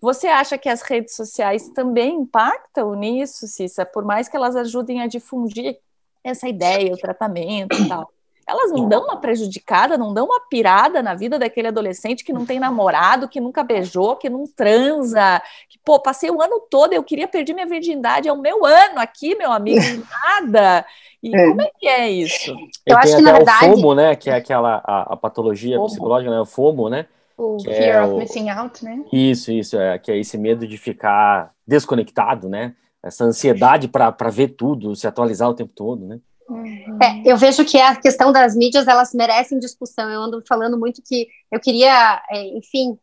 Você 0.00 0.26
acha 0.26 0.58
que 0.58 0.68
as 0.68 0.82
redes 0.82 1.14
sociais 1.14 1.68
também 1.70 2.16
impactam 2.16 2.94
nisso, 2.94 3.46
Cissa? 3.46 3.84
Por 3.84 4.04
mais 4.04 4.28
que 4.28 4.36
elas 4.36 4.54
ajudem 4.56 5.00
a 5.00 5.06
difundir 5.06 5.78
essa 6.22 6.48
ideia, 6.48 6.92
o 6.92 6.98
tratamento 6.98 7.76
e 7.76 7.88
tal. 7.88 8.10
elas 8.46 8.70
não 8.70 8.88
dão 8.88 9.04
uma 9.04 9.16
prejudicada, 9.16 9.98
não 9.98 10.12
dão 10.12 10.26
uma 10.26 10.40
pirada 10.48 11.02
na 11.02 11.14
vida 11.14 11.38
daquele 11.38 11.68
adolescente 11.68 12.24
que 12.24 12.32
não 12.32 12.46
tem 12.46 12.60
namorado, 12.60 13.28
que 13.28 13.40
nunca 13.40 13.64
beijou, 13.64 14.16
que 14.16 14.28
não 14.28 14.44
transa, 14.46 15.42
que, 15.68 15.78
pô, 15.84 15.98
passei 15.98 16.30
o 16.30 16.40
ano 16.40 16.60
todo, 16.70 16.92
eu 16.92 17.02
queria 17.02 17.26
perder 17.26 17.54
minha 17.54 17.66
virgindade, 17.66 18.28
é 18.28 18.32
o 18.32 18.40
meu 18.40 18.64
ano 18.64 18.98
aqui, 18.98 19.34
meu 19.34 19.50
amigo, 19.50 19.80
nada. 20.24 20.84
E 21.22 21.34
é. 21.34 21.46
como 21.48 21.62
é 21.62 21.70
que 21.76 21.88
é 21.88 22.08
isso? 22.08 22.54
Eu, 22.84 22.96
acho 22.98 23.16
que, 23.16 23.22
na 23.22 23.32
verdade... 23.32 23.66
o 23.66 23.74
FOMO, 23.74 23.94
né, 23.94 24.14
que 24.14 24.30
é 24.30 24.34
aquela, 24.34 24.80
a, 24.84 25.14
a 25.14 25.16
patologia 25.16 25.76
FOMO. 25.76 25.88
psicológica, 25.88 26.30
né, 26.30 26.40
o 26.40 26.46
FOMO, 26.46 26.88
né? 26.88 27.06
O 27.36 27.60
fear 27.62 27.96
é 27.96 28.02
of 28.02 28.14
o... 28.14 28.18
missing 28.18 28.48
out, 28.48 28.84
né? 28.84 29.04
Isso, 29.12 29.52
isso, 29.52 29.78
é, 29.78 29.98
que 29.98 30.10
é 30.10 30.18
esse 30.18 30.38
medo 30.38 30.66
de 30.66 30.78
ficar 30.78 31.52
desconectado, 31.66 32.48
né? 32.48 32.74
Essa 33.02 33.24
ansiedade 33.24 33.88
para 33.88 34.30
ver 34.30 34.48
tudo, 34.48 34.96
se 34.96 35.06
atualizar 35.06 35.48
o 35.48 35.54
tempo 35.54 35.72
todo, 35.74 36.06
né? 36.06 36.18
Uhum. 36.48 36.98
É, 37.02 37.22
eu 37.30 37.36
vejo 37.36 37.64
que 37.64 37.78
a 37.78 37.96
questão 37.96 38.32
das 38.32 38.54
mídias 38.54 38.86
elas 38.86 39.12
merecem 39.12 39.58
discussão. 39.58 40.08
Eu 40.08 40.22
ando 40.22 40.42
falando 40.46 40.78
muito 40.78 41.02
que 41.02 41.28
eu 41.50 41.60
queria, 41.60 42.22
é, 42.30 42.56
enfim, 42.56 42.98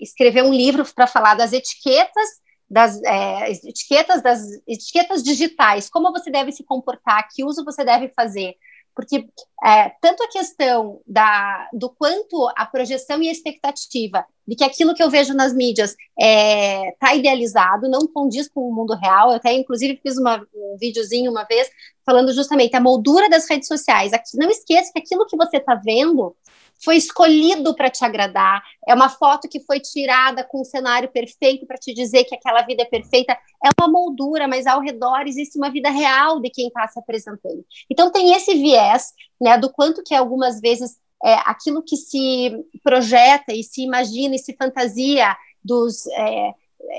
escrever 0.00 0.44
um 0.44 0.52
livro 0.52 0.84
para 0.94 1.06
falar 1.06 1.34
das 1.34 1.52
etiquetas, 1.52 2.28
das 2.70 3.02
é, 3.02 3.50
etiquetas 3.50 4.22
das 4.22 4.42
etiquetas 4.66 5.22
digitais, 5.22 5.88
como 5.90 6.12
você 6.12 6.30
deve 6.30 6.52
se 6.52 6.64
comportar, 6.64 7.28
que 7.30 7.44
uso 7.44 7.64
você 7.64 7.84
deve 7.84 8.08
fazer, 8.08 8.54
porque 8.94 9.26
é, 9.64 9.90
tanto 10.00 10.22
a 10.22 10.28
questão 10.28 11.00
da, 11.06 11.68
do 11.72 11.88
quanto 11.90 12.48
a 12.56 12.66
projeção 12.66 13.22
e 13.22 13.28
a 13.28 13.32
expectativa 13.32 14.24
de 14.46 14.56
que 14.56 14.64
aquilo 14.64 14.94
que 14.94 15.02
eu 15.02 15.08
vejo 15.08 15.34
nas 15.34 15.54
mídias 15.54 15.90
está 15.90 16.00
é, 16.20 16.96
tá 16.98 17.14
idealizado, 17.14 17.88
não 17.88 18.06
condiz 18.08 18.48
com 18.48 18.60
o 18.60 18.74
mundo 18.74 18.94
real. 18.94 19.30
Eu 19.30 19.36
até, 19.36 19.52
inclusive, 19.52 20.00
fiz 20.02 20.18
uma, 20.18 20.44
um 20.54 20.76
videozinho 20.80 21.30
uma 21.30 21.44
vez 21.44 21.70
falando 22.04 22.32
justamente 22.32 22.74
a 22.74 22.80
moldura 22.80 23.30
das 23.30 23.48
redes 23.48 23.68
sociais. 23.68 24.10
Não 24.34 24.50
esqueça 24.50 24.92
que 24.92 24.98
aquilo 24.98 25.26
que 25.26 25.36
você 25.36 25.58
está 25.58 25.76
vendo 25.76 26.34
foi 26.82 26.96
escolhido 26.96 27.74
para 27.74 27.90
te 27.90 28.04
agradar, 28.04 28.62
é 28.86 28.94
uma 28.94 29.08
foto 29.08 29.48
que 29.48 29.60
foi 29.60 29.80
tirada 29.80 30.44
com 30.44 30.60
um 30.60 30.64
cenário 30.64 31.08
perfeito 31.10 31.66
para 31.66 31.78
te 31.78 31.94
dizer 31.94 32.24
que 32.24 32.34
aquela 32.34 32.62
vida 32.62 32.82
é 32.82 32.86
perfeita, 32.86 33.32
é 33.32 33.68
uma 33.80 33.88
moldura, 33.88 34.48
mas 34.48 34.66
ao 34.66 34.80
redor 34.80 35.26
existe 35.26 35.56
uma 35.56 35.70
vida 35.70 35.90
real 35.90 36.40
de 36.40 36.50
quem 36.50 36.66
está 36.66 36.86
se 36.88 36.98
apresentando. 36.98 37.64
Então 37.90 38.10
tem 38.10 38.34
esse 38.34 38.54
viés, 38.54 39.12
né, 39.40 39.56
do 39.56 39.70
quanto 39.70 40.02
que 40.02 40.14
algumas 40.14 40.60
vezes 40.60 40.96
é, 41.24 41.34
aquilo 41.46 41.82
que 41.82 41.96
se 41.96 42.52
projeta 42.82 43.52
e 43.52 43.62
se 43.62 43.82
imagina 43.82 44.34
e 44.34 44.38
se 44.38 44.56
fantasia 44.56 45.36
dos 45.64 46.06
é, 46.08 46.52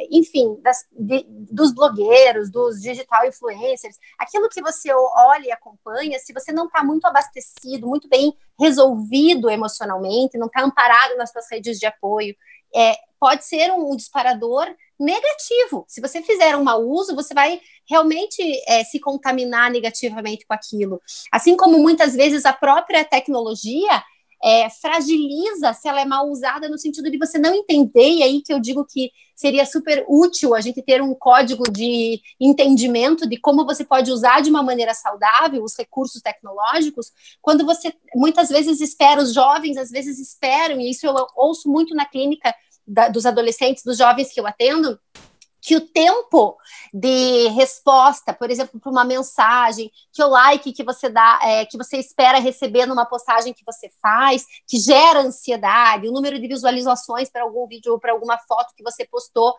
enfim, 0.10 0.58
das, 0.62 0.86
de, 0.92 1.26
dos 1.28 1.74
blogueiros, 1.74 2.50
dos 2.50 2.82
digital 2.82 3.26
influencers, 3.26 3.98
aquilo 4.18 4.50
que 4.50 4.62
você 4.62 4.92
olha 4.94 5.48
e 5.48 5.52
acompanha, 5.52 6.20
se 6.20 6.34
você 6.34 6.52
não 6.52 6.66
está 6.66 6.84
muito 6.84 7.06
abastecido, 7.06 7.88
muito 7.88 8.08
bem 8.08 8.34
resolvido 8.60 9.50
emocionalmente, 9.50 10.38
não 10.38 10.48
está 10.48 10.62
amparado 10.62 11.16
nas 11.18 11.32
suas 11.32 11.46
redes 11.52 11.80
de 11.80 11.86
apoio, 11.86 12.36
é, 12.76 12.96
pode 13.20 13.46
ser 13.46 13.72
um, 13.72 13.96
disparador 13.96 14.68
negativo. 15.00 15.86
Se 15.88 16.02
você 16.02 16.22
fizer 16.22 16.56
um 16.56 16.64
mau 16.64 16.82
uso, 16.82 17.16
você 17.16 17.34
vai 17.34 17.60
realmente 17.90 18.42
é, 18.68 18.84
se 18.84 19.00
contaminar 19.00 19.70
negativamente 19.70 20.46
com 20.46 20.54
aquilo. 20.54 21.02
Assim 21.32 21.56
como 21.56 21.78
muitas 21.78 22.14
vezes 22.14 22.46
a 22.46 22.54
própria 22.54 23.04
tecnologia 23.04 24.04
é, 24.44 24.70
fragiliza 24.70 25.72
se 25.72 25.88
ela 25.88 26.02
é 26.02 26.06
mal 26.06 26.30
usada 26.30 26.68
no 26.68 26.78
sentido 26.78 27.10
de 27.10 27.18
você 27.18 27.38
não 27.40 27.54
entender, 27.54 28.10
e 28.10 28.24
aí 28.24 28.42
que 28.42 28.52
eu 28.52 28.60
digo 28.60 28.86
que 28.86 29.10
seria 29.34 29.66
super 29.66 30.06
útil 30.08 30.54
a 30.54 30.60
gente 30.60 30.82
ter 30.82 31.02
um 31.02 31.16
código 31.16 31.64
de 31.72 32.20
entendimento 32.40 33.28
de 33.28 33.38
como 33.38 33.66
você 33.66 33.86
pode 33.86 34.12
usar 34.12 34.42
de 34.42 34.50
uma 34.50 34.62
maneira 34.62 34.94
saudável 34.94 35.64
os 35.64 35.78
recursos 35.78 36.22
tecnológicos, 36.22 37.12
quando 37.42 37.66
você 37.66 37.94
muitas 38.14 38.50
vezes 38.50 38.82
espera, 38.82 39.22
os 39.22 39.34
jovens 39.34 39.78
às 39.78 39.90
vezes 39.90 40.20
esperam, 40.20 40.80
e 40.80 40.90
isso 40.90 41.06
eu 41.06 41.16
ouço 41.38 41.70
muito 41.70 41.96
na 41.96 42.06
clínica 42.06 42.54
da, 42.86 43.08
dos 43.08 43.26
adolescentes, 43.26 43.84
dos 43.84 43.98
jovens 43.98 44.34
que 44.34 44.42
eu 44.42 44.46
atendo, 44.46 45.00
que 45.64 45.78
o 45.78 45.82
tempo 45.82 46.58
de 46.94 47.48
resposta, 47.50 48.34
por 48.34 48.52
exemplo, 48.52 48.80
para 48.80 48.92
uma 48.92 49.06
mensagem, 49.06 49.90
que 50.12 50.22
o 50.22 50.28
like 50.28 50.74
que 50.74 50.84
você 50.84 51.10
dá, 51.10 51.40
é, 51.42 51.66
que 51.66 51.78
você 51.78 51.98
espera 51.98 52.38
receber 52.38 52.86
numa 52.86 53.06
postagem 53.06 53.54
que 53.54 53.64
você 53.66 53.90
faz, 54.02 54.46
que 54.68 54.78
gera 54.78 55.22
ansiedade, 55.22 56.08
o 56.08 56.12
número 56.12 56.38
de 56.38 56.48
visualizações 56.50 57.30
para 57.30 57.44
algum 57.44 57.66
vídeo 57.66 57.94
ou 57.94 58.00
para 58.00 58.12
alguma 58.12 58.38
foto 58.40 58.74
que 58.76 58.84
você 58.84 59.06
postou, 59.06 59.56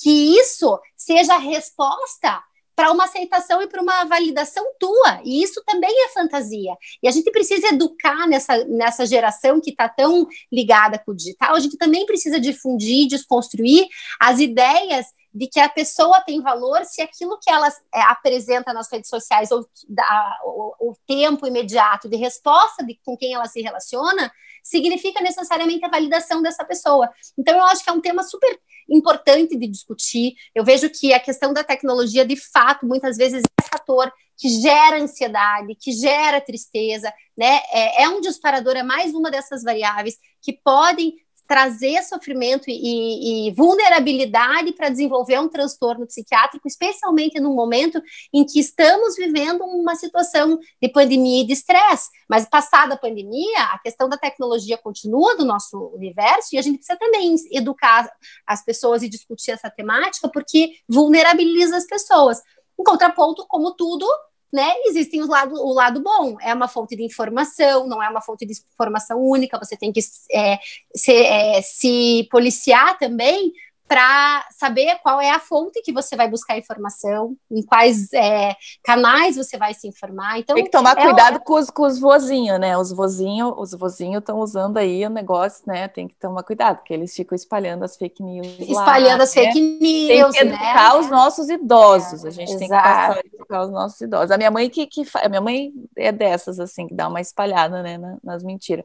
que 0.00 0.38
isso 0.38 0.78
seja 0.96 1.36
resposta 1.36 2.40
para 2.76 2.92
uma 2.92 3.06
aceitação 3.06 3.60
e 3.60 3.66
para 3.66 3.82
uma 3.82 4.04
validação 4.04 4.64
tua. 4.78 5.20
E 5.24 5.42
isso 5.42 5.60
também 5.66 5.90
é 6.04 6.10
fantasia. 6.10 6.76
E 7.02 7.08
a 7.08 7.10
gente 7.10 7.28
precisa 7.32 7.74
educar 7.74 8.28
nessa, 8.28 8.64
nessa 8.66 9.04
geração 9.04 9.60
que 9.60 9.70
está 9.70 9.88
tão 9.88 10.28
ligada 10.52 10.96
com 10.96 11.10
o 11.10 11.16
digital, 11.16 11.56
a 11.56 11.58
gente 11.58 11.76
também 11.76 12.06
precisa 12.06 12.38
difundir, 12.38 13.08
desconstruir 13.08 13.88
as 14.20 14.38
ideias 14.38 15.06
de 15.32 15.46
que 15.46 15.60
a 15.60 15.68
pessoa 15.68 16.20
tem 16.20 16.40
valor 16.40 16.84
se 16.84 17.02
aquilo 17.02 17.38
que 17.38 17.50
ela 17.50 17.68
é, 17.94 18.00
apresenta 18.02 18.72
nas 18.72 18.90
redes 18.90 19.10
sociais 19.10 19.50
ou 19.50 19.68
dá, 19.88 20.38
o, 20.44 20.90
o, 20.90 20.94
tempo 21.06 21.46
imediato 21.46 22.08
de 22.08 22.16
resposta 22.16 22.84
de, 22.84 22.98
com 23.04 23.16
quem 23.16 23.34
ela 23.34 23.46
se 23.46 23.60
relaciona 23.60 24.32
significa 24.62 25.20
necessariamente 25.22 25.84
a 25.84 25.88
validação 25.88 26.42
dessa 26.42 26.64
pessoa. 26.64 27.10
Então, 27.36 27.56
eu 27.56 27.64
acho 27.64 27.84
que 27.84 27.90
é 27.90 27.92
um 27.92 28.00
tema 28.00 28.22
super 28.22 28.58
importante 28.88 29.56
de 29.56 29.66
discutir. 29.66 30.34
Eu 30.54 30.64
vejo 30.64 30.88
que 30.90 31.12
a 31.12 31.20
questão 31.20 31.52
da 31.52 31.62
tecnologia, 31.62 32.24
de 32.24 32.36
fato, 32.36 32.86
muitas 32.86 33.16
vezes 33.16 33.42
é 33.42 33.62
fator 33.64 34.12
que 34.36 34.48
gera 34.48 35.00
ansiedade, 35.00 35.74
que 35.74 35.92
gera 35.92 36.40
tristeza, 36.40 37.12
né? 37.36 37.60
É, 37.72 38.04
é 38.04 38.08
um 38.08 38.20
disparador, 38.20 38.76
é 38.76 38.82
mais 38.82 39.12
uma 39.12 39.30
dessas 39.30 39.62
variáveis 39.62 40.16
que 40.40 40.52
podem 40.52 41.16
trazer 41.48 42.02
sofrimento 42.02 42.64
e, 42.68 43.48
e 43.48 43.52
vulnerabilidade 43.52 44.72
para 44.74 44.90
desenvolver 44.90 45.40
um 45.40 45.48
transtorno 45.48 46.06
psiquiátrico, 46.06 46.68
especialmente 46.68 47.40
num 47.40 47.54
momento 47.54 48.00
em 48.32 48.44
que 48.44 48.60
estamos 48.60 49.16
vivendo 49.16 49.64
uma 49.64 49.94
situação 49.94 50.58
de 50.80 50.88
pandemia 50.90 51.42
e 51.42 51.46
de 51.46 51.54
estresse. 51.54 52.10
Mas 52.28 52.46
passada 52.46 52.94
a 52.94 52.98
pandemia, 52.98 53.62
a 53.72 53.78
questão 53.78 54.10
da 54.10 54.18
tecnologia 54.18 54.76
continua 54.76 55.36
do 55.36 55.44
nosso 55.46 55.90
universo 55.94 56.54
e 56.54 56.58
a 56.58 56.62
gente 56.62 56.76
precisa 56.76 56.98
também 56.98 57.34
educar 57.50 58.12
as 58.46 58.62
pessoas 58.62 59.02
e 59.02 59.08
discutir 59.08 59.52
essa 59.52 59.70
temática, 59.70 60.28
porque 60.28 60.74
vulnerabiliza 60.86 61.78
as 61.78 61.86
pessoas. 61.86 62.42
Em 62.78 62.84
contraponto, 62.84 63.46
como 63.48 63.74
tudo, 63.74 64.06
né? 64.52 64.72
Existem 64.86 65.20
os 65.20 65.28
lado, 65.28 65.54
o 65.54 65.72
lado 65.72 66.02
bom, 66.02 66.36
é 66.40 66.54
uma 66.54 66.68
fonte 66.68 66.96
de 66.96 67.02
informação, 67.02 67.86
não 67.86 68.02
é 68.02 68.08
uma 68.08 68.20
fonte 68.20 68.46
de 68.46 68.54
informação 68.72 69.20
única, 69.20 69.58
você 69.58 69.76
tem 69.76 69.92
que 69.92 70.00
é, 70.32 70.58
se, 70.94 71.12
é, 71.12 71.60
se 71.62 72.26
policiar 72.30 72.98
também 72.98 73.52
para 73.88 74.46
saber 74.50 74.98
qual 75.02 75.20
é 75.20 75.30
a 75.30 75.40
fonte 75.40 75.80
que 75.82 75.92
você 75.92 76.14
vai 76.14 76.28
buscar 76.28 76.58
informação, 76.58 77.34
em 77.50 77.62
quais 77.62 78.12
é, 78.12 78.54
canais 78.84 79.36
você 79.36 79.56
vai 79.56 79.72
se 79.72 79.88
informar. 79.88 80.38
Então, 80.38 80.54
tem 80.54 80.64
que 80.64 80.70
tomar 80.70 80.96
é 80.98 81.02
cuidado 81.02 81.40
com 81.40 81.54
os, 81.54 81.70
com 81.70 81.84
os 81.84 81.98
vozinhos, 81.98 82.60
né? 82.60 82.76
Os 82.76 82.92
vozinhos 82.92 83.54
os 83.56 83.72
vozinhos 83.72 84.20
estão 84.20 84.38
usando 84.38 84.76
aí 84.76 85.04
o 85.06 85.10
negócio, 85.10 85.62
né? 85.66 85.88
Tem 85.88 86.06
que 86.06 86.14
tomar 86.16 86.42
cuidado, 86.42 86.76
porque 86.76 86.92
eles 86.92 87.14
ficam 87.14 87.34
espalhando 87.34 87.84
as 87.84 87.96
fake 87.96 88.22
news. 88.22 88.58
Espalhando 88.60 89.18
lá, 89.18 89.24
as 89.24 89.34
né? 89.34 89.42
fake 89.42 89.60
news. 89.60 89.78
Tem 89.80 90.30
que 90.30 90.38
educar 90.38 90.94
né? 90.94 91.00
os 91.00 91.10
nossos 91.10 91.48
idosos. 91.48 92.24
a 92.24 92.30
gente 92.30 92.52
Exato. 92.52 92.58
tem 92.58 92.68
que 92.68 92.74
passar 92.74 93.16
a 93.16 93.20
educar 93.20 93.62
os 93.62 93.70
nossos 93.70 94.00
idosos. 94.00 94.30
A 94.30 94.36
minha 94.36 94.50
mãe 94.50 94.68
que, 94.68 94.86
que 94.86 95.02
a 95.14 95.28
minha 95.28 95.40
mãe 95.40 95.72
é 95.96 96.12
dessas, 96.12 96.60
assim, 96.60 96.86
que 96.86 96.94
dá 96.94 97.08
uma 97.08 97.20
espalhada, 97.20 97.82
né, 97.82 97.98
nas 98.22 98.42
mentiras. 98.42 98.84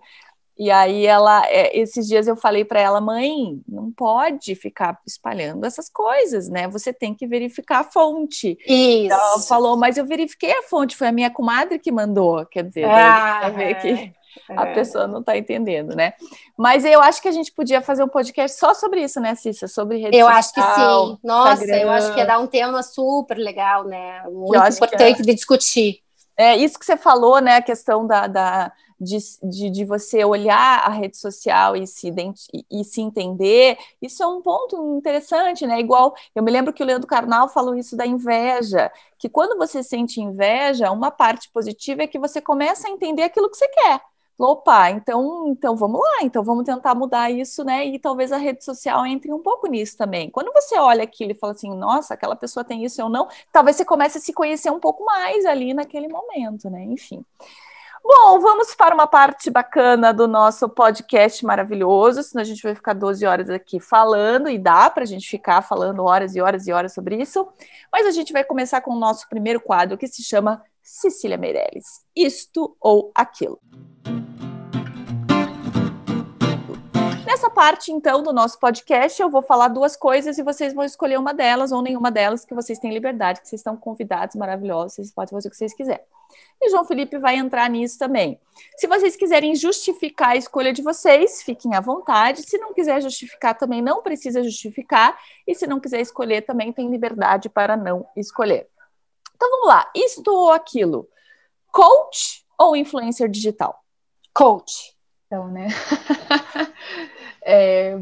E 0.57 0.69
aí 0.69 1.05
ela, 1.05 1.43
é, 1.47 1.77
esses 1.77 2.07
dias 2.07 2.27
eu 2.27 2.35
falei 2.35 2.63
para 2.63 2.79
ela, 2.79 3.01
mãe, 3.01 3.59
não 3.67 3.91
pode 3.91 4.53
ficar 4.53 4.99
espalhando 5.05 5.65
essas 5.65 5.89
coisas, 5.89 6.47
né? 6.47 6.67
Você 6.67 6.93
tem 6.93 7.13
que 7.15 7.25
verificar 7.25 7.79
a 7.79 7.83
fonte. 7.83 8.57
Isso. 8.67 9.13
Ela 9.13 9.39
falou, 9.47 9.75
mas 9.75 9.97
eu 9.97 10.05
verifiquei 10.05 10.51
a 10.51 10.63
fonte, 10.63 10.95
foi 10.95 11.07
a 11.07 11.11
minha 11.11 11.31
comadre 11.31 11.79
que 11.79 11.91
mandou, 11.91 12.45
quer 12.45 12.63
dizer, 12.63 12.85
ah, 12.85 13.49
ver 13.49 13.75
que 13.75 14.13
é. 14.49 14.55
a 14.55 14.67
pessoa 14.67 15.07
não 15.07 15.21
está 15.21 15.35
entendendo, 15.35 15.95
né? 15.95 16.13
Mas 16.55 16.85
eu 16.85 17.01
acho 17.01 17.19
que 17.19 17.27
a 17.27 17.31
gente 17.31 17.51
podia 17.51 17.81
fazer 17.81 18.03
um 18.03 18.07
podcast 18.07 18.59
só 18.59 18.75
sobre 18.75 19.03
isso, 19.03 19.19
né, 19.19 19.33
Cissa? 19.33 19.67
Sobre 19.67 19.97
rede 19.97 20.15
Eu 20.15 20.27
social, 20.27 20.37
acho 20.37 20.53
que 20.53 20.61
sim. 20.61 21.17
Nossa, 21.23 21.63
Instagram. 21.63 21.81
eu 21.81 21.89
acho 21.89 22.13
que 22.13 22.19
ia 22.19 22.25
dar 22.25 22.39
um 22.39 22.47
tema 22.47 22.83
super 22.83 23.37
legal, 23.37 23.85
né? 23.85 24.21
Muito 24.29 24.55
importante 24.55 25.21
é. 25.21 25.25
de 25.25 25.33
discutir. 25.33 26.03
É 26.37 26.55
isso 26.55 26.77
que 26.77 26.85
você 26.85 26.97
falou, 26.97 27.39
né? 27.39 27.55
A 27.55 27.61
questão 27.61 28.05
da, 28.05 28.27
da 28.27 28.71
de, 29.03 29.17
de, 29.43 29.69
de, 29.69 29.85
você 29.85 30.23
olhar 30.23 30.79
a 30.79 30.89
rede 30.89 31.17
social 31.17 31.75
e 31.75 31.85
se, 31.85 32.13
e 32.71 32.83
se 32.83 33.01
entender, 33.01 33.77
isso 34.01 34.23
é 34.23 34.27
um 34.27 34.41
ponto 34.41 34.97
interessante, 34.97 35.67
né? 35.67 35.79
Igual 35.79 36.15
eu 36.33 36.41
me 36.41 36.51
lembro 36.51 36.73
que 36.73 36.81
o 36.81 36.85
Leandro 36.85 37.07
Carnal 37.07 37.49
falou 37.49 37.75
isso 37.75 37.95
da 37.95 38.05
inveja, 38.05 38.91
que 39.17 39.29
quando 39.29 39.57
você 39.57 39.83
sente 39.83 40.21
inveja, 40.21 40.91
uma 40.91 41.11
parte 41.11 41.49
positiva 41.51 42.03
é 42.03 42.07
que 42.07 42.19
você 42.19 42.41
começa 42.41 42.87
a 42.87 42.91
entender 42.91 43.23
aquilo 43.23 43.49
que 43.49 43.57
você 43.57 43.67
quer. 43.67 44.01
Opa, 44.37 44.89
então, 44.89 45.47
então 45.47 45.75
vamos 45.75 46.01
lá, 46.01 46.23
então 46.23 46.43
vamos 46.43 46.65
tentar 46.65 46.95
mudar 46.95 47.29
isso, 47.29 47.63
né? 47.63 47.85
E 47.85 47.99
talvez 47.99 48.31
a 48.31 48.37
rede 48.37 48.63
social 48.65 49.05
entre 49.05 49.31
um 49.31 49.39
pouco 49.39 49.67
nisso 49.67 49.95
também. 49.95 50.29
Quando 50.29 50.51
você 50.51 50.77
olha 50.77 51.03
aquilo 51.03 51.31
e 51.31 51.35
fala 51.35 51.53
assim, 51.53 51.69
nossa, 51.75 52.15
aquela 52.15 52.35
pessoa 52.35 52.63
tem 52.63 52.83
isso 52.83 53.01
ou 53.03 53.09
não, 53.09 53.27
talvez 53.51 53.77
você 53.77 53.85
comece 53.85 54.17
a 54.17 54.21
se 54.21 54.33
conhecer 54.33 54.71
um 54.71 54.79
pouco 54.79 55.05
mais 55.05 55.45
ali 55.45 55.73
naquele 55.73 56.07
momento, 56.07 56.69
né? 56.69 56.83
Enfim. 56.83 57.23
Bom, 58.05 58.41
vamos 58.41 58.75
para 58.75 58.93
uma 58.93 59.07
parte 59.07 59.49
bacana 59.49 60.13
do 60.13 60.27
nosso 60.27 60.67
podcast 60.67 61.45
maravilhoso, 61.45 62.21
senão 62.21 62.41
a 62.41 62.45
gente 62.45 62.61
vai 62.61 62.75
ficar 62.75 62.91
12 62.91 63.25
horas 63.25 63.49
aqui 63.49 63.79
falando, 63.79 64.49
e 64.49 64.57
dá 64.57 64.89
para 64.89 65.03
a 65.03 65.05
gente 65.05 65.25
ficar 65.25 65.61
falando 65.61 66.03
horas 66.03 66.35
e 66.35 66.41
horas 66.41 66.67
e 66.67 66.73
horas 66.73 66.93
sobre 66.93 67.15
isso. 67.15 67.47
Mas 67.89 68.05
a 68.05 68.11
gente 68.11 68.33
vai 68.33 68.43
começar 68.43 68.81
com 68.81 68.91
o 68.91 68.99
nosso 68.99 69.29
primeiro 69.29 69.61
quadro, 69.61 69.97
que 69.97 70.05
se 70.05 70.21
chama 70.21 70.61
Cecília 70.81 71.37
Meirelles. 71.37 72.03
Isto 72.13 72.75
ou 72.77 73.09
aquilo. 73.15 73.57
Nessa 77.25 77.49
parte, 77.49 77.89
então, 77.89 78.21
do 78.21 78.33
nosso 78.33 78.59
podcast, 78.59 79.21
eu 79.21 79.29
vou 79.29 79.41
falar 79.41 79.69
duas 79.69 79.95
coisas 79.95 80.37
e 80.37 80.43
vocês 80.43 80.73
vão 80.73 80.83
escolher 80.83 81.17
uma 81.17 81.33
delas 81.33 81.71
ou 81.71 81.81
nenhuma 81.81 82.11
delas, 82.11 82.43
que 82.43 82.53
vocês 82.53 82.77
têm 82.79 82.93
liberdade, 82.93 83.39
que 83.39 83.47
vocês 83.47 83.61
estão 83.61 83.77
convidados, 83.77 84.35
maravilhosos, 84.35 84.95
vocês 84.95 85.11
podem 85.13 85.31
fazer 85.31 85.47
o 85.47 85.51
que 85.51 85.57
vocês 85.57 85.73
quiserem. 85.73 86.03
E 86.61 86.69
João 86.69 86.85
Felipe 86.85 87.17
vai 87.17 87.35
entrar 87.35 87.69
nisso 87.69 87.97
também. 87.97 88.39
Se 88.77 88.87
vocês 88.87 89.15
quiserem 89.15 89.55
justificar 89.55 90.29
a 90.29 90.35
escolha 90.35 90.71
de 90.71 90.81
vocês, 90.81 91.41
fiquem 91.41 91.75
à 91.75 91.79
vontade. 91.79 92.43
Se 92.43 92.57
não 92.57 92.73
quiser 92.73 93.01
justificar, 93.01 93.57
também 93.57 93.81
não 93.81 94.01
precisa 94.01 94.43
justificar. 94.43 95.17
E 95.45 95.53
se 95.53 95.67
não 95.67 95.79
quiser 95.79 96.01
escolher, 96.01 96.41
também 96.41 96.71
tem 96.71 96.89
liberdade 96.89 97.49
para 97.49 97.75
não 97.75 98.07
escolher. 98.15 98.67
Então 99.35 99.49
vamos 99.49 99.67
lá. 99.67 99.91
Isto 99.95 100.31
ou 100.31 100.51
aquilo? 100.51 101.09
Coach 101.71 102.45
ou 102.57 102.75
influencer 102.75 103.29
digital? 103.29 103.83
Coach. 104.33 104.95
Então, 105.27 105.47
né? 105.47 105.67
É, 107.45 107.99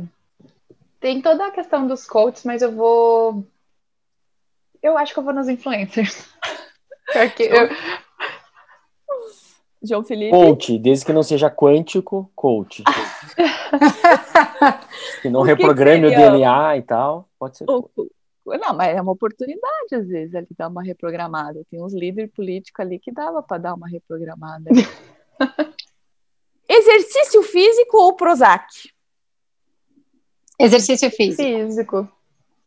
tem 0.99 1.19
toda 1.19 1.47
a 1.47 1.51
questão 1.51 1.87
dos 1.87 2.05
coaches, 2.05 2.43
mas 2.45 2.61
eu 2.61 2.71
vou. 2.71 3.43
Eu 4.83 4.95
acho 4.97 5.13
que 5.13 5.19
eu 5.19 5.23
vou 5.23 5.33
nos 5.33 5.49
influencers. 5.49 6.29
Porque 7.11 7.43
eu... 7.43 7.67
João 9.83 10.03
Felipe. 10.03 10.31
Coach, 10.31 10.77
desde 10.77 11.05
que 11.05 11.13
não 11.13 11.23
seja 11.23 11.49
quântico, 11.49 12.31
coach. 12.35 12.83
que 15.21 15.29
não 15.29 15.41
reprograme 15.41 16.07
o 16.07 16.09
DNA 16.09 16.77
e 16.77 16.81
tal, 16.83 17.27
pode 17.39 17.57
ser. 17.57 17.65
O... 17.67 17.89
Não, 18.45 18.75
mas 18.75 18.95
é 18.95 19.01
uma 19.01 19.11
oportunidade, 19.11 19.95
às 19.95 20.07
vezes, 20.07 20.35
ali 20.35 20.47
dar 20.57 20.67
uma 20.67 20.83
reprogramada. 20.83 21.63
Tem 21.69 21.81
uns 21.81 21.93
líderes 21.93 22.31
políticos 22.31 22.79
ali 22.79 22.99
que 22.99 23.11
dava 23.11 23.41
para 23.41 23.57
dar 23.57 23.73
uma 23.73 23.87
reprogramada. 23.87 24.69
Exercício 26.69 27.41
físico 27.43 27.97
ou 27.97 28.15
Prozac? 28.15 28.65
Exercício 30.59 31.09
físico. 31.09 31.43
Físico. 31.43 32.07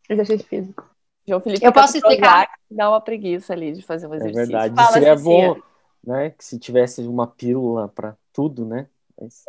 Exercício 0.09 0.47
físico. 0.47 0.95
João 1.27 1.41
Felipe, 1.41 1.65
eu 1.65 1.73
posso 1.73 1.97
explicar? 1.97 2.47
Dá 2.69 2.89
uma 2.89 3.01
preguiça 3.01 3.53
ali 3.53 3.73
de 3.73 3.81
fazer 3.81 4.05
um 4.05 4.13
é 4.13 4.17
exercício. 4.17 4.41
É 4.41 4.45
verdade. 4.45 4.75
Fala, 4.75 4.91
Seria 4.91 5.15
bom, 5.15 5.57
né? 6.05 6.31
Que 6.31 6.43
se 6.43 6.59
tivesse 6.59 7.01
uma 7.01 7.27
pílula 7.27 7.87
para 7.87 8.15
tudo, 8.33 8.65
né? 8.65 8.87
Mas... 9.19 9.43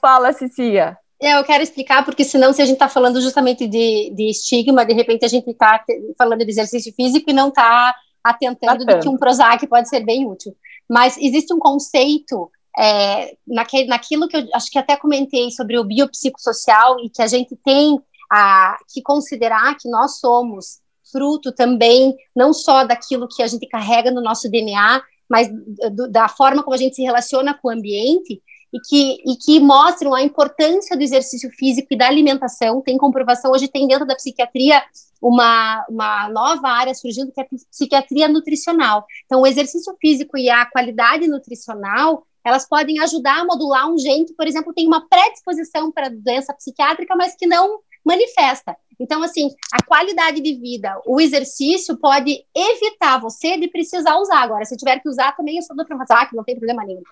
Fala, 0.00 0.32
Cicia. 0.32 0.98
É, 1.20 1.38
eu 1.38 1.44
quero 1.44 1.62
explicar, 1.62 2.04
porque 2.04 2.24
senão, 2.24 2.52
se 2.52 2.60
a 2.60 2.64
gente 2.64 2.74
está 2.74 2.88
falando 2.88 3.20
justamente 3.20 3.66
de, 3.66 4.10
de 4.14 4.30
estigma, 4.30 4.84
de 4.84 4.92
repente 4.92 5.24
a 5.24 5.28
gente 5.28 5.50
está 5.50 5.82
falando 6.18 6.44
de 6.44 6.50
exercício 6.50 6.92
físico 6.92 7.30
e 7.30 7.32
não 7.32 7.48
está 7.48 7.94
atentando 8.22 8.84
de 8.84 8.98
que 8.98 9.08
um 9.08 9.16
Prozac 9.16 9.66
pode 9.66 9.88
ser 9.88 10.04
bem 10.04 10.26
útil. 10.26 10.56
Mas 10.88 11.16
existe 11.16 11.52
um 11.52 11.58
conceito 11.58 12.50
é, 12.78 13.36
naque, 13.46 13.86
naquilo 13.86 14.28
que 14.28 14.36
eu 14.36 14.46
acho 14.54 14.70
que 14.70 14.78
até 14.78 14.96
comentei 14.96 15.50
sobre 15.50 15.78
o 15.78 15.84
biopsicossocial 15.84 16.98
e 17.00 17.08
que 17.08 17.22
a 17.22 17.26
gente 17.26 17.56
tem 17.64 17.98
a, 18.30 18.76
que 18.92 19.00
considerar 19.02 19.76
que 19.76 19.88
nós 19.88 20.18
somos 20.18 20.80
fruto 21.12 21.52
também, 21.52 22.16
não 22.34 22.52
só 22.52 22.84
daquilo 22.84 23.28
que 23.28 23.42
a 23.42 23.46
gente 23.46 23.68
carrega 23.68 24.10
no 24.10 24.20
nosso 24.20 24.50
DNA, 24.50 25.00
mas 25.34 25.48
do, 25.92 26.08
da 26.08 26.28
forma 26.28 26.62
como 26.62 26.74
a 26.74 26.78
gente 26.78 26.94
se 26.94 27.02
relaciona 27.02 27.52
com 27.54 27.66
o 27.66 27.72
ambiente, 27.72 28.40
e 28.72 28.80
que, 28.80 29.22
e 29.24 29.36
que 29.36 29.60
mostram 29.60 30.14
a 30.14 30.22
importância 30.22 30.96
do 30.96 31.02
exercício 31.02 31.50
físico 31.50 31.88
e 31.90 31.96
da 31.96 32.06
alimentação. 32.06 32.80
Tem 32.80 32.96
comprovação, 32.96 33.50
hoje 33.50 33.68
tem 33.68 33.86
dentro 33.86 34.06
da 34.06 34.16
psiquiatria 34.16 34.82
uma, 35.20 35.84
uma 35.88 36.28
nova 36.28 36.68
área 36.68 36.94
surgindo, 36.94 37.32
que 37.32 37.40
é 37.40 37.44
a 37.44 37.48
psiquiatria 37.70 38.28
nutricional. 38.28 39.06
Então, 39.26 39.42
o 39.42 39.46
exercício 39.46 39.92
físico 40.00 40.36
e 40.36 40.50
a 40.50 40.66
qualidade 40.66 41.26
nutricional 41.28 42.24
elas 42.44 42.68
podem 42.68 43.00
ajudar 43.00 43.40
a 43.40 43.44
modular 43.44 43.90
um 43.90 43.96
gene 43.96 44.26
que, 44.26 44.34
por 44.34 44.46
exemplo, 44.46 44.74
tem 44.74 44.86
uma 44.86 45.08
predisposição 45.08 45.90
para 45.90 46.10
doença 46.10 46.52
psiquiátrica, 46.52 47.16
mas 47.16 47.34
que 47.34 47.46
não 47.46 47.80
manifesta. 48.04 48.76
Então, 48.98 49.22
assim, 49.22 49.48
a 49.72 49.82
qualidade 49.84 50.40
de 50.40 50.54
vida, 50.54 51.00
o 51.06 51.20
exercício 51.20 51.96
pode 51.96 52.44
evitar 52.54 53.18
você 53.18 53.56
de 53.56 53.68
precisar 53.68 54.16
usar. 54.16 54.42
Agora, 54.42 54.64
se 54.64 54.76
tiver 54.76 55.00
que 55.00 55.08
usar, 55.08 55.36
também 55.36 55.56
eu 55.56 55.62
sou 55.62 55.76
do 55.76 55.82
usar, 55.82 56.26
que 56.26 56.36
não 56.36 56.44
tem 56.44 56.56
problema 56.56 56.84
nenhum. 56.84 57.02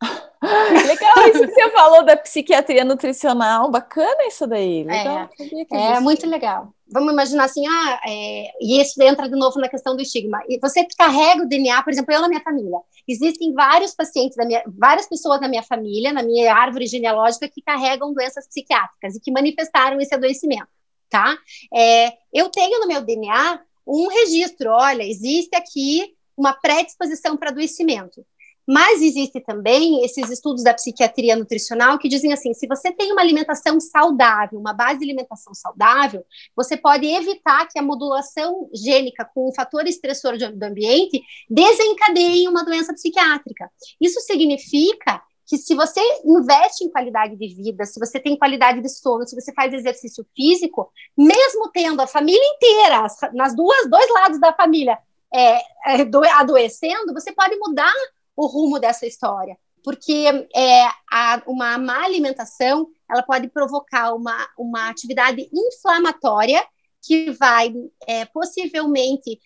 Legal 0.86 1.28
isso 1.28 1.46
que 1.46 1.52
você 1.52 1.70
falou 1.70 2.04
da 2.04 2.16
psiquiatria 2.16 2.84
nutricional, 2.84 3.70
bacana 3.70 4.26
isso 4.26 4.46
daí. 4.46 4.84
Legal, 4.84 5.28
é, 5.72 5.96
é 5.96 6.00
muito 6.00 6.26
legal. 6.26 6.72
Vamos 6.90 7.12
imaginar 7.12 7.44
assim, 7.44 7.66
ah, 7.66 8.00
é, 8.06 8.50
e 8.60 8.80
isso 8.80 9.02
entra 9.02 9.28
de 9.28 9.36
novo 9.36 9.60
na 9.60 9.68
questão 9.68 9.94
do 9.94 10.00
estigma. 10.00 10.40
E 10.48 10.58
você 10.58 10.86
carrega 10.96 11.42
o 11.42 11.48
DNA, 11.48 11.82
por 11.82 11.92
exemplo, 11.92 12.14
eu 12.14 12.20
na 12.22 12.28
minha 12.28 12.40
família. 12.40 12.78
Existem 13.06 13.52
vários 13.52 13.94
pacientes, 13.94 14.36
da 14.36 14.46
minha, 14.46 14.62
várias 14.66 15.06
pessoas 15.06 15.40
na 15.40 15.48
minha 15.48 15.62
família, 15.62 16.12
na 16.12 16.22
minha 16.22 16.54
árvore 16.54 16.86
genealógica, 16.86 17.48
que 17.48 17.60
carregam 17.60 18.14
doenças 18.14 18.46
psiquiátricas 18.46 19.16
e 19.16 19.20
que 19.20 19.32
manifestaram 19.32 20.00
esse 20.00 20.14
adoecimento, 20.14 20.68
tá? 21.08 21.36
É, 21.74 22.12
eu 22.32 22.48
tenho 22.50 22.80
no 22.80 22.88
meu 22.88 23.02
DNA 23.02 23.60
um 23.86 24.08
registro, 24.08 24.70
olha, 24.70 25.02
existe 25.02 25.56
aqui 25.56 26.14
uma 26.36 26.52
predisposição 26.52 27.36
para 27.36 27.50
adoecimento. 27.50 28.24
Mas 28.70 29.00
existe 29.00 29.40
também 29.40 30.04
esses 30.04 30.28
estudos 30.28 30.62
da 30.62 30.74
psiquiatria 30.74 31.34
nutricional 31.34 31.98
que 31.98 32.06
dizem 32.06 32.34
assim: 32.34 32.52
se 32.52 32.66
você 32.66 32.92
tem 32.92 33.10
uma 33.10 33.22
alimentação 33.22 33.80
saudável, 33.80 34.60
uma 34.60 34.74
base 34.74 34.98
de 34.98 35.06
alimentação 35.06 35.54
saudável, 35.54 36.22
você 36.54 36.76
pode 36.76 37.06
evitar 37.06 37.66
que 37.66 37.78
a 37.78 37.82
modulação 37.82 38.68
gênica 38.74 39.24
com 39.24 39.48
o 39.48 39.54
fator 39.54 39.86
estressor 39.86 40.36
do 40.36 40.62
ambiente 40.62 41.22
desencadeie 41.48 42.46
uma 42.46 42.62
doença 42.62 42.92
psiquiátrica. 42.92 43.70
Isso 43.98 44.20
significa 44.20 45.22
que 45.48 45.56
se 45.56 45.74
você 45.74 45.98
investe 46.26 46.84
em 46.84 46.90
qualidade 46.90 47.34
de 47.34 47.54
vida, 47.54 47.86
se 47.86 47.98
você 47.98 48.20
tem 48.20 48.36
qualidade 48.36 48.82
de 48.82 48.88
sono, 48.90 49.26
se 49.26 49.34
você 49.34 49.50
faz 49.54 49.72
exercício 49.72 50.24
físico, 50.36 50.92
mesmo 51.16 51.70
tendo 51.72 52.02
a 52.02 52.06
família 52.06 52.44
inteira, 52.54 53.06
nas 53.32 53.56
duas 53.56 53.88
dois 53.88 54.10
lados 54.10 54.38
da 54.38 54.52
família 54.52 54.98
é, 55.32 55.56
é 55.56 56.30
adoecendo, 56.34 57.14
você 57.14 57.32
pode 57.32 57.56
mudar 57.56 57.94
o 58.36 58.46
rumo 58.46 58.78
dessa 58.78 59.06
história, 59.06 59.56
porque 59.82 60.26
é, 60.54 60.84
a, 61.10 61.42
uma 61.46 61.78
má 61.78 62.04
alimentação 62.04 62.86
ela 63.10 63.22
pode 63.22 63.48
provocar 63.48 64.12
uma, 64.12 64.46
uma 64.58 64.90
atividade 64.90 65.48
inflamatória 65.50 66.62
que 67.00 67.30
vai 67.30 67.72
é, 68.06 68.26
possivelmente 68.26 69.40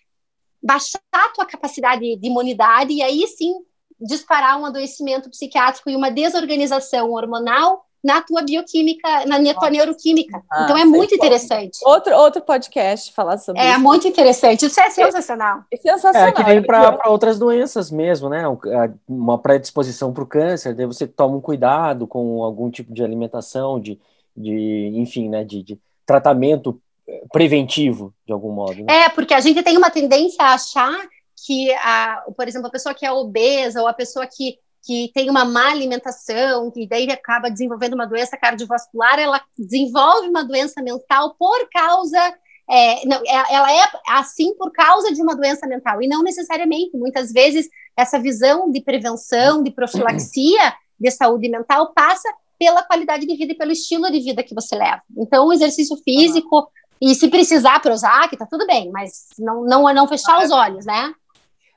baixar 0.61 1.01
a 1.13 1.29
tua 1.29 1.47
capacidade 1.47 2.17
de 2.17 2.27
imunidade 2.27 2.93
e 2.93 3.03
aí 3.03 3.25
sim 3.29 3.55
disparar 4.03 4.61
um 4.61 4.67
adoecimento 4.67 5.31
psiquiátrico 5.31 5.89
e 5.89 5.97
uma 5.97 6.11
desorganização 6.11 7.11
hormonal 7.13 7.85
na 8.03 8.21
tua 8.21 8.43
bioquímica, 8.43 9.25
na 9.27 9.39
tua 9.55 9.71
neuroquímica. 9.71 10.43
Ah, 10.51 10.65
então 10.65 10.77
é 10.77 10.85
muito 10.85 11.15
interessante. 11.15 11.79
Outro, 11.85 12.13
outro 12.17 12.43
podcast 12.43 13.13
falar 13.13 13.39
sobre 13.39 13.63
é, 13.63 13.67
isso. 13.67 13.75
É 13.75 13.79
muito 13.79 14.09
interessante. 14.09 14.67
Isso 14.67 14.81
é 14.81 14.91
sensacional. 14.91 15.63
É 15.71 15.77
sensacional. 15.77 16.29
É 16.29 16.33
que 16.33 16.43
nem 16.43 16.63
para 16.63 17.09
outras 17.09 17.39
doenças 17.39 17.93
mesmo, 17.93 18.29
né? 18.29 18.43
Uma 19.09 19.39
predisposição 19.39 20.13
para 20.13 20.25
o 20.25 20.27
câncer, 20.27 20.75
daí 20.75 20.87
você 20.87 21.07
toma 21.07 21.37
um 21.37 21.41
cuidado 21.41 22.07
com 22.07 22.43
algum 22.43 22.69
tipo 22.71 22.93
de 22.93 23.05
alimentação, 23.05 23.79
de, 23.79 24.01
de 24.37 24.93
enfim, 24.97 25.29
né? 25.29 25.45
De, 25.45 25.63
de 25.63 25.79
tratamento 26.05 26.81
eh, 27.07 27.23
preventivo, 27.33 28.13
de 28.27 28.33
algum 28.33 28.51
modo. 28.51 28.83
Né? 28.83 29.05
É, 29.05 29.09
porque 29.11 29.33
a 29.33 29.41
gente 29.41 29.63
tem 29.63 29.77
uma 29.77 29.91
tendência 29.91 30.45
a 30.45 30.55
achar 30.55 31.09
que, 31.47 31.73
a, 31.75 32.25
por 32.37 32.47
exemplo, 32.49 32.69
a 32.69 32.73
pessoa 32.73 32.95
que 32.95 33.07
é 33.07 33.13
obesa 33.13 33.81
ou 33.81 33.89
a 33.89 33.93
pessoa 33.93 34.27
que 34.27 34.59
que 34.85 35.11
tem 35.15 35.31
uma 35.31 35.45
má 35.45 35.71
alimentação, 35.71 36.71
que 36.71 36.87
daí 36.89 37.09
acaba 37.11 37.49
desenvolvendo 37.49 37.95
uma 37.95 38.07
doença 38.07 38.37
cardiovascular, 38.37 39.19
ela 39.19 39.41
desenvolve 39.57 40.29
uma 40.29 40.45
doença 40.45 40.83
mental 40.83 41.37
por 41.39 41.69
causa. 41.71 42.19
É, 42.69 43.07
não, 43.07 43.19
é, 43.19 43.55
ela 43.55 43.73
é 43.73 43.85
assim 44.09 44.55
por 44.57 44.73
causa 44.73 45.13
de 45.13 45.23
uma 45.23 45.37
doença 45.37 45.67
mental, 45.67 46.03
e 46.03 46.09
não 46.09 46.23
necessariamente. 46.23 46.97
Muitas 46.97 47.33
vezes, 47.33 47.69
essa 47.97 48.19
visão 48.19 48.71
de 48.71 48.81
prevenção, 48.81 49.63
de 49.63 49.71
profilaxia 49.71 50.75
de 50.99 51.11
saúde 51.11 51.49
mental 51.49 51.93
passa 51.93 52.29
pela 52.59 52.83
qualidade 52.83 53.27
de 53.27 53.37
vida 53.37 53.53
e 53.53 53.57
pelo 53.57 53.73
estilo 53.73 54.11
de 54.11 54.21
vida 54.21 54.43
que 54.43 54.55
você 54.55 54.75
leva. 54.75 55.03
Então, 55.17 55.47
o 55.47 55.53
exercício 55.53 55.97
físico, 56.05 56.69
e 57.01 57.15
se 57.15 57.29
precisar 57.29 57.81
Prozac, 57.81 58.37
tá 58.37 58.47
tudo 58.47 58.67
bem, 58.67 58.91
mas 58.91 59.29
não, 59.39 59.65
não, 59.65 59.95
não 59.95 60.09
fechar 60.09 60.43
os 60.43 60.51
olhos, 60.51 60.87
né? 60.87 61.13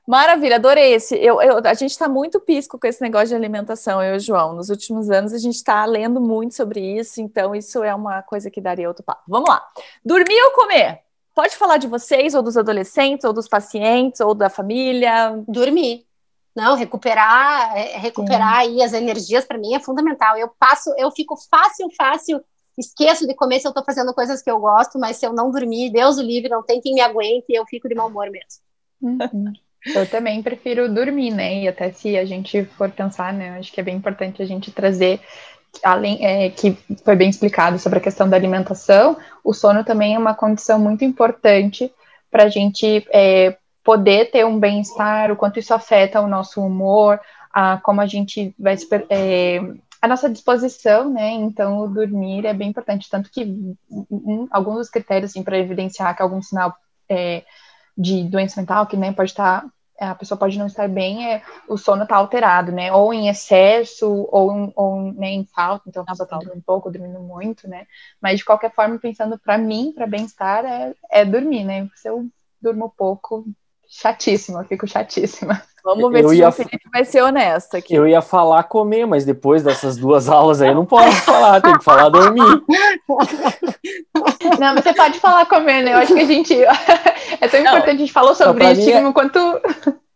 Maravilha, 0.07 0.57
adorei 0.57 0.93
esse. 0.93 1.15
Eu, 1.15 1.41
eu 1.41 1.57
a 1.57 1.73
gente 1.73 1.91
está 1.91 2.07
muito 2.07 2.39
pisco 2.39 2.77
com 2.77 2.85
esse 2.85 3.01
negócio 3.01 3.29
de 3.29 3.35
alimentação, 3.35 4.03
eu 4.03 4.13
e 4.13 4.17
o 4.17 4.19
João. 4.19 4.53
Nos 4.53 4.69
últimos 4.69 5.09
anos 5.09 5.33
a 5.33 5.37
gente 5.39 5.55
está 5.55 5.83
lendo 5.85 6.21
muito 6.21 6.53
sobre 6.53 6.79
isso, 6.79 7.19
então 7.19 7.55
isso 7.55 7.83
é 7.83 7.93
uma 7.93 8.21
coisa 8.21 8.51
que 8.51 8.61
daria 8.61 8.87
outro 8.87 9.03
papo. 9.03 9.23
Vamos 9.27 9.49
lá. 9.49 9.65
Dormir 10.03 10.39
ou 10.43 10.51
comer? 10.51 11.01
Pode 11.33 11.55
falar 11.57 11.77
de 11.77 11.87
vocês, 11.87 12.35
ou 12.35 12.43
dos 12.43 12.55
adolescentes, 12.55 13.25
ou 13.25 13.33
dos 13.33 13.47
pacientes, 13.47 14.21
ou 14.21 14.35
da 14.35 14.49
família? 14.49 15.43
Dormir. 15.47 16.05
Não, 16.55 16.75
recuperar, 16.75 17.75
é, 17.75 17.97
recuperar 17.97 18.59
aí 18.59 18.81
as 18.81 18.93
energias 18.93 19.43
para 19.43 19.57
mim 19.57 19.73
é 19.73 19.79
fundamental. 19.79 20.37
Eu 20.37 20.49
passo, 20.57 20.93
eu 20.97 21.11
fico 21.11 21.35
fácil, 21.49 21.89
fácil, 21.97 22.41
esqueço 22.77 23.27
de 23.27 23.33
comer 23.33 23.59
se 23.59 23.67
eu 23.67 23.71
estou 23.71 23.83
fazendo 23.83 24.13
coisas 24.13 24.41
que 24.41 24.49
eu 24.49 24.59
gosto, 24.59 24.97
mas 24.97 25.17
se 25.17 25.25
eu 25.25 25.33
não 25.33 25.51
dormir, 25.51 25.91
Deus 25.91 26.17
o 26.17 26.21
livre, 26.21 26.47
não 26.47 26.63
tem 26.63 26.79
quem 26.79 26.93
me 26.93 27.01
aguente, 27.01 27.47
eu 27.49 27.65
fico 27.65 27.89
de 27.89 27.95
mau 27.95 28.07
humor 28.07 28.29
mesmo. 28.29 28.61
Uhum. 29.01 29.51
Eu 29.93 30.09
também 30.09 30.41
prefiro 30.41 30.91
dormir, 30.91 31.31
né? 31.31 31.63
E 31.63 31.67
até 31.67 31.91
se 31.91 32.17
a 32.17 32.25
gente 32.25 32.65
for 32.77 32.89
pensar, 32.89 33.31
né? 33.33 33.57
Acho 33.59 33.71
que 33.71 33.79
é 33.79 33.83
bem 33.83 33.95
importante 33.95 34.41
a 34.41 34.45
gente 34.45 34.71
trazer 34.71 35.19
além 35.83 36.25
é, 36.25 36.49
que 36.49 36.77
foi 37.03 37.15
bem 37.15 37.29
explicado 37.29 37.77
sobre 37.77 37.99
a 37.99 38.01
questão 38.01 38.29
da 38.29 38.37
alimentação, 38.37 39.17
o 39.43 39.53
sono 39.53 39.83
também 39.83 40.15
é 40.15 40.19
uma 40.19 40.33
condição 40.33 40.79
muito 40.79 41.03
importante 41.03 41.91
para 42.31 42.43
a 42.43 42.49
gente 42.49 43.05
é, 43.13 43.57
poder 43.83 44.31
ter 44.31 44.45
um 44.45 44.59
bem-estar, 44.59 45.31
o 45.31 45.35
quanto 45.35 45.59
isso 45.59 45.73
afeta 45.73 46.21
o 46.21 46.27
nosso 46.27 46.61
humor, 46.61 47.19
a, 47.53 47.77
como 47.77 48.01
a 48.01 48.05
gente 48.05 48.53
vai 48.57 48.75
é, 49.09 49.59
a 50.01 50.07
nossa 50.07 50.29
disposição, 50.29 51.11
né? 51.11 51.31
Então, 51.31 51.79
o 51.79 51.87
dormir 51.87 52.45
é 52.45 52.53
bem 52.53 52.69
importante, 52.69 53.09
tanto 53.09 53.29
que 53.29 53.43
um, 53.89 54.47
alguns 54.51 54.77
dos 54.77 54.89
critérios 54.89 55.31
assim, 55.31 55.43
para 55.43 55.57
evidenciar 55.57 56.15
que 56.15 56.21
algum 56.21 56.41
sinal 56.41 56.75
é, 57.09 57.43
de 57.97 58.23
doença 58.23 58.59
mental 58.59 58.87
que 58.87 58.97
nem 58.97 59.13
pode 59.13 59.31
estar 59.31 59.65
a 59.99 60.15
pessoa 60.15 60.37
pode 60.37 60.57
não 60.57 60.67
estar 60.67 60.87
bem, 60.89 61.31
é, 61.31 61.41
o 61.67 61.77
sono 61.77 62.03
está 62.03 62.15
alterado, 62.17 62.71
né? 62.71 62.91
Ou 62.91 63.13
em 63.13 63.29
excesso, 63.29 64.27
ou, 64.31 64.73
ou 64.75 65.13
né, 65.13 65.29
em 65.29 65.45
falta, 65.45 65.87
então 65.87 66.03
a 66.03 66.05
pessoa 66.05 66.25
está 66.25 66.37
dormindo 66.37 66.63
pouco, 66.63 66.91
dormindo 66.91 67.19
muito, 67.19 67.67
né? 67.67 67.87
Mas 68.21 68.39
de 68.39 68.45
qualquer 68.45 68.73
forma, 68.73 68.99
pensando 68.99 69.39
para 69.39 69.57
mim, 69.57 69.93
para 69.93 70.07
bem-estar, 70.07 70.65
é, 70.65 70.93
é 71.09 71.25
dormir, 71.25 71.63
né? 71.63 71.89
Se 71.95 72.09
eu 72.09 72.27
durmo 72.61 72.93
pouco, 72.95 73.45
chatíssima, 73.87 74.61
eu 74.61 74.65
fico 74.65 74.87
chatíssima. 74.87 75.61
Vamos 75.85 76.11
ver 76.11 76.23
eu 76.23 76.29
se 76.29 76.37
ia... 76.37 76.49
o 76.49 76.51
Felipe 76.51 76.89
vai 76.91 77.05
ser 77.05 77.21
honesto 77.21 77.77
aqui. 77.77 77.93
Eu 77.93 78.07
ia 78.07 78.19
falar 78.19 78.63
comer, 78.63 79.05
mas 79.05 79.23
depois 79.23 79.61
dessas 79.61 79.95
duas 79.95 80.27
aulas 80.29 80.59
aí 80.59 80.69
eu 80.69 80.75
não 80.75 80.85
posso 80.85 81.21
falar, 81.21 81.61
tem 81.61 81.77
que 81.77 81.83
falar 81.83 82.09
dormir. 82.09 82.63
Não, 84.59 84.73
mas 84.73 84.83
você 84.83 84.93
pode 84.93 85.19
falar 85.19 85.45
comer, 85.45 85.83
né? 85.83 85.93
Eu 85.93 85.97
acho 85.97 86.13
que 86.13 86.21
a 86.21 86.25
gente. 86.25 86.55
É 87.41 87.47
tão 87.47 87.61
não, 87.61 87.71
importante, 87.71 87.95
a 87.95 87.99
gente 87.99 88.13
falou 88.13 88.33
sobre 88.33 88.71
isso, 88.71 88.89
é... 88.89 89.11
quanto. 89.11 89.39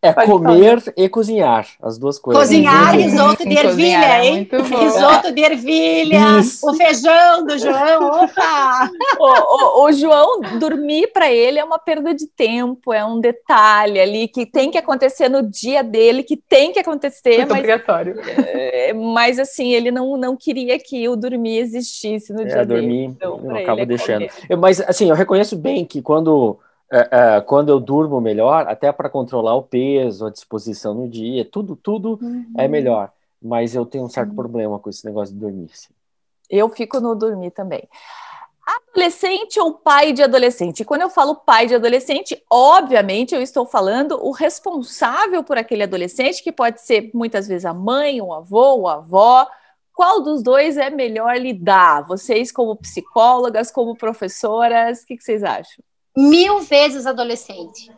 É 0.02 0.14
Pode 0.14 0.28
comer 0.28 0.80
falar. 0.80 0.94
e 0.96 1.10
cozinhar, 1.10 1.68
as 1.82 1.98
duas 1.98 2.18
coisas. 2.18 2.42
Cozinhar, 2.42 2.96
risoto 2.96 3.44
de 3.48 3.52
ervilha, 3.58 4.24
hein? 4.24 4.48
Risoto 4.50 5.30
de 5.30 5.42
ervilha, 5.42 6.40
Isso. 6.40 6.70
o 6.70 6.74
feijão 6.74 7.46
do 7.46 7.58
João, 7.58 8.24
opa! 8.24 8.90
o, 9.20 9.26
o, 9.26 9.84
o 9.84 9.92
João, 9.92 10.40
dormir 10.58 11.08
para 11.12 11.30
ele 11.30 11.60
é 11.60 11.64
uma 11.66 11.78
perda 11.78 12.14
de 12.14 12.28
tempo, 12.28 12.94
é 12.94 13.04
um 13.04 13.20
detalhe 13.20 14.00
ali 14.00 14.30
que 14.30 14.46
tem 14.46 14.72
que 14.72 14.78
acontecer 14.78 15.28
no 15.28 15.44
dia 15.44 15.84
dele, 15.84 16.24
que 16.24 16.38
tem 16.38 16.72
que 16.72 16.80
acontecer. 16.80 17.40
Muito 17.40 17.50
mas, 17.50 17.58
obrigatório. 17.58 18.16
É, 18.38 18.94
mas 18.94 19.38
assim, 19.38 19.74
ele 19.74 19.92
não, 19.92 20.16
não 20.16 20.38
queria 20.38 20.80
que 20.80 21.10
o 21.10 21.18
dormir 21.18 21.58
existisse 21.58 22.32
no 22.32 22.44
é, 22.44 22.46
dia 22.46 22.66
dormir, 22.66 22.88
dele. 22.88 23.04
Então, 23.04 23.42
eu 23.44 23.56
acabo 23.58 23.82
é 23.82 23.86
deixando. 23.86 24.26
Eu, 24.50 24.58
mas 24.58 24.80
assim, 24.80 25.10
eu 25.10 25.16
reconheço 25.16 25.58
bem 25.58 25.84
que 25.84 26.02
quando 26.02 26.58
é, 26.92 27.10
é, 27.12 27.42
quando 27.42 27.70
eu 27.70 27.80
durmo 27.80 28.20
melhor, 28.20 28.68
até 28.68 28.92
para 28.92 29.10
controlar 29.10 29.56
o 29.56 29.62
peso, 29.62 30.26
a 30.26 30.32
disposição 30.32 30.94
no 30.94 31.08
dia, 31.08 31.46
tudo, 31.46 31.76
tudo 31.76 32.20
uhum. 32.22 32.52
é 32.58 32.68
melhor. 32.68 33.12
Mas 33.42 33.76
eu 33.76 33.86
tenho 33.86 34.06
um 34.06 34.10
certo 34.10 34.30
uhum. 34.30 34.36
problema 34.36 34.80
com 34.80 34.90
esse 34.90 35.06
negócio 35.06 35.34
de 35.34 35.40
dormir. 35.40 35.70
Sim. 35.74 35.94
Eu 36.50 36.68
fico 36.70 37.00
no 37.00 37.16
dormir 37.16 37.52
também. 37.52 37.88
Adolescente 38.92 39.60
ou 39.60 39.74
pai 39.74 40.14
de 40.14 40.22
adolescente? 40.22 40.84
quando 40.84 41.02
eu 41.02 41.10
falo 41.10 41.36
pai 41.36 41.66
de 41.66 41.76
adolescente, 41.76 42.44
obviamente 42.50 43.34
eu 43.34 43.42
estou 43.42 43.66
falando 43.66 44.24
o 44.24 44.32
responsável 44.32 45.44
por 45.44 45.58
aquele 45.58 45.84
adolescente, 45.84 46.44
que 46.44 46.52
pode 46.52 46.82
ser 46.82 47.10
muitas 47.14 47.48
vezes 47.48 47.66
a 47.66 47.74
mãe, 47.74 48.22
o 48.22 48.34
avô, 48.34 48.88
a 48.88 48.96
avó. 48.96 49.48
Qual 49.94 50.22
dos 50.22 50.42
dois 50.42 50.78
é 50.78 50.90
melhor 50.90 51.36
lidar? 51.38 52.06
Vocês, 52.08 52.52
como 52.52 52.76
psicólogas, 52.76 53.72
como 53.72 53.96
professoras, 53.96 55.02
o 55.02 55.06
que, 55.06 55.18
que 55.18 55.24
vocês 55.24 55.44
acham? 55.44 55.84
Mil 56.18 56.60
vezes 56.60 57.06
adolescente. 57.06 57.92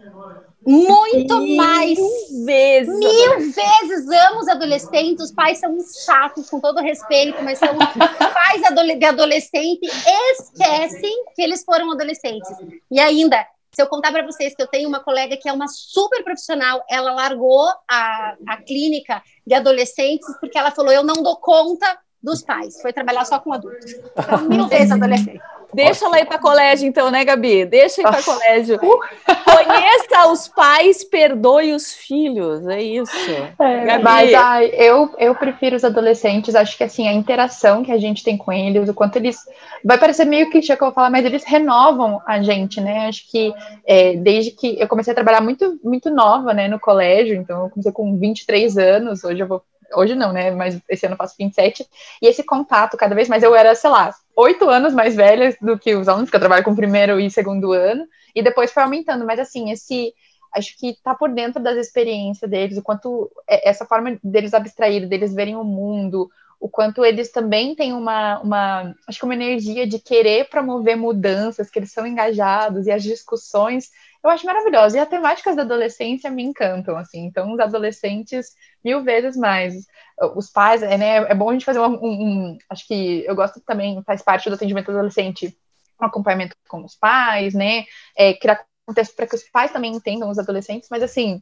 Muito 0.66 1.40
mil 1.40 1.58
mais. 1.58 1.98
vezes. 2.46 3.00
Mil 3.00 3.40
vezes 3.40 4.08
amo 4.30 4.40
os 4.42 4.48
adolescentes. 4.48 5.26
Os 5.26 5.32
pais 5.32 5.60
são 5.60 5.76
chatos, 6.06 6.50
com 6.50 6.60
todo 6.60 6.82
respeito, 6.82 7.42
mas 7.44 7.58
são 7.58 7.76
pais 7.78 8.62
de 8.98 9.06
adolescente 9.06 9.90
esquecem 10.34 11.26
que 11.36 11.42
eles 11.42 11.64
foram 11.64 11.92
adolescentes. 11.92 12.50
E 12.92 13.00
ainda, 13.00 13.46
se 13.72 13.82
eu 13.82 13.88
contar 13.88 14.12
para 14.12 14.26
vocês 14.26 14.54
que 14.54 14.62
eu 14.62 14.68
tenho 14.68 14.88
uma 14.88 15.00
colega 15.00 15.38
que 15.38 15.50
é 15.50 15.54
uma 15.54 15.68
super 15.68 16.24
profissional, 16.24 16.84
ela 16.90 17.14
largou 17.14 17.68
a, 17.90 18.36
a 18.48 18.58
clínica 18.58 19.24
de 19.48 19.56
adolescentes 19.56 20.28
porque 20.40 20.58
ela 20.58 20.72
falou: 20.72 20.92
eu 20.92 21.04
não 21.04 21.24
dou 21.24 21.38
conta 21.38 21.98
dos 22.22 22.44
pais. 22.44 22.80
Foi 22.82 22.94
trabalhar 22.94 23.26
só 23.26 23.40
com 23.40 23.52
adultos. 23.52 23.94
Então, 24.16 24.42
mil 24.42 24.68
vezes 24.70 24.92
adolescente. 24.92 25.42
Deixa 25.74 26.06
ela 26.06 26.20
ir 26.20 26.26
para 26.26 26.38
colégio, 26.38 26.88
então, 26.88 27.10
né, 27.10 27.24
Gabi? 27.24 27.66
Deixa 27.66 28.02
ir 28.02 28.04
para 28.04 28.22
colégio. 28.22 28.80
Conheça 28.82 30.28
os 30.32 30.48
pais, 30.48 31.04
perdoe 31.04 31.74
os 31.74 31.94
filhos. 31.94 32.68
É 32.68 32.82
isso. 32.82 33.12
É, 33.60 33.86
Gabi. 33.86 34.04
Mas 34.04 34.34
ai, 34.34 34.72
eu, 34.74 35.14
eu 35.18 35.36
prefiro 35.36 35.76
os 35.76 35.84
adolescentes. 35.84 36.56
Acho 36.56 36.78
que 36.78 36.84
assim, 36.84 37.08
a 37.08 37.14
interação 37.14 37.84
que 37.84 37.92
a 37.92 37.98
gente 37.98 38.24
tem 38.24 38.38
com 38.38 38.52
eles, 38.52 38.90
o 38.90 38.94
quanto 38.94 39.18
eles. 39.18 39.40
Vai 39.84 39.98
parecer 39.98 40.26
meio 40.26 40.50
clichê 40.50 40.76
que 40.76 40.84
eu 40.84 40.88
vou 40.88 40.96
falar, 40.96 41.10
mas 41.10 41.26
eles 41.26 41.44
renovam 41.44 42.22
a 42.26 42.42
gente, 42.42 42.80
né? 42.80 43.08
Acho 43.08 43.30
que 43.30 43.54
é, 43.86 44.16
desde 44.16 44.52
que 44.52 44.80
eu 44.80 44.88
comecei 44.88 45.12
a 45.12 45.16
trabalhar 45.16 45.42
muito, 45.42 45.80
muito 45.84 46.10
nova, 46.10 46.54
né, 46.54 46.68
no 46.68 46.80
colégio, 46.80 47.36
então 47.36 47.64
eu 47.64 47.70
comecei 47.70 47.92
com 47.92 48.18
23 48.18 48.78
anos, 48.78 49.24
hoje 49.24 49.42
eu 49.42 49.48
vou 49.48 49.64
hoje 49.94 50.16
não, 50.16 50.32
né? 50.32 50.52
Mas 50.52 50.80
esse 50.90 51.06
ano 51.06 51.14
eu 51.14 51.18
faço 51.18 51.36
27. 51.38 51.88
E 52.22 52.28
esse 52.28 52.44
contato, 52.44 52.98
cada 52.98 53.16
vez 53.16 53.28
mais, 53.30 53.44
eu 53.44 53.56
era, 53.56 53.74
sei 53.76 53.90
lá, 53.90 54.14
oito 54.36 54.70
anos 54.70 54.94
mais 54.94 55.16
velha 55.16 55.56
do 55.62 55.78
que 55.78 55.96
os 55.96 56.08
alunos, 56.08 56.30
que 56.30 56.36
eu 56.36 56.40
trabalho 56.40 56.64
com 56.64 56.76
primeiro 56.76 57.20
e 57.20 57.30
segundo 57.30 57.72
ano, 57.72 58.06
e 58.36 58.42
depois 58.42 58.72
foi 58.72 58.84
aumentando. 58.84 59.26
Mas, 59.26 59.40
assim, 59.40 59.72
esse. 59.72 60.14
Acho 60.54 60.78
que 60.78 60.98
tá 61.02 61.16
por 61.16 61.30
dentro 61.30 61.64
das 61.64 61.78
experiências 61.78 62.52
deles, 62.52 62.78
o 62.78 62.82
quanto 62.82 63.32
é, 63.48 63.70
essa 63.70 63.86
forma 63.86 64.20
deles 64.22 64.54
abstrair, 64.54 65.08
deles 65.08 65.34
verem 65.34 65.56
o 65.56 65.64
mundo, 65.64 66.30
o 66.62 66.70
quanto 66.70 67.04
eles 67.04 67.32
também 67.32 67.74
têm 67.74 67.92
uma, 67.92 68.40
uma, 68.40 68.96
acho 69.08 69.18
que 69.18 69.26
uma 69.26 69.34
energia 69.34 69.88
de 69.88 69.98
querer 69.98 70.48
promover 70.48 70.96
mudanças, 70.96 71.72
que 71.72 71.80
eles 71.80 71.92
são 71.92 72.06
engajados, 72.06 72.86
e 72.86 72.92
as 72.92 73.02
discussões 73.02 73.90
eu 74.24 74.30
acho 74.30 74.46
maravilhoso. 74.46 74.96
E 74.96 75.00
as 75.00 75.10
temáticas 75.10 75.56
da 75.56 75.64
adolescência 75.64 76.30
me 76.30 76.44
encantam, 76.44 76.96
assim. 76.98 77.26
Então, 77.26 77.54
os 77.54 77.60
adolescentes, 77.60 78.54
mil 78.84 79.04
vezes 79.04 79.36
mais. 79.36 79.86
Os 80.36 80.50
pais, 80.50 80.84
é, 80.84 80.98
né, 80.98 81.18
é 81.18 81.34
bom 81.34 81.50
a 81.50 81.54
gente 81.54 81.66
fazer 81.66 81.80
um, 81.80 81.94
um, 81.94 82.58
Acho 82.70 82.88
que 82.88 83.26
eu 83.26 83.36
gosto 83.36 83.60
também, 83.62 84.02
faz 84.04 84.22
parte 84.22 84.50
do 84.50 84.56
atendimento 84.56 84.92
adolescente, 84.92 85.58
um 86.00 86.06
acompanhamento 86.06 86.56
com 86.68 86.84
os 86.84 86.96
pais, 86.96 87.54
né? 87.54 87.86
É, 88.16 88.34
criar 88.34 88.64
contexto 88.86 89.16
para 89.16 89.26
que 89.26 89.36
os 89.36 89.44
pais 89.44 89.72
também 89.72 89.94
entendam 89.94 90.30
os 90.30 90.38
adolescentes, 90.38 90.90
mas 90.90 91.02
assim. 91.02 91.42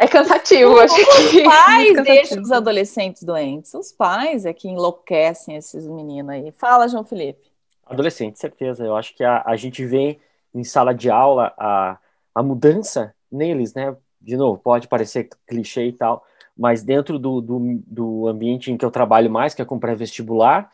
É 0.00 0.08
cansativo, 0.08 0.80
acho 0.80 0.94
que. 0.94 1.02
Os 1.02 1.44
pais 1.44 1.96
é 1.98 2.02
deixam 2.02 2.40
os 2.40 2.50
adolescentes 2.50 3.22
doentes. 3.22 3.74
Os 3.74 3.92
pais 3.92 4.46
é 4.46 4.52
que 4.54 4.66
enlouquecem 4.66 5.56
esses 5.56 5.86
meninos 5.86 6.30
aí. 6.30 6.50
Fala, 6.52 6.88
João 6.88 7.04
Felipe. 7.04 7.52
Adolescente, 7.84 8.38
certeza. 8.38 8.84
Eu 8.84 8.96
acho 8.96 9.14
que 9.14 9.22
a, 9.22 9.42
a 9.44 9.54
gente 9.54 9.84
vê 9.84 10.18
em 10.54 10.64
sala 10.64 10.94
de 10.94 11.10
aula 11.10 11.52
a, 11.58 11.98
a 12.34 12.42
mudança 12.42 13.14
neles, 13.30 13.74
né? 13.74 13.96
De 14.20 14.36
novo, 14.36 14.60
pode 14.60 14.86
parecer 14.88 15.28
clichê 15.46 15.86
e 15.86 15.92
tal, 15.92 16.24
mas 16.56 16.82
dentro 16.82 17.18
do, 17.18 17.40
do, 17.40 17.82
do 17.86 18.28
ambiente 18.28 18.70
em 18.70 18.76
que 18.76 18.84
eu 18.84 18.90
trabalho 18.90 19.30
mais, 19.30 19.54
que 19.54 19.62
é 19.62 19.64
com 19.64 19.78
pré-vestibular, 19.78 20.70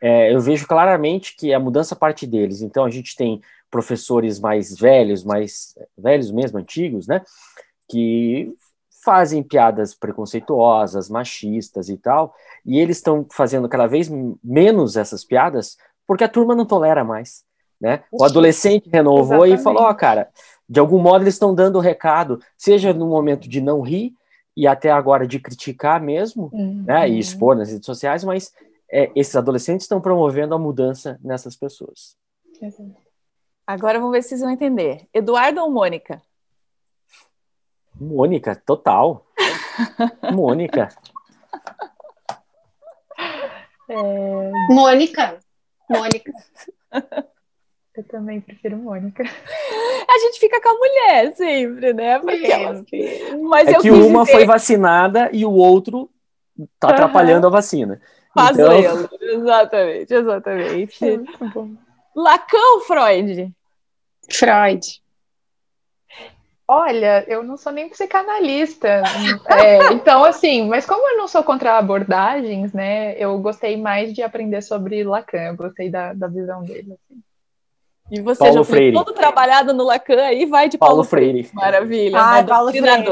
é, 0.00 0.34
eu 0.34 0.40
vejo 0.40 0.66
claramente 0.66 1.36
que 1.36 1.52
a 1.54 1.60
mudança 1.60 1.96
parte 1.96 2.26
deles. 2.26 2.60
Então, 2.60 2.84
a 2.84 2.90
gente 2.90 3.16
tem 3.16 3.40
professores 3.70 4.38
mais 4.38 4.76
velhos, 4.76 5.24
mais 5.24 5.74
velhos 5.96 6.30
mesmo, 6.30 6.58
antigos, 6.58 7.06
né? 7.06 7.22
Que 7.88 8.54
fazem 9.04 9.42
piadas 9.42 9.94
preconceituosas, 9.94 11.08
machistas 11.08 11.88
e 11.88 11.96
tal, 11.96 12.34
e 12.64 12.78
eles 12.78 12.98
estão 12.98 13.26
fazendo 13.32 13.68
cada 13.68 13.86
vez 13.86 14.08
menos 14.42 14.96
essas 14.96 15.24
piadas 15.24 15.76
porque 16.06 16.24
a 16.24 16.28
turma 16.28 16.54
não 16.54 16.64
tolera 16.64 17.02
mais. 17.02 17.44
Né? 17.82 18.04
O 18.12 18.24
adolescente 18.24 18.88
renovou 18.88 19.44
Exatamente. 19.44 19.60
e 19.60 19.64
falou: 19.64 19.82
Ó, 19.82 19.90
oh, 19.90 19.94
cara, 19.96 20.28
de 20.68 20.78
algum 20.78 21.00
modo 21.00 21.24
eles 21.24 21.34
estão 21.34 21.52
dando 21.52 21.78
o 21.78 21.80
recado, 21.80 22.38
seja 22.56 22.94
no 22.94 23.08
momento 23.08 23.48
de 23.48 23.60
não 23.60 23.80
rir 23.80 24.14
e 24.56 24.68
até 24.68 24.92
agora 24.92 25.26
de 25.26 25.40
criticar 25.40 26.00
mesmo, 26.00 26.48
uhum. 26.52 26.84
né? 26.86 27.08
E 27.08 27.18
expor 27.18 27.56
nas 27.56 27.72
redes 27.72 27.84
sociais, 27.84 28.22
mas 28.22 28.52
é, 28.88 29.10
esses 29.16 29.34
adolescentes 29.34 29.84
estão 29.84 30.00
promovendo 30.00 30.54
a 30.54 30.58
mudança 30.60 31.18
nessas 31.24 31.56
pessoas. 31.56 32.16
Agora 33.66 33.98
vamos 33.98 34.12
ver 34.12 34.22
se 34.22 34.28
vocês 34.28 34.42
vão 34.42 34.50
entender. 34.50 35.08
Eduardo 35.12 35.60
ou 35.60 35.68
Mônica? 35.68 36.22
Mônica, 38.00 38.54
total. 38.54 39.26
Mônica. 40.32 40.88
É... 43.88 44.50
Mônica. 44.68 45.40
Mônica. 45.90 46.32
Eu 47.94 48.04
também 48.04 48.40
prefiro 48.40 48.76
Mônica. 48.76 49.22
A 49.22 50.18
gente 50.18 50.40
fica 50.40 50.60
com 50.60 50.68
a 50.70 50.74
mulher 50.74 51.36
sempre, 51.36 51.92
né? 51.92 52.18
Porque 52.18 53.36
Mas 53.42 53.68
é 53.68 53.74
que 53.74 53.90
uma 53.90 54.22
dizer... 54.22 54.32
foi 54.32 54.46
vacinada 54.46 55.30
e 55.32 55.44
o 55.44 55.52
outro 55.52 56.10
tá 56.78 56.88
uhum. 56.88 56.94
atrapalhando 56.94 57.46
a 57.46 57.50
vacina. 57.50 58.00
Faz 58.34 58.58
então... 58.58 58.72
Exatamente, 59.20 60.14
exatamente. 60.14 61.04
É 61.04 61.18
Lacan 62.16 62.74
ou 62.74 62.80
Freud? 62.80 63.52
Freud. 64.30 65.02
Olha, 66.66 67.24
eu 67.28 67.42
não 67.42 67.58
sou 67.58 67.72
nem 67.72 67.90
psicanalista, 67.90 68.88
é, 69.50 69.92
então 69.92 70.24
assim, 70.24 70.66
mas 70.68 70.86
como 70.86 71.06
eu 71.06 71.18
não 71.18 71.28
sou 71.28 71.42
contra 71.42 71.76
abordagens, 71.76 72.72
né, 72.72 73.14
eu 73.18 73.38
gostei 73.40 73.76
mais 73.76 74.14
de 74.14 74.22
aprender 74.22 74.62
sobre 74.62 75.04
Lacan, 75.04 75.48
eu 75.48 75.56
gostei 75.56 75.90
da, 75.90 76.14
da 76.14 76.28
visão 76.28 76.62
dele. 76.62 76.94
Assim. 76.94 77.22
E 78.12 78.20
você 78.20 78.40
Paulo 78.40 78.56
já 78.56 78.64
foi 78.64 78.92
todo 78.92 79.14
trabalhado 79.14 79.72
no 79.72 79.84
Lacan 79.84 80.20
aí 80.20 80.44
vai 80.44 80.68
de 80.68 80.76
Paulo, 80.76 80.96
Paulo 80.96 81.08
Freire. 81.08 81.44
Freire. 81.44 81.54
Maravilha. 81.54 82.18
Ah, 82.20 82.44
Paulo 82.44 82.70
Freire. 82.70 83.06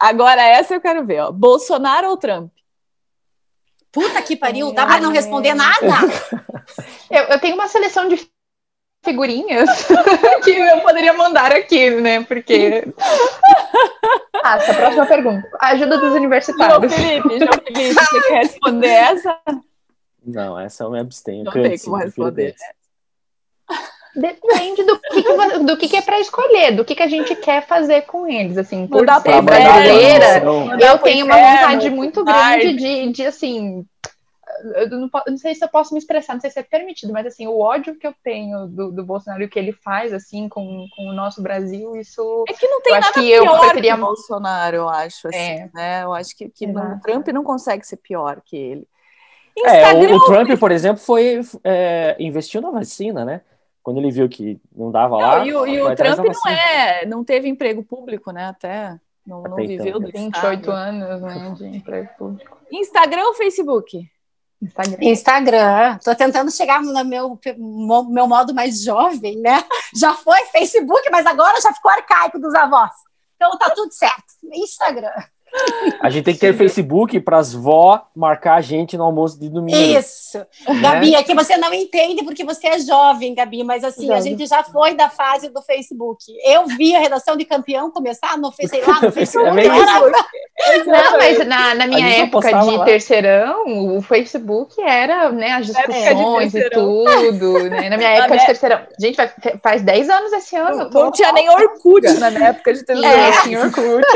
Agora 0.00 0.40
essa 0.42 0.72
eu 0.72 0.80
quero 0.80 1.04
ver, 1.04 1.20
ó. 1.20 1.30
Bolsonaro 1.30 2.08
ou 2.08 2.16
Trump? 2.16 2.50
Puta 3.92 4.22
que 4.22 4.36
pariu, 4.36 4.72
dá 4.72 4.86
para 4.86 5.02
não 5.02 5.12
responder 5.12 5.52
nada? 5.52 5.86
eu, 7.10 7.24
eu 7.24 7.38
tenho 7.40 7.56
uma 7.56 7.68
seleção 7.68 8.08
de 8.08 8.26
figurinhas 9.04 9.68
que 10.42 10.50
eu 10.50 10.80
poderia 10.80 11.12
mandar 11.12 11.52
aqui, 11.52 11.90
né? 11.90 12.24
Porque. 12.24 12.84
Ah, 14.42 14.56
essa 14.56 14.72
próxima 14.72 15.04
pergunta. 15.04 15.46
Ajuda 15.60 15.98
dos 15.98 16.14
universitários. 16.14 16.78
João 16.78 16.88
Felipe, 16.88 17.38
João 17.38 17.52
Felipe, 17.62 17.92
você 17.92 18.22
quer 18.22 18.38
responder 18.38 18.88
essa? 18.88 19.38
Não, 20.24 20.58
essa 20.58 20.84
eu 20.84 20.90
me 20.90 21.00
abstenho. 21.00 21.44
Não 21.44 21.52
tem 21.52 21.78
como 21.78 21.96
responder. 21.96 22.54
Depende 24.14 24.82
do 24.82 24.98
que, 24.98 25.22
que 25.22 25.58
do 25.60 25.76
que, 25.76 25.88
que 25.88 25.96
é 25.96 26.02
para 26.02 26.18
escolher, 26.18 26.74
do 26.74 26.84
que, 26.84 26.96
que 26.96 27.02
a 27.02 27.06
gente 27.06 27.34
quer 27.36 27.64
fazer 27.66 28.02
com 28.02 28.26
eles. 28.26 28.58
Assim, 28.58 28.86
por 28.86 29.06
ser 29.22 29.42
brasileira, 29.42 30.42
eu 30.80 30.98
tenho 30.98 31.26
uma 31.26 31.36
vontade 31.36 31.90
muito 31.90 32.24
grande 32.24 32.74
de, 32.74 33.12
de 33.12 33.26
assim. 33.26 33.86
Eu 34.74 34.90
não, 34.90 35.10
não, 35.28 35.38
sei 35.38 35.54
se 35.54 35.64
eu 35.64 35.68
posso 35.68 35.94
me 35.94 36.00
expressar, 36.00 36.34
não 36.34 36.40
sei 36.40 36.50
se 36.50 36.58
é 36.58 36.62
permitido, 36.62 37.12
mas 37.12 37.24
assim, 37.24 37.46
o 37.46 37.60
ódio 37.60 37.94
que 37.94 38.06
eu 38.06 38.12
tenho 38.22 38.66
do, 38.66 38.90
do 38.90 39.04
Bolsonaro 39.04 39.42
e 39.42 39.46
o 39.46 39.48
que 39.48 39.58
ele 39.58 39.72
faz 39.72 40.12
assim 40.12 40.48
com, 40.48 40.86
com 40.94 41.06
o 41.06 41.14
nosso 41.14 41.40
Brasil, 41.40 41.96
isso. 41.96 42.44
É 42.48 42.52
que 42.52 42.66
não 42.66 42.82
tem 42.82 42.92
nada 42.92 43.12
que 43.12 43.20
pior 43.20 43.44
eu 43.44 43.60
preferia... 43.60 43.94
que 43.94 44.00
o 44.00 44.04
Bolsonaro, 44.04 44.76
eu 44.76 44.88
acho. 44.88 45.28
Assim, 45.28 45.38
é. 45.38 45.70
né? 45.72 46.04
Eu 46.04 46.12
acho 46.12 46.36
que, 46.36 46.48
que 46.48 46.66
o 46.66 47.00
Trump 47.00 47.28
não 47.28 47.44
consegue 47.44 47.86
ser 47.86 47.96
pior 47.96 48.42
que 48.44 48.56
ele. 48.56 48.88
É, 49.58 49.92
o, 49.92 50.16
o, 50.16 50.24
Trump, 50.24 50.58
por 50.58 50.72
exemplo, 50.72 51.02
foi 51.02 51.40
é, 51.64 52.16
investiu 52.18 52.60
na 52.60 52.70
vacina, 52.70 53.24
né? 53.24 53.42
Quando 53.82 53.98
ele 53.98 54.10
viu 54.10 54.28
que 54.28 54.60
não 54.74 54.90
dava 54.90 55.18
não, 55.18 55.20
lá. 55.20 55.46
E 55.46 55.54
o, 55.54 55.66
e 55.66 55.80
o 55.80 55.94
Trump 55.94 56.18
não 56.18 56.52
é, 56.52 57.06
não 57.06 57.24
teve 57.24 57.48
emprego 57.48 57.82
público, 57.82 58.30
né? 58.30 58.46
Até 58.46 58.98
não, 59.26 59.42
não 59.42 59.56
viveu 59.56 60.00
do 60.00 60.10
28 60.10 60.70
anos 60.70 61.20
né, 61.22 61.54
de 61.56 61.66
emprego 61.76 62.08
público. 62.18 62.58
Instagram 62.70 63.24
ou 63.24 63.34
Facebook? 63.34 64.08
Instagram. 64.62 64.98
Instagram. 65.00 65.98
Tô 66.04 66.14
tentando 66.14 66.50
chegar 66.50 66.82
no 66.82 67.04
meu, 67.04 67.38
meu 68.08 68.26
modo 68.26 68.54
mais 68.54 68.82
jovem, 68.82 69.38
né? 69.38 69.64
Já 69.96 70.12
foi 70.14 70.38
Facebook, 70.46 71.08
mas 71.10 71.26
agora 71.26 71.60
já 71.60 71.72
ficou 71.72 71.90
arcaico 71.90 72.38
dos 72.38 72.54
avós. 72.54 72.92
Então 73.36 73.56
tá 73.58 73.70
tudo 73.70 73.90
certo. 73.92 74.34
Instagram. 74.52 75.10
A 76.00 76.08
gente 76.08 76.24
tem 76.24 76.34
que 76.34 76.40
ter 76.40 76.56
Facebook 76.56 77.18
para 77.20 77.38
as 77.38 77.52
vó 77.52 78.06
marcar 78.14 78.54
a 78.54 78.60
gente 78.60 78.96
no 78.96 79.04
almoço 79.04 79.38
de 79.38 79.48
domingo. 79.48 79.76
Isso. 79.76 80.38
Né? 80.38 80.80
Gabi, 80.80 81.14
é 81.14 81.22
que 81.22 81.34
você 81.34 81.56
não 81.56 81.72
entende 81.74 82.24
porque 82.24 82.44
você 82.44 82.68
é 82.68 82.78
jovem, 82.78 83.34
Gabi, 83.34 83.62
mas 83.64 83.84
assim, 83.84 84.10
a 84.10 84.20
gente 84.20 84.46
já 84.46 84.62
foi 84.62 84.94
da 84.94 85.08
fase 85.10 85.48
do 85.50 85.60
Facebook. 85.62 86.24
Eu 86.44 86.66
vi 86.66 86.94
a 86.94 87.00
redação 87.00 87.36
de 87.36 87.44
campeão 87.44 87.90
começar 87.90 88.38
no, 88.38 88.52
sei 88.52 88.82
lá, 88.82 89.00
no 89.00 89.12
Facebook. 89.12 89.58
É 89.58 89.66
era... 89.66 90.00
Não, 90.86 91.18
mas 91.18 91.46
na, 91.46 91.74
na 91.74 91.86
minha 91.86 92.08
época 92.24 92.48
de 92.48 92.76
lá. 92.76 92.84
terceirão, 92.84 93.96
o 93.96 94.02
Facebook 94.02 94.80
era 94.80 95.30
né, 95.32 95.52
as 95.52 95.66
discussões 95.66 96.54
e 96.54 96.70
tudo. 96.70 97.70
Né? 97.70 97.88
Na 97.88 97.96
minha 97.96 98.10
época 98.16 98.38
de 98.38 98.46
terceirão. 98.46 98.80
Gente, 98.98 99.16
faz 99.62 99.82
10 99.82 100.08
anos 100.10 100.32
esse 100.32 100.56
ano. 100.56 100.90
Não, 100.90 100.90
não 100.90 101.12
tinha 101.12 101.32
nem 101.32 101.48
Orkut 101.48 102.06
na 102.18 102.30
minha 102.30 102.48
época 102.48 102.74
de 102.74 102.84
terceirão. 102.84 103.18
É, 103.18 103.42
tinha 103.42 103.60
Orkut. 103.60 104.06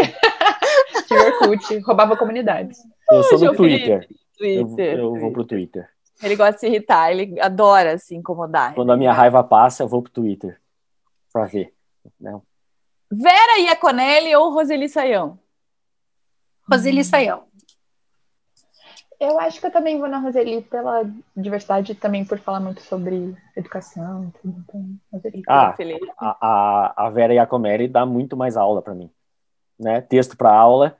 tinha 1.06 1.23
Orkut, 1.24 1.78
roubava 1.80 2.16
comunidades. 2.16 2.78
Eu 3.10 3.22
sou 3.24 3.38
do 3.38 3.54
Twitter. 3.54 4.08
Twitter. 4.36 4.98
Eu, 4.98 5.14
eu 5.14 5.20
vou 5.20 5.32
pro 5.32 5.44
Twitter. 5.44 5.88
Ele 6.22 6.36
gosta 6.36 6.54
de 6.54 6.60
se 6.60 6.66
irritar, 6.66 7.10
ele 7.10 7.40
adora 7.40 7.98
se 7.98 8.14
incomodar. 8.14 8.74
Quando 8.74 8.92
a 8.92 8.96
minha 8.96 9.12
raiva 9.12 9.42
passa, 9.42 9.82
eu 9.82 9.88
vou 9.88 10.02
pro 10.02 10.12
Twitter 10.12 10.60
pra 11.32 11.44
ver. 11.44 11.74
Né? 12.20 12.40
Vera 13.10 13.58
Iaconelli 13.58 14.34
ou 14.36 14.52
Roseli 14.52 14.88
Saião? 14.88 15.38
Roseli 16.70 17.04
Saião. 17.04 17.44
Eu 19.20 19.38
acho 19.38 19.60
que 19.60 19.66
eu 19.66 19.70
também 19.70 19.98
vou 19.98 20.08
na 20.08 20.18
Roseli 20.18 20.62
pela 20.62 21.02
diversidade 21.36 21.92
e 21.92 21.94
também 21.94 22.24
por 22.24 22.38
falar 22.38 22.60
muito 22.60 22.80
sobre 22.82 23.34
educação. 23.56 24.32
Então, 24.44 24.86
Roseli. 25.12 25.42
Ah, 25.48 25.74
a, 26.18 26.36
a, 26.40 27.06
a 27.06 27.10
Vera 27.10 27.34
Iaconelli 27.34 27.88
dá 27.88 28.06
muito 28.06 28.36
mais 28.36 28.56
aula 28.56 28.82
para 28.82 28.94
mim 28.94 29.10
né? 29.78 30.00
Texto 30.00 30.36
para 30.36 30.52
aula. 30.52 30.96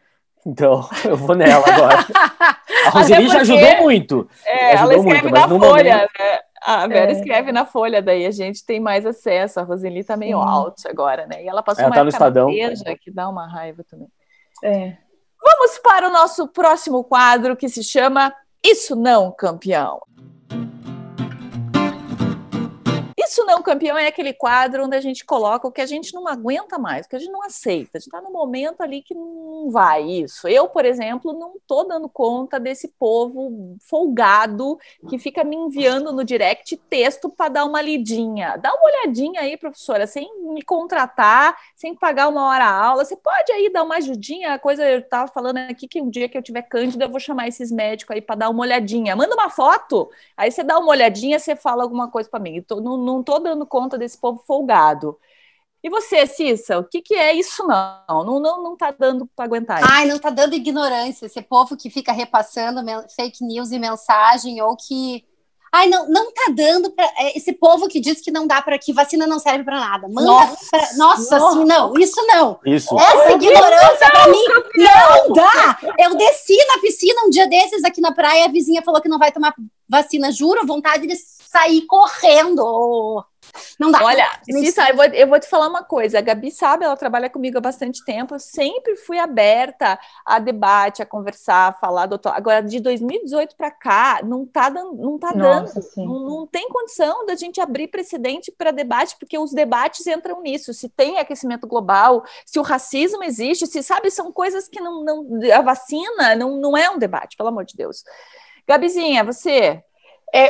Então, 0.47 0.89
eu 1.05 1.17
vou 1.17 1.35
nela 1.35 1.65
agora. 1.67 2.07
A 2.87 2.91
Roseli 2.91 3.29
já 3.29 3.41
ajudou 3.41 3.77
muito. 3.83 4.29
É, 4.45 4.73
ajudou 4.73 4.93
ela 4.93 4.95
escreve 4.97 5.29
muito, 5.29 5.35
na 5.35 5.49
folha, 5.49 5.97
momento... 5.97 6.11
né? 6.19 6.39
A 6.63 6.87
Vera 6.87 7.11
é. 7.11 7.13
escreve 7.13 7.53
na 7.53 7.67
folha, 7.67 8.03
daí 8.03 8.27
a 8.27 8.31
gente 8.31 8.65
tem 8.65 8.81
mais 8.81 9.05
acesso. 9.05 9.61
A 9.61 9.63
Roseli 9.63 10.03
tá 10.05 10.17
meio 10.17 10.39
Sim. 10.41 10.49
alto 10.49 10.89
agora, 10.89 11.27
né? 11.27 11.43
E 11.43 11.49
ela 11.49 11.63
passou 11.63 11.83
ela 11.83 11.91
uma 11.91 11.97
tá 11.97 12.05
no 12.05 12.11
Estadão. 12.11 12.49
que 12.49 13.11
dá 13.11 13.29
uma 13.29 13.47
raiva 13.47 13.85
também. 13.89 14.09
É. 14.63 14.97
Vamos 15.43 15.79
para 15.79 16.09
o 16.09 16.13
nosso 16.13 16.49
próximo 16.49 17.05
quadro 17.05 17.57
que 17.57 17.69
se 17.69 17.85
chama 17.85 18.35
Isso 18.63 18.97
Não, 18.97 19.31
Campeão. 19.31 20.01
Isso 23.35 23.45
não, 23.45 23.61
campeão, 23.65 23.99
é 23.99 24.07
aquele 24.07 24.33
quadro 24.33 24.85
onde 24.85 24.95
a 24.95 25.01
gente 25.01 25.25
coloca 25.25 25.67
o 25.67 25.73
que 25.73 25.81
a 25.81 25.87
gente 25.87 26.15
não 26.15 26.29
aguenta 26.29 26.79
mais, 26.79 27.05
o 27.05 27.09
que 27.09 27.17
a 27.17 27.19
gente 27.19 27.33
não 27.33 27.43
aceita. 27.43 27.99
A 27.99 27.99
gente 27.99 28.07
está 28.07 28.23
no 28.23 28.31
momento 28.31 28.81
ali 28.81 29.03
que 29.03 29.13
não 29.13 29.71
vai 29.73 30.05
isso. 30.05 30.47
Eu, 30.47 30.69
por 30.69 30.85
exemplo, 30.85 31.33
não 31.33 31.57
estou 31.57 31.85
dando 31.85 32.09
conta 32.09 32.61
desse 32.61 32.87
povo 32.87 33.77
folgado 33.81 34.79
que 35.09 35.19
fica 35.19 35.43
me 35.43 35.57
enviando 35.57 36.13
no 36.13 36.23
direct 36.23 36.77
texto 36.77 37.29
para 37.29 37.49
dar 37.49 37.65
uma 37.65 37.83
lidinha. 37.83 38.57
Dá 38.57 38.73
uma 38.73 38.85
olhadinha 38.85 39.41
aí, 39.41 39.57
professora, 39.57 40.07
sem 40.07 40.31
me 40.53 40.63
contratar, 40.63 41.57
sem 41.75 41.93
pagar 41.93 42.29
uma 42.29 42.47
hora 42.47 42.67
a 42.67 42.85
aula. 42.87 43.05
Você 43.05 43.17
pode 43.17 43.51
aí 43.51 43.69
dar 43.69 43.83
uma 43.83 43.97
ajudinha. 43.97 44.55
A 44.55 44.61
coisa 44.61 44.89
eu 44.89 45.01
estava 45.01 45.27
falando 45.27 45.57
aqui 45.57 45.89
que 45.89 46.01
um 46.01 46.09
dia 46.09 46.29
que 46.29 46.39
eu 46.39 46.43
tiver 46.43 46.63
cândida, 46.63 47.07
eu 47.07 47.11
vou 47.11 47.19
chamar 47.19 47.49
esses 47.49 47.73
médicos 47.73 48.15
aí 48.15 48.23
para 48.23 48.37
dar 48.37 48.49
uma 48.49 48.63
olhadinha. 48.63 49.17
Manda 49.17 49.35
uma 49.35 49.51
foto, 49.51 50.09
aí 50.37 50.53
você 50.53 50.63
dá 50.63 50.79
uma 50.79 50.91
olhadinha, 50.91 51.37
você 51.37 51.57
fala 51.57 51.83
alguma 51.83 52.09
coisa 52.09 52.31
para 52.31 52.39
mim. 52.39 52.63
Tô, 52.63 52.81
não, 52.81 52.97
não 52.97 53.24
estou 53.25 53.41
dando 53.41 53.67
conta 53.67 53.99
desse 53.99 54.19
povo 54.19 54.43
folgado. 54.47 55.19
E 55.83 55.91
você, 55.91 56.27
Cissa, 56.27 56.79
o 56.79 56.85
que, 56.85 57.03
que 57.03 57.15
é 57.15 57.35
isso 57.35 57.67
não? 57.67 58.25
Não 58.25 58.41
não 58.41 58.63
não 58.63 58.73
está 58.73 58.91
dando 58.91 59.29
para 59.37 59.45
aguentar. 59.45 59.81
Isso. 59.81 59.89
Ai, 59.91 60.07
não 60.07 60.17
está 60.17 60.31
dando 60.31 60.55
ignorância, 60.55 61.27
esse 61.27 61.43
povo 61.43 61.77
que 61.77 61.91
fica 61.91 62.11
repassando 62.13 62.81
fake 63.15 63.45
news 63.45 63.71
e 63.71 63.79
mensagem 63.79 64.63
ou 64.63 64.77
que 64.77 65.25
Ai, 65.75 65.89
não, 65.89 66.09
não 66.09 66.33
tá 66.33 66.53
dando 66.55 66.89
para 66.93 67.05
é, 67.19 67.37
esse 67.37 67.53
povo 67.53 67.89
que 67.89 67.99
diz 67.99 68.21
que 68.21 68.31
não 68.31 68.47
dá 68.47 68.63
para 68.63 68.79
que 68.79 68.93
vacina 68.93 69.27
não 69.27 69.41
serve 69.41 69.65
para 69.65 69.81
nada. 69.81 70.07
Manda 70.09 70.23
nossa, 70.23 70.71
pra, 70.71 70.81
nossa, 70.97 70.97
nossa. 70.97 71.37
Assim, 71.37 71.65
não, 71.65 71.99
isso 71.99 72.27
não. 72.29 72.61
Isso. 72.65 72.97
Essa 72.97 73.33
ignorância 73.33 74.09
para 74.09 74.29
mim 74.29 74.45
não 74.77 75.33
dá. 75.33 75.79
Eu 75.99 76.17
desci 76.17 76.57
na 76.69 76.79
piscina 76.79 77.23
um 77.27 77.31
dia 77.31 77.49
desses 77.49 77.83
aqui 77.83 78.01
na 78.01 78.13
praia, 78.13 78.45
a 78.45 78.49
vizinha 78.49 78.83
falou 78.83 79.01
que 79.01 79.09
não 79.09 79.19
vai 79.19 79.33
tomar 79.33 79.53
vacina, 79.89 80.31
juro, 80.31 80.65
vontade 80.65 81.09
de 81.09 81.17
sair 81.55 81.83
correndo. 81.87 83.25
Não 83.79 83.91
dá. 83.91 84.03
Olha, 84.03 84.29
Cissa, 84.43 84.89
eu 84.89 84.97
vou, 84.97 85.05
eu 85.05 85.29
vou 85.29 85.39
te 85.39 85.47
falar 85.47 85.69
uma 85.69 85.85
coisa. 85.85 86.19
A 86.19 86.23
Gabi 86.23 86.51
sabe, 86.51 86.85
ela 86.85 86.97
trabalha 86.97 87.31
comigo 87.31 87.59
há 87.59 87.61
bastante 87.61 88.05
tempo. 88.05 88.35
Eu 88.35 88.41
sempre 88.41 88.97
fui 88.97 89.19
aberta 89.19 89.99
a 90.27 90.41
debate, 90.41 91.03
a 91.03 91.07
conversar, 91.07 91.69
a 91.69 91.73
falar, 91.73 92.07
doutor. 92.07 92.33
Agora, 92.35 92.63
de 92.63 92.81
2018 92.81 93.55
para 93.55 93.71
cá, 93.71 94.21
não 94.25 94.45
tá 94.45 94.69
dando, 94.69 94.97
não 94.97 95.19
tá 95.19 95.33
Nossa, 95.33 95.81
dando. 95.81 96.07
Não, 96.09 96.21
não, 96.21 96.47
tem 96.47 96.69
condição 96.69 97.25
da 97.27 97.37
gente 97.37 97.61
abrir 97.61 97.89
precedente 97.89 98.51
para 98.51 98.73
debate, 98.73 99.17
porque 99.19 99.39
os 99.39 99.53
debates 99.53 100.07
entram 100.07 100.41
nisso. 100.41 100.75
Se 100.75 100.89
tem 100.89 101.19
aquecimento 101.19 101.67
global, 101.67 102.25
se 102.45 102.59
o 102.59 102.63
racismo 102.63 103.23
existe, 103.23 103.67
se 103.67 103.83
sabe, 103.83 104.11
são 104.11 104.33
coisas 104.33 104.67
que 104.67 104.81
não. 104.81 105.05
não 105.05 105.29
a 105.53 105.63
vacina 105.63 106.35
não, 106.35 106.57
não 106.57 106.77
é 106.77 106.91
um 106.91 106.99
debate, 106.99 107.37
pelo 107.37 107.51
amor 107.51 107.65
de 107.65 107.77
Deus. 107.77 108.03
Gabizinha, 108.67 109.23
você 109.23 109.85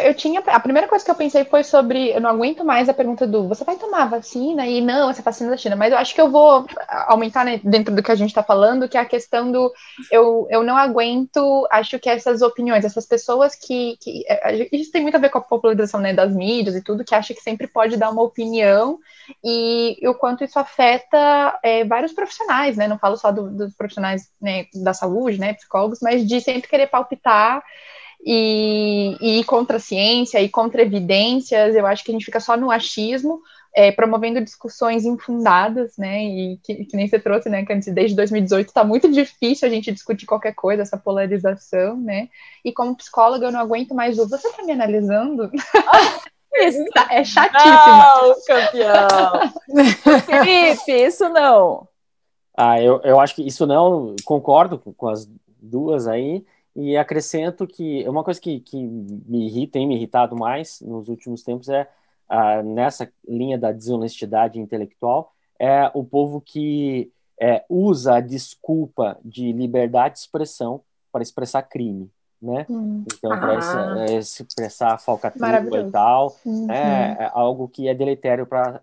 eu 0.09 0.15
tinha. 0.15 0.41
A 0.47 0.61
primeira 0.61 0.89
coisa 0.89 1.05
que 1.05 1.11
eu 1.11 1.15
pensei 1.15 1.45
foi 1.45 1.63
sobre. 1.63 2.09
Eu 2.11 2.21
não 2.21 2.31
aguento 2.31 2.65
mais 2.65 2.89
a 2.89 2.95
pergunta 2.95 3.27
do 3.27 3.47
você 3.47 3.65
vai 3.65 3.77
tomar 3.77 4.07
vacina? 4.07 4.67
E 4.67 4.81
não, 4.81 5.11
essa 5.11 5.21
vacina 5.21 5.51
da 5.51 5.59
China. 5.59 5.77
Mas 5.77 5.93
eu 5.93 5.99
acho 5.99 6.15
que 6.15 6.21
eu 6.23 6.31
vou 6.31 6.67
aumentar 7.07 7.45
né, 7.45 7.61
dentro 7.63 7.95
do 7.95 8.03
que 8.03 8.11
a 8.11 8.15
gente 8.15 8.31
está 8.31 8.43
falando, 8.43 8.89
que 8.89 8.97
é 8.97 9.01
a 9.01 9.05
questão 9.05 9.53
do. 9.53 9.71
Eu, 10.11 10.47
eu 10.49 10.63
não 10.63 10.75
aguento, 10.75 11.69
acho 11.71 11.99
que 11.99 12.09
essas 12.09 12.41
opiniões, 12.41 12.83
essas 12.83 13.05
pessoas 13.05 13.55
que. 13.55 13.99
que 14.01 14.25
é, 14.27 14.69
isso 14.75 14.91
tem 14.91 15.03
muito 15.03 15.17
a 15.17 15.21
ver 15.21 15.29
com 15.29 15.37
a 15.37 15.43
popularização 15.43 16.01
né, 16.01 16.15
das 16.15 16.35
mídias 16.35 16.75
e 16.77 16.83
tudo, 16.83 17.05
que 17.05 17.15
acha 17.15 17.35
que 17.35 17.43
sempre 17.43 17.67
pode 17.67 17.99
dar 17.99 18.09
uma 18.09 18.23
opinião 18.23 18.99
e, 19.45 19.99
e 20.01 20.09
o 20.09 20.15
quanto 20.15 20.45
isso 20.45 20.59
afeta 20.59 21.59
é, 21.63 21.85
vários 21.85 22.13
profissionais, 22.15 22.79
né? 22.79 22.89
Não 22.89 22.99
falo 22.99 23.19
só 23.19 23.31
do, 23.31 23.51
dos 23.51 23.75
profissionais 23.75 24.31
né, 24.41 24.65
da 24.75 24.95
saúde, 24.95 25.39
né, 25.39 25.53
psicólogos, 25.53 25.99
mas 26.01 26.27
de 26.27 26.41
sempre 26.41 26.71
querer 26.71 26.87
palpitar 26.87 27.63
e, 28.25 29.17
e 29.21 29.41
ir 29.41 29.45
contra 29.45 29.77
a 29.77 29.81
ciência 29.81 30.41
e 30.41 30.49
contra 30.49 30.83
evidências, 30.83 31.75
eu 31.75 31.87
acho 31.87 32.03
que 32.03 32.11
a 32.11 32.15
gente 32.15 32.25
fica 32.25 32.41
só 32.41 32.57
no 32.57 32.71
achismo, 32.71 33.43
é, 33.77 33.93
promovendo 33.93 34.41
discussões 34.41 35.05
infundadas, 35.05 35.97
né, 35.99 36.25
e 36.25 36.59
que, 36.63 36.85
que 36.87 36.97
nem 36.97 37.07
você 37.07 37.19
trouxe, 37.19 37.51
né, 37.51 37.65
que 37.65 37.91
desde 37.91 38.17
2018 38.17 38.69
está 38.69 38.85
muito 38.85 39.11
difícil 39.11 39.69
a 39.69 39.71
gente 39.71 39.93
discutir 39.93 40.27
qualquer 40.27 40.55
coisa, 40.55 40.83
essa 40.83 40.97
polarização, 40.97 41.97
né, 42.01 42.29
e 42.65 42.73
como 42.73 42.97
psicóloga 42.97 43.47
eu 43.47 43.53
não 43.53 43.61
aguento 43.61 43.95
mais 43.95 44.19
o, 44.19 44.29
você 44.29 44.49
está 44.49 44.63
me 44.63 44.73
analisando? 44.73 45.51
Isso 46.57 46.85
tá, 46.95 47.09
é 47.11 47.25
chatíssimo. 47.25 47.73
Não, 47.73 48.35
campeão! 48.47 49.53
Felipe, 50.25 50.93
isso 51.05 51.29
não. 51.29 51.89
Ah, 52.57 52.81
eu, 52.81 53.01
eu 53.03 53.19
acho 53.19 53.35
que 53.35 53.43
isso 53.43 53.67
não, 53.67 54.15
concordo 54.25 54.79
com, 54.79 54.93
com 54.93 55.09
as 55.09 55.29
duas 55.61 56.07
aí, 56.07 56.45
e 56.77 56.97
acrescento 56.97 57.67
que 57.67 58.07
uma 58.09 58.25
coisa 58.25 58.41
que, 58.41 58.61
que 58.61 58.83
me 58.83 59.47
irrita, 59.47 59.75
tem 59.75 59.87
me 59.87 59.95
irritado 59.95 60.37
mais 60.37 60.81
nos 60.81 61.09
últimos 61.09 61.43
tempos 61.43 61.69
é 61.69 61.89
ah, 62.29 62.63
nessa 62.63 63.11
linha 63.29 63.59
da 63.59 63.71
desonestidade 63.71 64.59
intelectual, 64.59 65.33
é 65.59 65.91
o 65.95 66.03
povo 66.03 66.41
que 66.41 67.13
é, 67.41 67.65
usa 67.69 68.17
a 68.17 68.21
desculpa 68.21 69.19
de 69.25 69.53
liberdade 69.53 70.15
de 70.15 70.21
expressão 70.21 70.81
para 71.13 71.23
expressar 71.23 71.63
crime. 71.63 72.11
Né? 72.43 72.67
Hum. 72.69 73.05
Então, 73.07 73.33
ah. 73.33 73.39
para 73.39 74.11
é, 74.11 74.19
expressar 74.19 74.99
falcatrua 74.99 75.81
e 75.81 75.91
tal, 75.91 76.37
uhum. 76.45 76.71
é, 76.71 77.17
é, 77.21 77.31
algo 77.33 77.69
que 77.69 77.89
é 77.89 77.95
deletério 77.95 78.47
para 78.47 78.83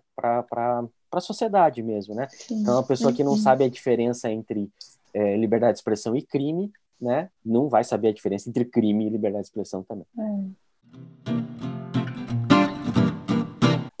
a 1.12 1.20
sociedade 1.20 1.80
mesmo, 1.80 2.12
né? 2.12 2.26
Sim. 2.30 2.60
Então, 2.60 2.78
a 2.78 2.82
pessoa 2.82 3.12
que 3.12 3.22
não 3.22 3.36
sabe 3.36 3.62
a 3.62 3.68
diferença 3.68 4.28
entre 4.28 4.68
é, 5.14 5.36
liberdade 5.36 5.74
de 5.74 5.78
expressão 5.78 6.16
e 6.16 6.22
crime, 6.22 6.72
né, 7.02 7.28
não 7.44 7.68
vai 7.68 7.82
saber 7.82 8.08
a 8.08 8.12
diferença 8.12 8.48
entre 8.48 8.64
crime 8.64 9.06
e 9.06 9.10
liberdade 9.10 9.42
de 9.42 9.48
expressão 9.48 9.82
também. 9.82 10.06
É. 10.16 10.62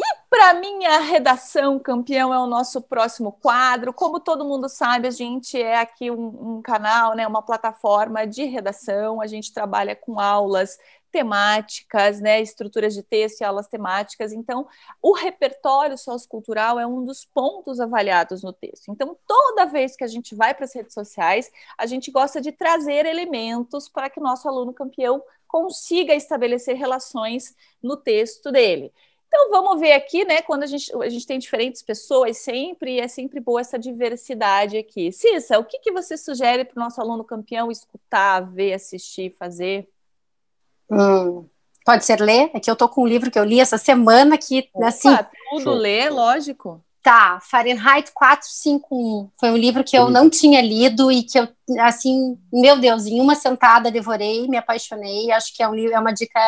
E 0.00 0.14
para 0.30 0.54
minha 0.54 1.00
redação, 1.00 1.78
campeão 1.80 2.32
é 2.32 2.38
o 2.38 2.46
nosso 2.46 2.80
próximo 2.80 3.32
quadro. 3.32 3.92
Como 3.92 4.20
todo 4.20 4.44
mundo 4.44 4.68
sabe, 4.68 5.08
a 5.08 5.10
gente 5.10 5.60
é 5.60 5.80
aqui 5.80 6.10
um, 6.10 6.56
um 6.58 6.62
canal, 6.62 7.16
né, 7.16 7.26
uma 7.26 7.42
plataforma 7.42 8.24
de 8.24 8.44
redação. 8.44 9.20
A 9.20 9.26
gente 9.26 9.52
trabalha 9.52 9.96
com 9.96 10.20
aulas 10.20 10.78
temáticas, 11.12 12.20
né, 12.20 12.40
estruturas 12.40 12.94
de 12.94 13.02
texto 13.02 13.40
e 13.40 13.44
aulas 13.44 13.68
temáticas. 13.68 14.32
Então, 14.32 14.66
o 15.00 15.12
repertório 15.12 15.96
sociocultural 15.96 16.80
é 16.80 16.86
um 16.86 17.04
dos 17.04 17.24
pontos 17.24 17.78
avaliados 17.78 18.42
no 18.42 18.52
texto. 18.52 18.90
Então, 18.90 19.16
toda 19.26 19.66
vez 19.66 19.94
que 19.94 20.02
a 20.02 20.08
gente 20.08 20.34
vai 20.34 20.54
para 20.54 20.64
as 20.64 20.74
redes 20.74 20.94
sociais, 20.94 21.52
a 21.78 21.86
gente 21.86 22.10
gosta 22.10 22.40
de 22.40 22.50
trazer 22.50 23.06
elementos 23.06 23.88
para 23.88 24.08
que 24.08 24.18
o 24.18 24.22
nosso 24.22 24.48
aluno 24.48 24.72
campeão 24.72 25.22
consiga 25.46 26.14
estabelecer 26.14 26.76
relações 26.76 27.54
no 27.82 27.96
texto 27.96 28.50
dele. 28.50 28.90
Então 29.34 29.50
vamos 29.50 29.80
ver 29.80 29.92
aqui, 29.92 30.26
né? 30.26 30.42
Quando 30.42 30.62
a 30.62 30.66
gente, 30.66 30.94
a 30.94 31.08
gente 31.08 31.26
tem 31.26 31.38
diferentes 31.38 31.80
pessoas 31.82 32.36
sempre, 32.36 33.00
é 33.00 33.08
sempre 33.08 33.40
boa 33.40 33.62
essa 33.62 33.78
diversidade 33.78 34.76
aqui. 34.76 35.10
Cissa, 35.10 35.58
o 35.58 35.64
que, 35.64 35.78
que 35.78 35.90
você 35.90 36.18
sugere 36.18 36.66
para 36.66 36.78
o 36.78 36.84
nosso 36.84 37.00
aluno 37.00 37.24
campeão 37.24 37.70
escutar, 37.70 38.40
ver, 38.40 38.74
assistir, 38.74 39.34
fazer? 39.38 39.88
Hum, 40.92 41.48
pode 41.84 42.04
ser 42.04 42.20
ler? 42.20 42.50
É 42.52 42.60
que 42.60 42.70
eu 42.70 42.76
tô 42.76 42.88
com 42.88 43.02
um 43.02 43.06
livro 43.06 43.30
que 43.30 43.38
eu 43.38 43.44
li 43.44 43.60
essa 43.60 43.78
semana 43.78 44.36
que, 44.36 44.68
Opa, 44.74 44.88
assim... 44.88 45.16
tudo 45.50 45.70
ler, 45.72 46.10
lógico. 46.10 46.84
Tá, 47.02 47.40
Fahrenheit 47.40 48.12
451. 48.12 49.30
Foi 49.40 49.50
um 49.50 49.56
livro 49.56 49.82
que 49.82 49.98
eu 49.98 50.08
não 50.08 50.30
tinha 50.30 50.60
lido 50.60 51.10
e 51.10 51.24
que 51.24 51.36
eu, 51.36 51.48
assim, 51.80 52.38
meu 52.52 52.78
Deus, 52.78 53.06
em 53.06 53.20
uma 53.20 53.34
sentada 53.34 53.90
devorei, 53.90 54.46
me 54.46 54.56
apaixonei. 54.56 55.32
Acho 55.32 55.52
que 55.56 55.62
é, 55.62 55.68
um, 55.68 55.74
é 55.74 55.98
uma 55.98 56.12
dica 56.12 56.38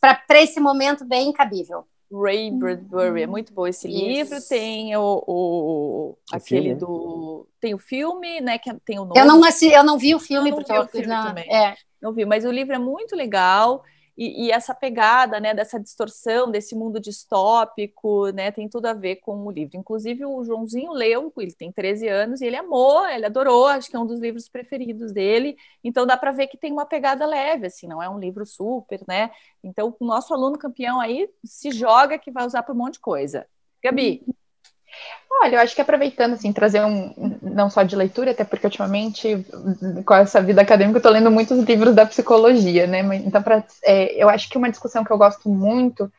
para 0.00 0.40
esse 0.40 0.60
momento 0.60 1.04
bem 1.04 1.32
cabível. 1.32 1.84
Ray 2.12 2.50
Bradbury, 2.50 3.22
é 3.22 3.26
muito 3.26 3.52
bom 3.52 3.66
esse 3.66 3.88
Isso. 3.88 3.98
livro. 3.98 4.38
Tem 4.48 4.96
o, 4.96 5.24
o 5.26 6.18
aquele 6.30 6.62
filme. 6.62 6.74
do. 6.76 7.48
Tem 7.60 7.74
o 7.74 7.78
filme, 7.78 8.40
né? 8.40 8.58
Que 8.58 8.72
tem 8.84 9.00
o 9.00 9.04
nome. 9.04 9.18
Eu 9.18 9.24
não, 9.24 9.40
eu 9.44 9.84
não 9.84 9.98
vi 9.98 10.14
o 10.14 10.20
filme, 10.20 10.50
eu 10.50 10.54
porque 10.54 10.72
vi 10.72 10.78
eu, 10.78 10.84
o 10.84 10.88
filme 10.88 11.06
não, 11.06 11.26
também. 11.26 11.52
É, 11.52 11.74
não 12.04 12.12
viu, 12.12 12.26
mas 12.26 12.44
o 12.44 12.50
livro 12.50 12.74
é 12.74 12.78
muito 12.78 13.16
legal. 13.16 13.82
E, 14.16 14.46
e, 14.46 14.52
essa 14.52 14.72
pegada, 14.72 15.40
né, 15.40 15.52
dessa 15.52 15.80
distorção 15.80 16.48
desse 16.48 16.72
mundo 16.76 17.00
distópico, 17.00 18.30
né, 18.30 18.52
tem 18.52 18.68
tudo 18.68 18.86
a 18.86 18.92
ver 18.92 19.16
com 19.16 19.44
o 19.44 19.50
livro. 19.50 19.76
Inclusive 19.76 20.24
o 20.24 20.44
Joãozinho 20.44 20.92
leu, 20.92 21.32
ele 21.36 21.52
tem 21.52 21.72
13 21.72 22.06
anos 22.08 22.40
e 22.40 22.46
ele 22.46 22.56
amou, 22.56 23.04
ele 23.08 23.26
adorou, 23.26 23.66
acho 23.66 23.90
que 23.90 23.96
é 23.96 23.98
um 23.98 24.06
dos 24.06 24.20
livros 24.20 24.48
preferidos 24.48 25.12
dele. 25.12 25.56
Então 25.82 26.06
dá 26.06 26.16
para 26.16 26.30
ver 26.30 26.46
que 26.46 26.56
tem 26.56 26.70
uma 26.70 26.86
pegada 26.86 27.26
leve, 27.26 27.66
assim, 27.66 27.88
não 27.88 28.00
é 28.00 28.08
um 28.08 28.20
livro 28.20 28.46
super, 28.46 29.00
né? 29.08 29.30
Então 29.64 29.96
o 29.98 30.04
nosso 30.06 30.32
aluno 30.32 30.58
campeão 30.58 31.00
aí 31.00 31.28
se 31.44 31.72
joga 31.72 32.18
que 32.18 32.30
vai 32.30 32.46
usar 32.46 32.62
para 32.62 32.74
um 32.74 32.78
monte 32.78 32.94
de 32.94 33.00
coisa. 33.00 33.46
Gabi. 33.82 34.24
Olha, 35.42 35.56
eu 35.56 35.60
acho 35.60 35.74
que 35.74 35.80
aproveitando, 35.80 36.34
assim, 36.34 36.52
trazer 36.52 36.82
um, 36.84 37.38
não 37.42 37.68
só 37.68 37.82
de 37.82 37.96
leitura, 37.96 38.30
até 38.30 38.44
porque 38.44 38.66
ultimamente, 38.66 39.44
com 40.06 40.14
essa 40.14 40.40
vida 40.40 40.62
acadêmica, 40.62 40.96
eu 40.96 41.00
estou 41.00 41.12
lendo 41.12 41.30
muitos 41.30 41.58
livros 41.64 41.94
da 41.94 42.06
psicologia, 42.06 42.86
né? 42.86 43.00
Então, 43.16 43.42
pra, 43.42 43.64
é, 43.84 44.14
eu 44.22 44.28
acho 44.28 44.48
que 44.48 44.56
uma 44.56 44.70
discussão 44.70 45.04
que 45.04 45.10
eu 45.10 45.18
gosto 45.18 45.48
muito, 45.48 46.10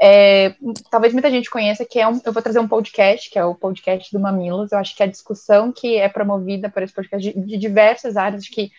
é, 0.00 0.54
talvez 0.90 1.12
muita 1.12 1.30
gente 1.30 1.48
conheça, 1.48 1.84
que 1.84 2.00
é 2.00 2.08
um, 2.08 2.20
eu 2.24 2.32
vou 2.32 2.42
trazer 2.42 2.58
um 2.58 2.68
podcast, 2.68 3.30
que 3.30 3.38
é 3.38 3.44
o 3.44 3.54
podcast 3.54 4.12
do 4.12 4.20
Mamilos, 4.20 4.72
eu 4.72 4.78
acho 4.78 4.94
que 4.96 5.02
a 5.02 5.08
discussão 5.08 5.72
que 5.72 5.96
é 5.96 6.08
promovida 6.08 6.68
por 6.68 6.82
esse 6.82 6.92
podcast 6.92 7.32
de, 7.32 7.40
de 7.40 7.56
diversas 7.56 8.16
áreas, 8.16 8.48
que 8.48 8.72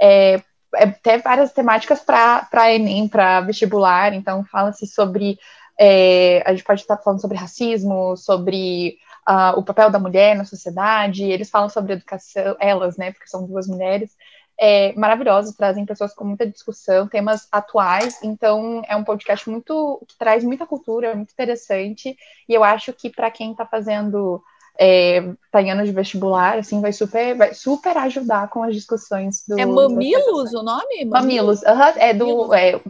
é, 0.00 0.40
é 0.74 0.84
até 0.84 1.18
várias 1.18 1.52
temáticas 1.52 2.00
para 2.00 2.72
Enem, 2.72 3.06
para 3.06 3.42
vestibular, 3.42 4.14
então 4.14 4.44
fala-se 4.44 4.86
sobre 4.86 5.38
é, 5.78 6.42
a 6.46 6.52
gente 6.52 6.64
pode 6.64 6.80
estar 6.80 6.96
falando 6.98 7.20
sobre 7.20 7.36
racismo, 7.36 8.16
sobre 8.16 8.98
uh, 9.28 9.58
o 9.58 9.62
papel 9.62 9.90
da 9.90 9.98
mulher 9.98 10.36
na 10.36 10.44
sociedade, 10.44 11.24
eles 11.24 11.50
falam 11.50 11.68
sobre 11.68 11.94
educação, 11.94 12.56
elas, 12.60 12.96
né, 12.96 13.12
porque 13.12 13.28
são 13.28 13.46
duas 13.46 13.66
mulheres, 13.66 14.16
é, 14.60 14.92
maravilhosos, 14.92 15.56
trazem 15.56 15.86
pessoas 15.86 16.14
com 16.14 16.24
muita 16.24 16.46
discussão, 16.46 17.08
temas 17.08 17.48
atuais, 17.50 18.22
então 18.22 18.82
é 18.86 18.94
um 18.94 19.04
podcast 19.04 19.48
muito 19.48 20.00
que 20.06 20.16
traz 20.16 20.44
muita 20.44 20.66
cultura, 20.66 21.14
muito 21.14 21.32
interessante, 21.32 22.16
e 22.48 22.54
eu 22.54 22.62
acho 22.62 22.92
que 22.92 23.10
para 23.10 23.30
quem 23.30 23.52
está 23.52 23.66
fazendo 23.66 24.42
é, 24.78 25.34
tá 25.50 25.60
em 25.60 25.70
ano 25.70 25.84
de 25.84 25.92
vestibular, 25.92 26.58
assim, 26.58 26.80
vai 26.80 26.92
super, 26.92 27.36
vai 27.36 27.54
super 27.54 27.96
ajudar 27.98 28.48
com 28.48 28.62
as 28.62 28.74
discussões 28.74 29.44
do. 29.46 29.58
É 29.58 29.66
Mamilos 29.66 30.52
o 30.54 30.62
nome? 30.62 31.04
Mamilos, 31.04 31.62
Mamilos. 31.62 31.96
é 31.96 32.14
do. 32.14 32.54
É, 32.54 32.80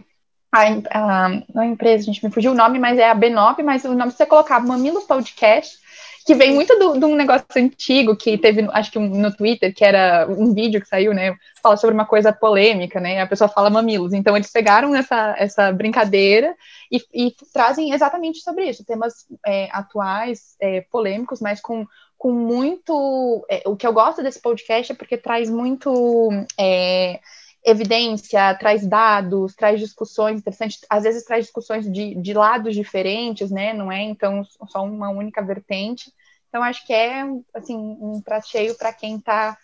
a, 0.53 0.61
a, 0.91 1.41
a, 1.55 1.65
empresa, 1.65 2.03
a 2.03 2.05
gente 2.05 2.23
me 2.23 2.31
fugiu 2.31 2.51
o 2.51 2.55
nome, 2.55 2.77
mas 2.77 2.99
é 2.99 3.09
a 3.09 3.15
B9, 3.15 3.63
mas 3.63 3.83
o 3.85 3.95
nome 3.95 4.11
você 4.11 4.23
colocar 4.23 4.59
Mamilos 4.59 5.05
Podcast, 5.05 5.79
que 6.23 6.35
vem 6.35 6.53
muito 6.53 6.77
de 6.77 7.05
um 7.05 7.15
negócio 7.15 7.45
antigo 7.57 8.15
que 8.15 8.37
teve, 8.37 8.65
acho 8.71 8.91
que 8.91 8.99
no 8.99 9.35
Twitter, 9.35 9.73
que 9.73 9.83
era 9.83 10.27
um 10.29 10.53
vídeo 10.53 10.79
que 10.79 10.87
saiu, 10.87 11.11
né? 11.11 11.35
Fala 11.61 11.75
sobre 11.75 11.95
uma 11.95 12.05
coisa 12.05 12.31
polêmica, 12.31 12.99
né? 12.99 13.19
A 13.19 13.27
pessoa 13.27 13.49
fala 13.49 13.69
mamilos. 13.69 14.13
Então, 14.13 14.37
eles 14.37 14.51
pegaram 14.51 14.95
essa, 14.95 15.35
essa 15.37 15.71
brincadeira 15.71 16.55
e, 16.89 17.01
e 17.13 17.35
trazem 17.51 17.91
exatamente 17.91 18.39
sobre 18.39 18.69
isso, 18.69 18.85
temas 18.85 19.25
é, 19.45 19.67
atuais, 19.71 20.55
é, 20.61 20.81
polêmicos, 20.89 21.41
mas 21.41 21.59
com, 21.59 21.85
com 22.17 22.31
muito. 22.31 23.45
É, 23.49 23.63
o 23.65 23.75
que 23.75 23.87
eu 23.87 23.91
gosto 23.91 24.21
desse 24.21 24.39
podcast 24.39 24.93
é 24.93 24.95
porque 24.95 25.17
traz 25.17 25.49
muito 25.49 26.29
é, 26.57 27.19
evidência, 27.63 28.55
traz 28.55 28.85
dados, 28.85 29.55
traz 29.55 29.79
discussões 29.79 30.39
interessantes, 30.39 30.81
às 30.89 31.03
vezes 31.03 31.23
traz 31.23 31.45
discussões 31.45 31.89
de, 31.89 32.15
de 32.15 32.33
lados 32.33 32.75
diferentes, 32.75 33.49
né? 33.49 33.73
Não 33.73 33.91
é 33.91 34.01
então 34.01 34.43
só 34.67 34.83
uma 34.83 35.09
única 35.09 35.41
vertente. 35.41 36.11
Então 36.49 36.61
acho 36.61 36.85
que 36.85 36.93
é 36.93 37.23
assim 37.53 37.75
um 37.75 38.21
prato 38.23 38.47
cheio 38.47 38.75
para 38.75 38.91
quem 38.91 39.15
está 39.15 39.57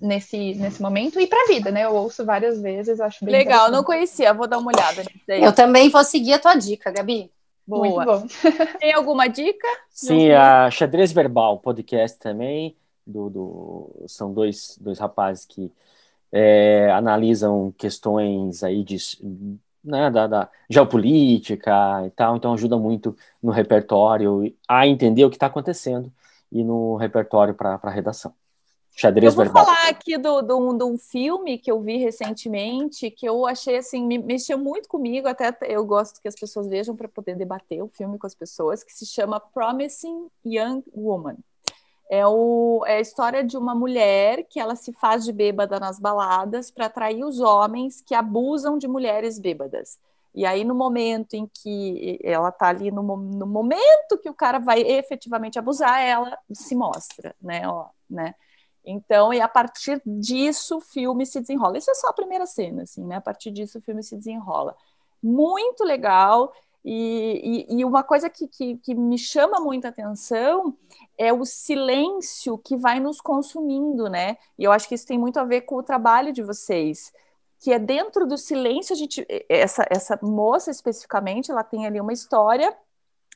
nesse, 0.00 0.54
nesse 0.54 0.82
momento 0.82 1.20
e 1.20 1.26
para 1.26 1.42
a 1.44 1.46
vida, 1.46 1.70
né? 1.70 1.84
Eu 1.84 1.94
ouço 1.94 2.24
várias 2.24 2.60
vezes, 2.60 3.00
acho 3.00 3.24
bem 3.24 3.34
legal. 3.34 3.70
Não 3.70 3.84
conhecia, 3.84 4.34
vou 4.34 4.48
dar 4.48 4.58
uma 4.58 4.72
olhada. 4.72 5.04
Eu 5.28 5.52
também 5.52 5.88
vou 5.88 6.02
seguir 6.04 6.34
a 6.34 6.38
tua 6.38 6.54
dica, 6.54 6.90
Gabi. 6.90 7.30
Boa. 7.66 8.04
Muito 8.04 8.04
bom. 8.04 8.26
Tem 8.80 8.92
alguma 8.92 9.28
dica? 9.28 9.68
Sim, 9.90 10.32
a 10.32 10.70
Xadrez 10.70 11.12
Verbal 11.12 11.58
podcast 11.58 12.18
também. 12.18 12.76
Do, 13.06 13.30
do, 13.30 14.04
são 14.06 14.34
dois, 14.34 14.76
dois 14.78 14.98
rapazes 14.98 15.46
que 15.46 15.72
é, 16.32 16.90
analisam 16.92 17.72
questões 17.76 18.62
aí 18.62 18.84
de 18.84 18.96
né, 19.82 20.10
da, 20.10 20.26
da, 20.26 20.50
geopolítica 20.68 21.72
e 22.06 22.10
tal, 22.10 22.36
então 22.36 22.52
ajuda 22.52 22.76
muito 22.76 23.16
no 23.42 23.50
repertório 23.50 24.54
a 24.68 24.86
entender 24.86 25.24
o 25.24 25.30
que 25.30 25.36
está 25.36 25.46
acontecendo 25.46 26.12
e 26.50 26.62
no 26.62 26.96
repertório 26.96 27.54
para 27.54 27.78
a 27.82 27.90
redação. 27.90 28.32
Xadrez 28.98 29.32
eu 29.32 29.36
vou 29.36 29.44
verbal. 29.44 29.64
falar 29.64 29.88
aqui 29.90 30.18
do, 30.18 30.42
do, 30.42 30.76
de 30.76 30.82
um 30.82 30.98
filme 30.98 31.56
que 31.56 31.70
eu 31.70 31.80
vi 31.80 31.98
recentemente, 31.98 33.12
que 33.12 33.28
eu 33.28 33.46
achei 33.46 33.76
assim, 33.76 34.04
me 34.04 34.18
mexeu 34.18 34.58
muito 34.58 34.88
comigo, 34.88 35.28
até 35.28 35.56
eu 35.62 35.84
gosto 35.86 36.20
que 36.20 36.26
as 36.26 36.34
pessoas 36.34 36.66
vejam 36.66 36.96
para 36.96 37.06
poder 37.06 37.36
debater 37.36 37.80
o 37.80 37.88
filme 37.88 38.18
com 38.18 38.26
as 38.26 38.34
pessoas, 38.34 38.82
que 38.82 38.92
se 38.92 39.06
chama 39.06 39.38
Promising 39.38 40.26
Young 40.44 40.82
Woman. 40.92 41.36
É, 42.10 42.26
o, 42.26 42.82
é 42.86 42.96
a 42.96 43.00
história 43.00 43.44
de 43.44 43.56
uma 43.56 43.74
mulher 43.74 44.44
que 44.44 44.58
ela 44.58 44.74
se 44.74 44.92
faz 44.94 45.24
de 45.24 45.32
bêbada 45.32 45.78
nas 45.78 46.00
baladas 46.00 46.70
para 46.70 46.86
atrair 46.86 47.22
os 47.22 47.38
homens 47.38 48.00
que 48.00 48.14
abusam 48.14 48.78
de 48.78 48.88
mulheres 48.88 49.38
bêbadas. 49.38 49.98
E 50.34 50.46
aí, 50.46 50.64
no 50.64 50.74
momento 50.74 51.34
em 51.34 51.46
que 51.46 52.18
ela 52.22 52.48
está 52.50 52.68
ali, 52.68 52.90
no, 52.90 53.02
no, 53.02 53.46
momento 53.46 54.18
que 54.22 54.30
o 54.30 54.34
cara 54.34 54.58
vai 54.58 54.80
efetivamente 54.80 55.58
abusar, 55.58 56.00
ela 56.00 56.38
se 56.52 56.74
mostra, 56.74 57.34
né? 57.42 57.68
Ó, 57.68 57.88
né? 58.08 58.34
Então, 58.84 59.34
e 59.34 59.40
a 59.40 59.48
partir 59.48 60.00
disso 60.06 60.78
o 60.78 60.80
filme 60.80 61.26
se 61.26 61.40
desenrola. 61.40 61.76
Isso 61.76 61.90
é 61.90 61.94
só 61.94 62.08
a 62.08 62.12
primeira 62.12 62.46
cena, 62.46 62.82
assim, 62.82 63.04
né? 63.04 63.16
A 63.16 63.20
partir 63.20 63.50
disso 63.50 63.78
o 63.78 63.82
filme 63.82 64.02
se 64.02 64.16
desenrola. 64.16 64.74
Muito 65.22 65.84
legal. 65.84 66.52
E, 66.90 67.66
e, 67.68 67.80
e 67.80 67.84
uma 67.84 68.02
coisa 68.02 68.30
que, 68.30 68.48
que, 68.48 68.78
que, 68.78 68.94
me 68.94 69.18
chama 69.18 69.60
muita 69.60 69.88
atenção 69.88 70.74
é 71.18 71.30
o 71.30 71.44
silêncio 71.44 72.56
que 72.56 72.78
vai 72.78 72.98
nos 72.98 73.20
consumindo, 73.20 74.08
né? 74.08 74.38
E 74.58 74.64
eu 74.64 74.72
acho 74.72 74.88
que 74.88 74.94
isso 74.94 75.06
tem 75.06 75.18
muito 75.18 75.38
a 75.38 75.44
ver 75.44 75.62
com 75.62 75.74
o 75.74 75.82
trabalho 75.82 76.32
de 76.32 76.42
vocês, 76.42 77.12
que 77.60 77.74
é 77.74 77.78
dentro 77.78 78.26
do 78.26 78.38
silêncio 78.38 78.94
a 78.94 78.96
gente, 78.96 79.26
essa, 79.50 79.84
essa 79.90 80.18
moça 80.22 80.70
especificamente, 80.70 81.50
ela 81.50 81.62
tem 81.62 81.86
ali 81.86 82.00
uma 82.00 82.14
história 82.14 82.74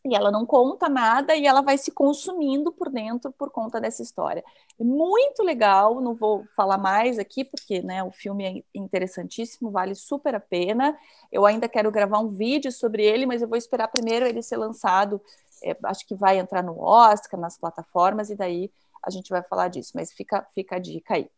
e 0.05 0.17
ela 0.17 0.33
não 0.33 0.45
conta 0.45 0.89
nada 0.89 1.37
e 1.37 1.47
ela 1.47 1.61
vai 1.61 1.79
se 1.79 1.93
consumindo 1.93 2.73
por 2.73 2.91
dentro 2.91 3.31
por 3.33 3.51
conta 3.51 3.81
dessa 3.81 4.03
história. 4.03 4.45
É 4.79 4.83
muito 4.83 5.43
legal, 5.45 6.01
não 6.01 6.15
vou 6.15 6.45
falar 6.57 6.77
mais 6.77 7.21
aqui 7.21 7.45
porque 7.45 7.81
né, 7.83 8.03
o 8.03 8.11
filme 8.11 8.45
é 8.45 8.65
interessantíssimo, 8.75 9.71
vale 9.71 9.95
super 9.95 10.35
a 10.35 10.41
pena. 10.41 10.99
Eu 11.31 11.47
ainda 11.47 11.69
quero 11.69 11.91
gravar 11.91 12.19
um 12.19 12.29
vídeo 12.29 12.73
sobre 12.73 13.05
ele, 13.05 13.27
mas 13.27 13.43
eu 13.43 13.49
vou 13.49 13.57
esperar 13.57 13.89
primeiro 13.89 14.27
ele 14.27 14.43
ser 14.43 14.57
lançado. 14.57 15.21
É, 15.65 15.77
acho 15.85 16.05
que 16.07 16.17
vai 16.17 16.39
entrar 16.39 16.63
no 16.63 16.81
Oscar, 16.81 17.39
nas 17.39 17.57
plataformas, 17.57 18.29
e 18.29 18.35
daí 18.35 18.73
a 19.05 19.11
gente 19.11 19.31
vai 19.31 19.43
falar 19.43 19.69
disso, 19.69 19.93
mas 19.95 20.13
fica, 20.13 20.45
fica 20.53 20.77
a 20.77 20.79
dica 20.81 21.15
aí. 21.15 21.31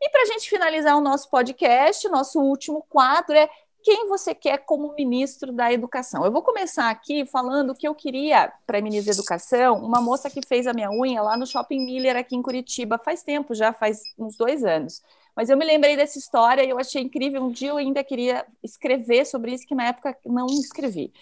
E 0.00 0.08
para 0.10 0.22
a 0.22 0.26
gente 0.26 0.50
finalizar 0.50 0.96
o 0.96 1.00
nosso 1.00 1.30
podcast, 1.30 2.08
nosso 2.08 2.40
último 2.40 2.84
quadro 2.88 3.36
é 3.36 3.48
quem 3.82 4.08
você 4.08 4.34
quer 4.34 4.58
como 4.58 4.94
ministro 4.94 5.52
da 5.52 5.72
Educação. 5.72 6.24
Eu 6.24 6.32
vou 6.32 6.42
começar 6.42 6.90
aqui 6.90 7.24
falando 7.24 7.74
que 7.74 7.86
eu 7.86 7.94
queria, 7.94 8.52
para 8.66 8.80
ministro 8.80 9.12
da 9.12 9.18
Educação, 9.18 9.78
uma 9.78 10.00
moça 10.00 10.28
que 10.28 10.40
fez 10.46 10.66
a 10.66 10.72
minha 10.72 10.90
unha 10.90 11.22
lá 11.22 11.36
no 11.36 11.46
Shopping 11.46 11.84
Miller, 11.84 12.16
aqui 12.16 12.36
em 12.36 12.42
Curitiba, 12.42 12.98
faz 12.98 13.22
tempo, 13.22 13.54
já 13.54 13.72
faz 13.72 14.02
uns 14.18 14.36
dois 14.36 14.64
anos. 14.64 15.02
Mas 15.34 15.48
eu 15.48 15.56
me 15.56 15.64
lembrei 15.64 15.96
dessa 15.96 16.18
história 16.18 16.62
e 16.62 16.70
eu 16.70 16.78
achei 16.78 17.02
incrível. 17.02 17.42
Um 17.42 17.50
dia 17.50 17.70
eu 17.70 17.76
ainda 17.76 18.04
queria 18.04 18.44
escrever 18.62 19.24
sobre 19.24 19.52
isso, 19.52 19.66
que 19.66 19.74
na 19.74 19.86
época 19.86 20.16
não 20.26 20.46
escrevi. 20.46 21.12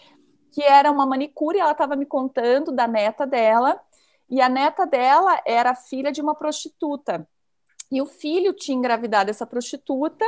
Que 0.50 0.62
era 0.62 0.90
uma 0.90 1.06
manicure, 1.06 1.58
ela 1.58 1.72
estava 1.72 1.94
me 1.94 2.06
contando 2.06 2.72
da 2.72 2.88
neta 2.88 3.26
dela, 3.26 3.80
e 4.28 4.40
a 4.40 4.48
neta 4.48 4.86
dela 4.86 5.40
era 5.46 5.74
filha 5.74 6.10
de 6.10 6.20
uma 6.20 6.34
prostituta. 6.34 7.26
E 7.90 8.02
o 8.02 8.06
filho 8.06 8.52
tinha 8.52 8.76
engravidado 8.76 9.30
essa 9.30 9.46
prostituta, 9.46 10.24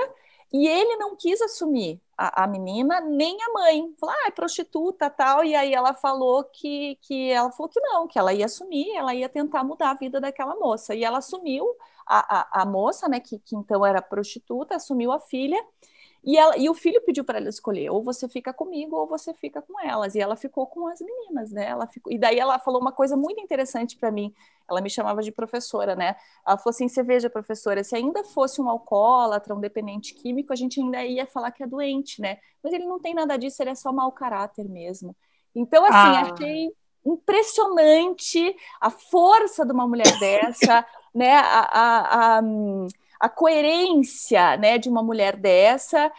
e 0.53 0.67
ele 0.67 0.97
não 0.97 1.15
quis 1.17 1.41
assumir 1.41 2.01
a, 2.19 2.45
a, 2.45 2.47
menina, 2.47 3.01
nem 3.01 3.37
a 3.43 3.53
mãe. 3.53 3.95
Falou, 3.99 4.15
ah, 4.15 4.29
é 4.29 4.31
prostituta 4.31 5.09
tal. 5.09 5.45
E 5.45 5.55
aí 5.55 5.73
ela 5.73 5.95
falou 5.95 6.45
que, 6.45 6.99
que 7.03 7.31
ela 7.31 7.51
falou 7.53 7.71
que 7.71 7.81
não, 7.81 8.09
que 8.09 8.19
ela 8.19 8.33
ia 8.35 8.47
assumir, 8.47 8.91
ela 8.97 9.15
ia 9.15 9.29
tentar 9.29 9.63
mudar 9.65 9.91
a 9.91 9.95
vida 9.95 10.21
daquela 10.21 10.57
moça. 10.57 10.95
E 10.95 11.05
ela 11.05 11.19
assumiu 11.19 11.65
a, 12.07 12.41
a, 12.41 12.63
a 12.63 12.67
moça, 12.67 13.09
né, 13.09 13.21
que, 13.21 13.39
que 13.39 13.55
então 13.57 13.87
era 13.87 14.03
prostituta, 14.03 14.77
assumiu 14.77 15.13
a 15.13 15.21
filha. 15.21 15.65
E, 16.23 16.37
ela, 16.37 16.57
e 16.59 16.69
o 16.69 16.75
filho 16.75 17.01
pediu 17.03 17.25
para 17.25 17.39
ela 17.39 17.49
escolher, 17.49 17.91
ou 17.91 18.03
você 18.03 18.29
fica 18.29 18.53
comigo 18.53 18.95
ou 18.95 19.07
você 19.07 19.33
fica 19.33 19.63
com 19.63 19.81
elas. 19.81 20.15
E 20.15 20.21
ela 20.21 20.37
ficou 20.37 20.67
com 20.67 20.87
as 20.87 21.01
meninas, 21.01 21.51
né? 21.51 21.67
Ela 21.67 21.87
ficou, 21.87 22.13
e 22.13 22.19
daí 22.19 22.39
ela 22.39 22.59
falou 22.59 22.81
uma 22.81 22.93
coisa 22.93 23.17
muito 23.17 23.41
interessante 23.41 23.97
para 23.97 24.11
mim. 24.11 24.35
Ela 24.69 24.83
me 24.83 24.91
chamava 24.91 25.23
de 25.23 25.33
professora, 25.33 25.97
né? 25.97 26.17
Ela 26.47 26.59
falou 26.59 26.71
assim: 26.71 26.89
você 26.89 27.03
veja, 27.03 27.31
professora, 27.31 27.83
se 27.83 27.97
ainda 27.97 28.23
fosse 28.23 28.61
um 28.61 28.69
alcoólatra, 28.69 29.55
um 29.55 29.61
dependente 29.61 30.13
químico, 30.15 30.53
a 30.53 30.57
gente 30.57 30.81
ainda 30.81 31.05
ia 31.05 31.27
falar 31.27 31.51
que 31.53 31.63
é 31.63 31.67
doente, 31.67 32.21
né? 32.21 32.39
Mas 32.63 32.73
ele 32.75 32.85
não 32.85 33.01
tem 33.01 33.15
nada 33.15 33.39
disso, 33.39 33.63
ele 33.63 33.71
é 33.71 33.75
só 33.75 33.91
mau 33.91 34.13
caráter 34.13 34.69
mesmo. 34.69 35.17
Então, 35.55 35.85
assim, 35.85 35.95
ah. 35.95 36.33
achei 36.33 36.71
impressionante 37.05 38.55
a 38.81 38.91
força 38.91 39.65
de 39.65 39.73
uma 39.73 39.87
mulher 39.89 40.19
dessa, 40.19 40.85
né? 41.15 41.33
a, 41.35 42.39
a, 42.39 42.43
a 43.21 43.29
coerência 43.29 44.57
né, 44.57 44.79
de 44.79 44.89
uma 44.89 45.03
mulher 45.03 45.37
dessa 45.37 46.11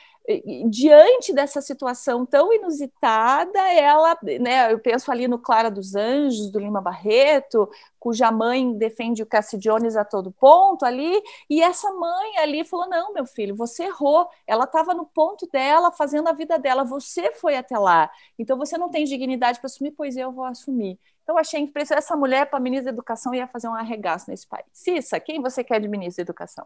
diante 0.70 1.34
dessa 1.34 1.62
situação 1.62 2.26
tão 2.26 2.54
inusitada, 2.54 3.60
ela, 3.74 4.18
né, 4.40 4.72
eu 4.72 4.80
penso 4.80 5.12
ali 5.12 5.28
no 5.28 5.40
Clara 5.40 5.70
dos 5.70 5.96
Anjos, 5.96 6.52
do 6.52 6.60
Lima 6.60 6.80
Barreto, 6.80 7.70
cuja 8.00 8.32
mãe 8.32 8.74
defende 8.78 9.24
o 9.24 9.26
Cassidiones 9.26 9.96
a 9.96 10.06
todo 10.06 10.32
ponto 10.32 10.86
ali, 10.86 11.22
e 11.50 11.62
essa 11.62 11.92
mãe 11.92 12.38
ali 12.38 12.64
falou: 12.64 12.88
não, 12.88 13.14
meu 13.14 13.26
filho, 13.26 13.56
você 13.56 13.86
errou, 13.86 14.28
ela 14.46 14.66
estava 14.66 14.94
no 14.94 15.06
ponto 15.06 15.48
dela, 15.52 15.92
fazendo 15.92 16.30
a 16.30 16.34
vida 16.34 16.58
dela, 16.60 16.84
você 16.84 17.32
foi 17.34 17.56
até 17.58 17.78
lá, 17.78 18.10
então 18.38 18.58
você 18.58 18.78
não 18.78 18.90
tem 18.90 19.04
dignidade 19.06 19.60
para 19.60 19.68
assumir, 19.68 19.92
pois 19.92 20.16
eu 20.16 20.32
vou 20.32 20.46
assumir. 20.46 21.00
Então, 21.24 21.38
achei 21.38 21.60
impressionante, 21.60 22.04
essa 22.04 22.16
mulher, 22.16 22.48
para 22.48 22.60
ministra 22.60 22.92
da 22.92 22.96
Educação, 22.96 23.34
ia 23.34 23.48
fazer 23.48 23.68
um 23.68 23.76
arregaço 23.76 24.30
nesse 24.30 24.48
país. 24.48 24.66
Cissa, 24.74 25.20
quem 25.20 25.42
você 25.42 25.64
quer 25.64 25.80
de 25.80 25.88
ministra 25.88 26.24
da 26.24 26.30
Educação? 26.30 26.66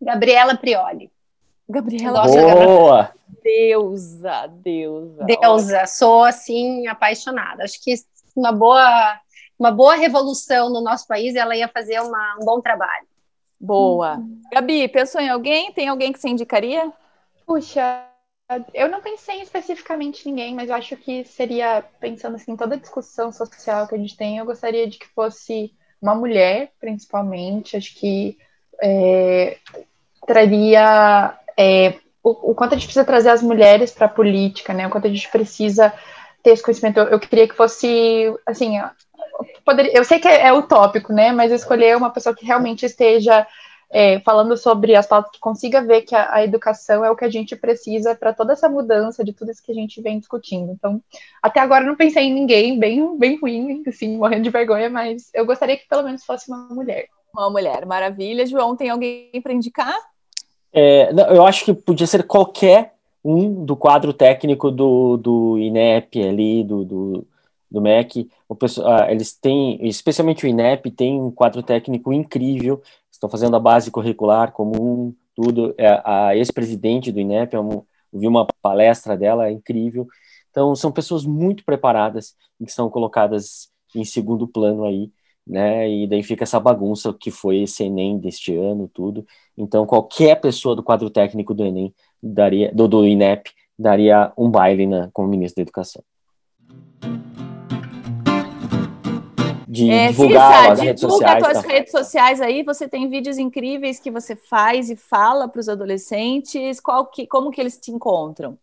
Gabriela 0.00 0.56
Prioli. 0.56 1.10
Gabriela 1.68 2.22
Boa! 2.22 3.12
Deusa, 3.42 4.46
deusa. 4.46 5.24
Deusa, 5.24 5.86
sou 5.86 6.24
assim 6.24 6.86
apaixonada. 6.86 7.64
Acho 7.64 7.82
que 7.82 7.94
uma 8.34 8.52
boa, 8.52 9.20
uma 9.58 9.70
boa 9.70 9.94
revolução 9.94 10.70
no 10.70 10.80
nosso 10.80 11.06
país, 11.06 11.34
ela 11.34 11.54
ia 11.54 11.68
fazer 11.68 12.00
uma, 12.00 12.36
um 12.40 12.44
bom 12.44 12.60
trabalho. 12.60 13.06
Boa. 13.60 14.16
Hum. 14.16 14.40
Gabi, 14.52 14.88
pensou 14.88 15.20
em 15.20 15.28
alguém? 15.28 15.72
Tem 15.72 15.88
alguém 15.88 16.12
que 16.12 16.18
você 16.18 16.28
indicaria? 16.28 16.92
Puxa, 17.46 18.04
eu 18.72 18.88
não 18.88 19.02
pensei 19.02 19.42
especificamente 19.42 20.26
em 20.26 20.32
ninguém, 20.32 20.54
mas 20.54 20.70
eu 20.70 20.74
acho 20.74 20.96
que 20.96 21.24
seria, 21.24 21.84
pensando 22.00 22.36
assim, 22.36 22.56
toda 22.56 22.76
a 22.76 22.78
discussão 22.78 23.30
social 23.30 23.86
que 23.86 23.94
a 23.94 23.98
gente 23.98 24.16
tem, 24.16 24.38
eu 24.38 24.46
gostaria 24.46 24.88
de 24.88 24.98
que 24.98 25.06
fosse 25.08 25.72
uma 26.00 26.14
mulher, 26.14 26.72
principalmente. 26.80 27.76
Acho 27.76 27.94
que 27.94 28.38
é, 28.82 29.58
traria 30.26 31.38
é, 31.58 31.94
o, 32.22 32.50
o, 32.50 32.54
quanto 32.54 32.72
a 32.72 32.76
gente 32.76 32.86
precisa 32.86 33.04
trazer 33.04 33.30
as 33.30 33.42
mulheres 33.42 33.92
para 33.92 34.06
a 34.06 34.10
política, 34.10 34.72
né? 34.72 34.86
O 34.86 34.90
quanto 34.90 35.06
a 35.06 35.10
gente 35.10 35.28
precisa 35.28 35.92
ter 36.42 36.52
esse 36.52 36.62
conhecimento. 36.62 37.00
Eu, 37.00 37.08
eu 37.08 37.20
queria 37.20 37.46
que 37.46 37.54
fosse, 37.54 38.32
assim, 38.46 38.80
poderia, 39.62 39.92
eu 39.94 40.04
sei 40.04 40.18
que 40.18 40.28
é, 40.28 40.46
é 40.46 40.52
utópico, 40.52 41.12
né? 41.12 41.32
Mas 41.32 41.52
escolher 41.52 41.96
uma 41.96 42.10
pessoa 42.10 42.34
que 42.34 42.46
realmente 42.46 42.86
esteja 42.86 43.46
é, 43.90 44.20
falando 44.20 44.56
sobre 44.56 44.94
as 44.94 45.06
pautas, 45.06 45.30
que 45.32 45.40
consiga 45.40 45.82
ver 45.82 46.02
que 46.02 46.14
a, 46.14 46.34
a 46.34 46.44
educação 46.44 47.04
é 47.04 47.10
o 47.10 47.16
que 47.16 47.24
a 47.24 47.30
gente 47.30 47.56
precisa 47.56 48.14
para 48.14 48.32
toda 48.32 48.52
essa 48.52 48.68
mudança 48.68 49.24
de 49.24 49.32
tudo 49.32 49.50
isso 49.50 49.62
que 49.62 49.72
a 49.72 49.74
gente 49.74 50.00
vem 50.02 50.18
discutindo. 50.18 50.72
Então, 50.72 51.02
até 51.42 51.60
agora 51.60 51.84
não 51.84 51.96
pensei 51.96 52.24
em 52.24 52.34
ninguém, 52.34 52.78
bem, 52.78 53.16
bem 53.18 53.38
ruim, 53.38 53.82
assim, 53.86 54.16
morrendo 54.16 54.44
de 54.44 54.50
vergonha, 54.50 54.90
mas 54.90 55.30
eu 55.34 55.46
gostaria 55.46 55.76
que 55.76 55.88
pelo 55.88 56.02
menos 56.02 56.24
fosse 56.24 56.50
uma 56.50 56.68
mulher. 56.68 57.06
Uma 57.32 57.50
mulher, 57.50 57.86
maravilha. 57.86 58.46
João, 58.46 58.76
tem 58.76 58.90
alguém 58.90 59.30
para 59.42 59.52
indicar? 59.52 59.94
É, 60.72 61.12
não, 61.12 61.26
eu 61.26 61.46
acho 61.46 61.64
que 61.64 61.72
podia 61.72 62.06
ser 62.06 62.24
qualquer 62.24 62.94
um 63.24 63.64
do 63.64 63.76
quadro 63.76 64.12
técnico 64.12 64.70
do, 64.70 65.16
do 65.16 65.58
INEP 65.58 66.22
ali, 66.22 66.64
do, 66.64 66.84
do, 66.84 67.26
do 67.70 67.80
MEC. 67.80 68.28
O 68.48 68.54
pessoal, 68.54 69.02
ah, 69.02 69.12
eles 69.12 69.32
têm, 69.32 69.78
especialmente 69.86 70.44
o 70.44 70.48
INEP, 70.48 70.90
tem 70.90 71.20
um 71.20 71.30
quadro 71.30 71.62
técnico 71.62 72.12
incrível. 72.12 72.82
Estão 73.18 73.28
fazendo 73.28 73.56
a 73.56 73.60
base 73.60 73.90
curricular 73.90 74.52
comum, 74.52 75.12
tudo. 75.34 75.74
É, 75.76 76.00
a 76.04 76.36
ex-presidente 76.36 77.10
do 77.10 77.18
INEP, 77.18 77.54
eu 77.54 77.84
vi 78.12 78.28
uma 78.28 78.46
palestra 78.62 79.16
dela, 79.16 79.48
é 79.48 79.50
incrível. 79.50 80.06
Então, 80.50 80.74
são 80.76 80.92
pessoas 80.92 81.24
muito 81.24 81.64
preparadas 81.64 82.36
e 82.60 82.64
que 82.64 82.72
são 82.72 82.88
colocadas 82.88 83.70
em 83.94 84.04
segundo 84.04 84.46
plano 84.46 84.84
aí 84.84 85.12
né? 85.48 85.90
E 85.90 86.06
daí 86.06 86.22
fica 86.22 86.44
essa 86.44 86.60
bagunça 86.60 87.12
que 87.14 87.30
foi 87.30 87.62
esse 87.62 87.84
Enem 87.84 88.18
deste 88.18 88.54
ano, 88.54 88.88
tudo. 88.92 89.26
Então, 89.56 89.86
qualquer 89.86 90.38
pessoa 90.40 90.76
do 90.76 90.82
quadro 90.82 91.08
técnico 91.08 91.54
do 91.54 91.64
Enem, 91.64 91.94
daria, 92.22 92.70
do, 92.74 92.86
do 92.86 93.06
INEP, 93.06 93.50
daria 93.78 94.32
um 94.36 94.50
baile 94.50 94.86
na, 94.86 95.10
como 95.12 95.28
ministro 95.28 95.56
da 95.56 95.62
Educação. 95.62 96.02
De 99.68 99.90
é, 99.90 100.08
divulgar 100.08 100.72
as 100.72 100.80
redes 100.80 101.02
sociais. 101.02 101.34
Divulga 101.34 101.58
as 101.58 101.62
tá. 101.62 101.68
redes 101.68 101.90
sociais 101.92 102.40
aí, 102.40 102.62
você 102.62 102.88
tem 102.88 103.08
vídeos 103.08 103.36
incríveis 103.36 104.00
que 104.00 104.10
você 104.10 104.34
faz 104.34 104.88
e 104.88 104.96
fala 104.96 105.46
para 105.46 105.60
os 105.60 105.68
adolescentes. 105.68 106.80
Qual 106.80 107.04
que, 107.04 107.26
como 107.26 107.50
que 107.50 107.60
eles 107.60 107.78
te 107.78 107.90
encontram? 107.90 108.56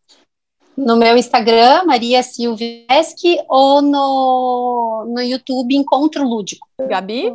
No 0.75 0.97
meu 0.97 1.15
Instagram, 1.15 1.85
Maria 1.85 2.23
Silveschi, 2.23 3.39
ou 3.47 3.81
no, 3.81 5.05
no 5.07 5.21
YouTube 5.21 5.75
Encontro 5.75 6.27
Lúdico. 6.27 6.67
Gabi? 6.81 7.31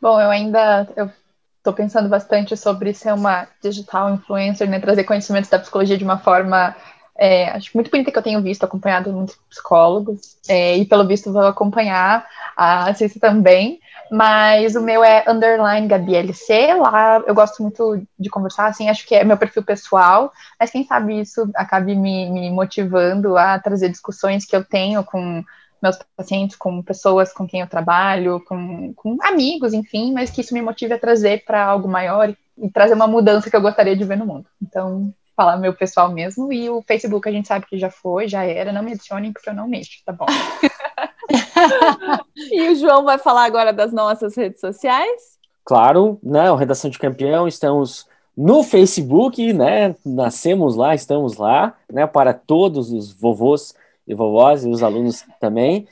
Bom, 0.00 0.20
eu 0.20 0.30
ainda 0.30 0.88
eu 0.96 1.10
estou 1.58 1.72
pensando 1.72 2.08
bastante 2.08 2.56
sobre 2.56 2.94
ser 2.94 3.12
uma 3.12 3.48
digital 3.60 4.14
influencer, 4.14 4.70
né, 4.70 4.78
trazer 4.78 5.02
conhecimentos 5.02 5.50
da 5.50 5.58
psicologia 5.58 5.98
de 5.98 6.04
uma 6.04 6.18
forma 6.18 6.76
é, 7.18 7.50
acho 7.50 7.70
muito 7.74 7.90
bonita 7.90 8.10
que 8.10 8.18
eu 8.18 8.22
tenho 8.22 8.42
visto, 8.42 8.64
acompanhado 8.64 9.12
muitos 9.12 9.36
psicólogos, 9.48 10.36
é, 10.48 10.76
e 10.76 10.84
pelo 10.84 11.06
visto 11.06 11.32
vou 11.32 11.42
acompanhar 11.42 12.26
a 12.56 12.92
Cissa 12.94 13.18
também, 13.18 13.80
mas 14.10 14.76
o 14.76 14.82
meu 14.82 15.02
é 15.02 15.24
underline 15.26 15.88
GabiLC, 15.88 16.74
lá 16.74 17.22
eu 17.26 17.34
gosto 17.34 17.62
muito 17.62 18.02
de 18.18 18.28
conversar, 18.28 18.66
assim, 18.66 18.88
acho 18.88 19.06
que 19.06 19.14
é 19.14 19.24
meu 19.24 19.36
perfil 19.36 19.62
pessoal, 19.62 20.32
mas 20.58 20.70
quem 20.70 20.84
sabe 20.84 21.20
isso 21.20 21.50
acabe 21.54 21.94
me, 21.94 22.30
me 22.30 22.50
motivando 22.50 23.36
a 23.36 23.58
trazer 23.58 23.88
discussões 23.88 24.44
que 24.44 24.54
eu 24.54 24.64
tenho 24.64 25.02
com 25.02 25.42
meus 25.82 25.98
pacientes, 26.16 26.56
com 26.56 26.82
pessoas 26.82 27.32
com 27.32 27.46
quem 27.46 27.60
eu 27.60 27.66
trabalho, 27.66 28.42
com, 28.46 28.92
com 28.94 29.16
amigos, 29.22 29.72
enfim, 29.72 30.12
mas 30.12 30.30
que 30.30 30.40
isso 30.40 30.54
me 30.54 30.62
motive 30.62 30.94
a 30.94 30.98
trazer 30.98 31.44
para 31.44 31.64
algo 31.64 31.88
maior 31.88 32.30
e, 32.30 32.36
e 32.58 32.70
trazer 32.70 32.94
uma 32.94 33.06
mudança 33.06 33.50
que 33.50 33.56
eu 33.56 33.60
gostaria 33.60 33.96
de 33.96 34.04
ver 34.04 34.16
no 34.16 34.26
mundo. 34.26 34.46
Então, 34.62 35.12
falar 35.36 35.58
meu 35.58 35.74
pessoal 35.74 36.10
mesmo, 36.10 36.50
e 36.50 36.70
o 36.70 36.82
Facebook 36.82 37.28
a 37.28 37.32
gente 37.32 37.46
sabe 37.46 37.66
que 37.66 37.78
já 37.78 37.90
foi, 37.90 38.26
já 38.26 38.44
era, 38.44 38.72
não 38.72 38.82
me 38.82 38.92
adicionem 38.92 39.32
porque 39.32 39.50
eu 39.50 39.54
não 39.54 39.68
mexo, 39.68 40.02
tá 40.04 40.12
bom? 40.12 40.26
e 42.50 42.70
o 42.70 42.74
João 42.74 43.04
vai 43.04 43.18
falar 43.18 43.44
agora 43.44 43.72
das 43.72 43.92
nossas 43.92 44.34
redes 44.34 44.60
sociais? 44.60 45.36
Claro, 45.62 46.18
né, 46.22 46.50
o 46.50 46.56
Redação 46.56 46.88
de 46.88 46.98
Campeão, 46.98 47.46
estamos 47.46 48.06
no 48.36 48.62
Facebook, 48.62 49.52
né, 49.52 49.94
nascemos 50.04 50.74
lá, 50.74 50.94
estamos 50.94 51.36
lá, 51.36 51.74
né, 51.92 52.06
para 52.06 52.32
todos 52.32 52.90
os 52.90 53.12
vovôs 53.12 53.74
e 54.08 54.14
vovós 54.14 54.64
e 54.64 54.70
os 54.70 54.82
alunos 54.82 55.24
também, 55.38 55.86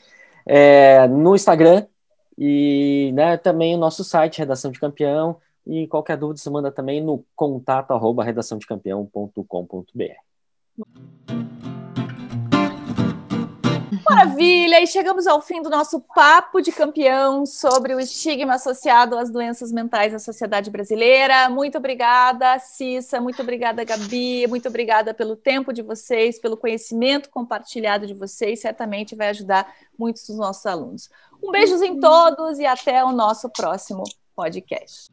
é, 0.46 1.06
no 1.08 1.34
Instagram 1.34 1.84
e, 2.38 3.10
né, 3.14 3.36
também 3.36 3.74
o 3.74 3.78
nosso 3.78 4.02
site, 4.02 4.38
Redação 4.38 4.70
de 4.70 4.80
Campeão, 4.80 5.36
e 5.66 5.86
qualquer 5.86 6.16
dúvida 6.16 6.38
você 6.38 6.50
manda 6.50 6.70
também 6.70 7.02
no 7.02 7.24
contato 7.34 7.92
arroba 7.92 8.24
redaçãodecampeão.com.br. 8.24 10.24
Maravilha! 14.04 14.82
E 14.82 14.86
chegamos 14.86 15.26
ao 15.26 15.40
fim 15.40 15.62
do 15.62 15.70
nosso 15.70 16.00
papo 16.00 16.60
de 16.60 16.70
campeão 16.70 17.46
sobre 17.46 17.94
o 17.94 18.00
estigma 18.00 18.54
associado 18.54 19.16
às 19.16 19.30
doenças 19.30 19.72
mentais 19.72 20.12
na 20.12 20.18
sociedade 20.18 20.70
brasileira. 20.70 21.48
Muito 21.48 21.78
obrigada, 21.78 22.58
Cissa, 22.58 23.20
muito 23.20 23.40
obrigada, 23.40 23.84
Gabi, 23.84 24.46
muito 24.46 24.68
obrigada 24.68 25.14
pelo 25.14 25.36
tempo 25.36 25.72
de 25.72 25.82
vocês, 25.82 26.38
pelo 26.38 26.56
conhecimento 26.56 27.30
compartilhado 27.30 28.06
de 28.06 28.14
vocês, 28.14 28.60
certamente 28.60 29.14
vai 29.14 29.28
ajudar 29.28 29.72
muitos 29.98 30.26
dos 30.26 30.36
nossos 30.36 30.66
alunos. 30.66 31.10
Um 31.42 31.50
beijo 31.50 31.82
em 31.82 31.98
todos 31.98 32.58
e 32.58 32.66
até 32.66 33.04
o 33.04 33.12
nosso 33.12 33.48
próximo 33.50 34.04
podcast. 34.36 35.10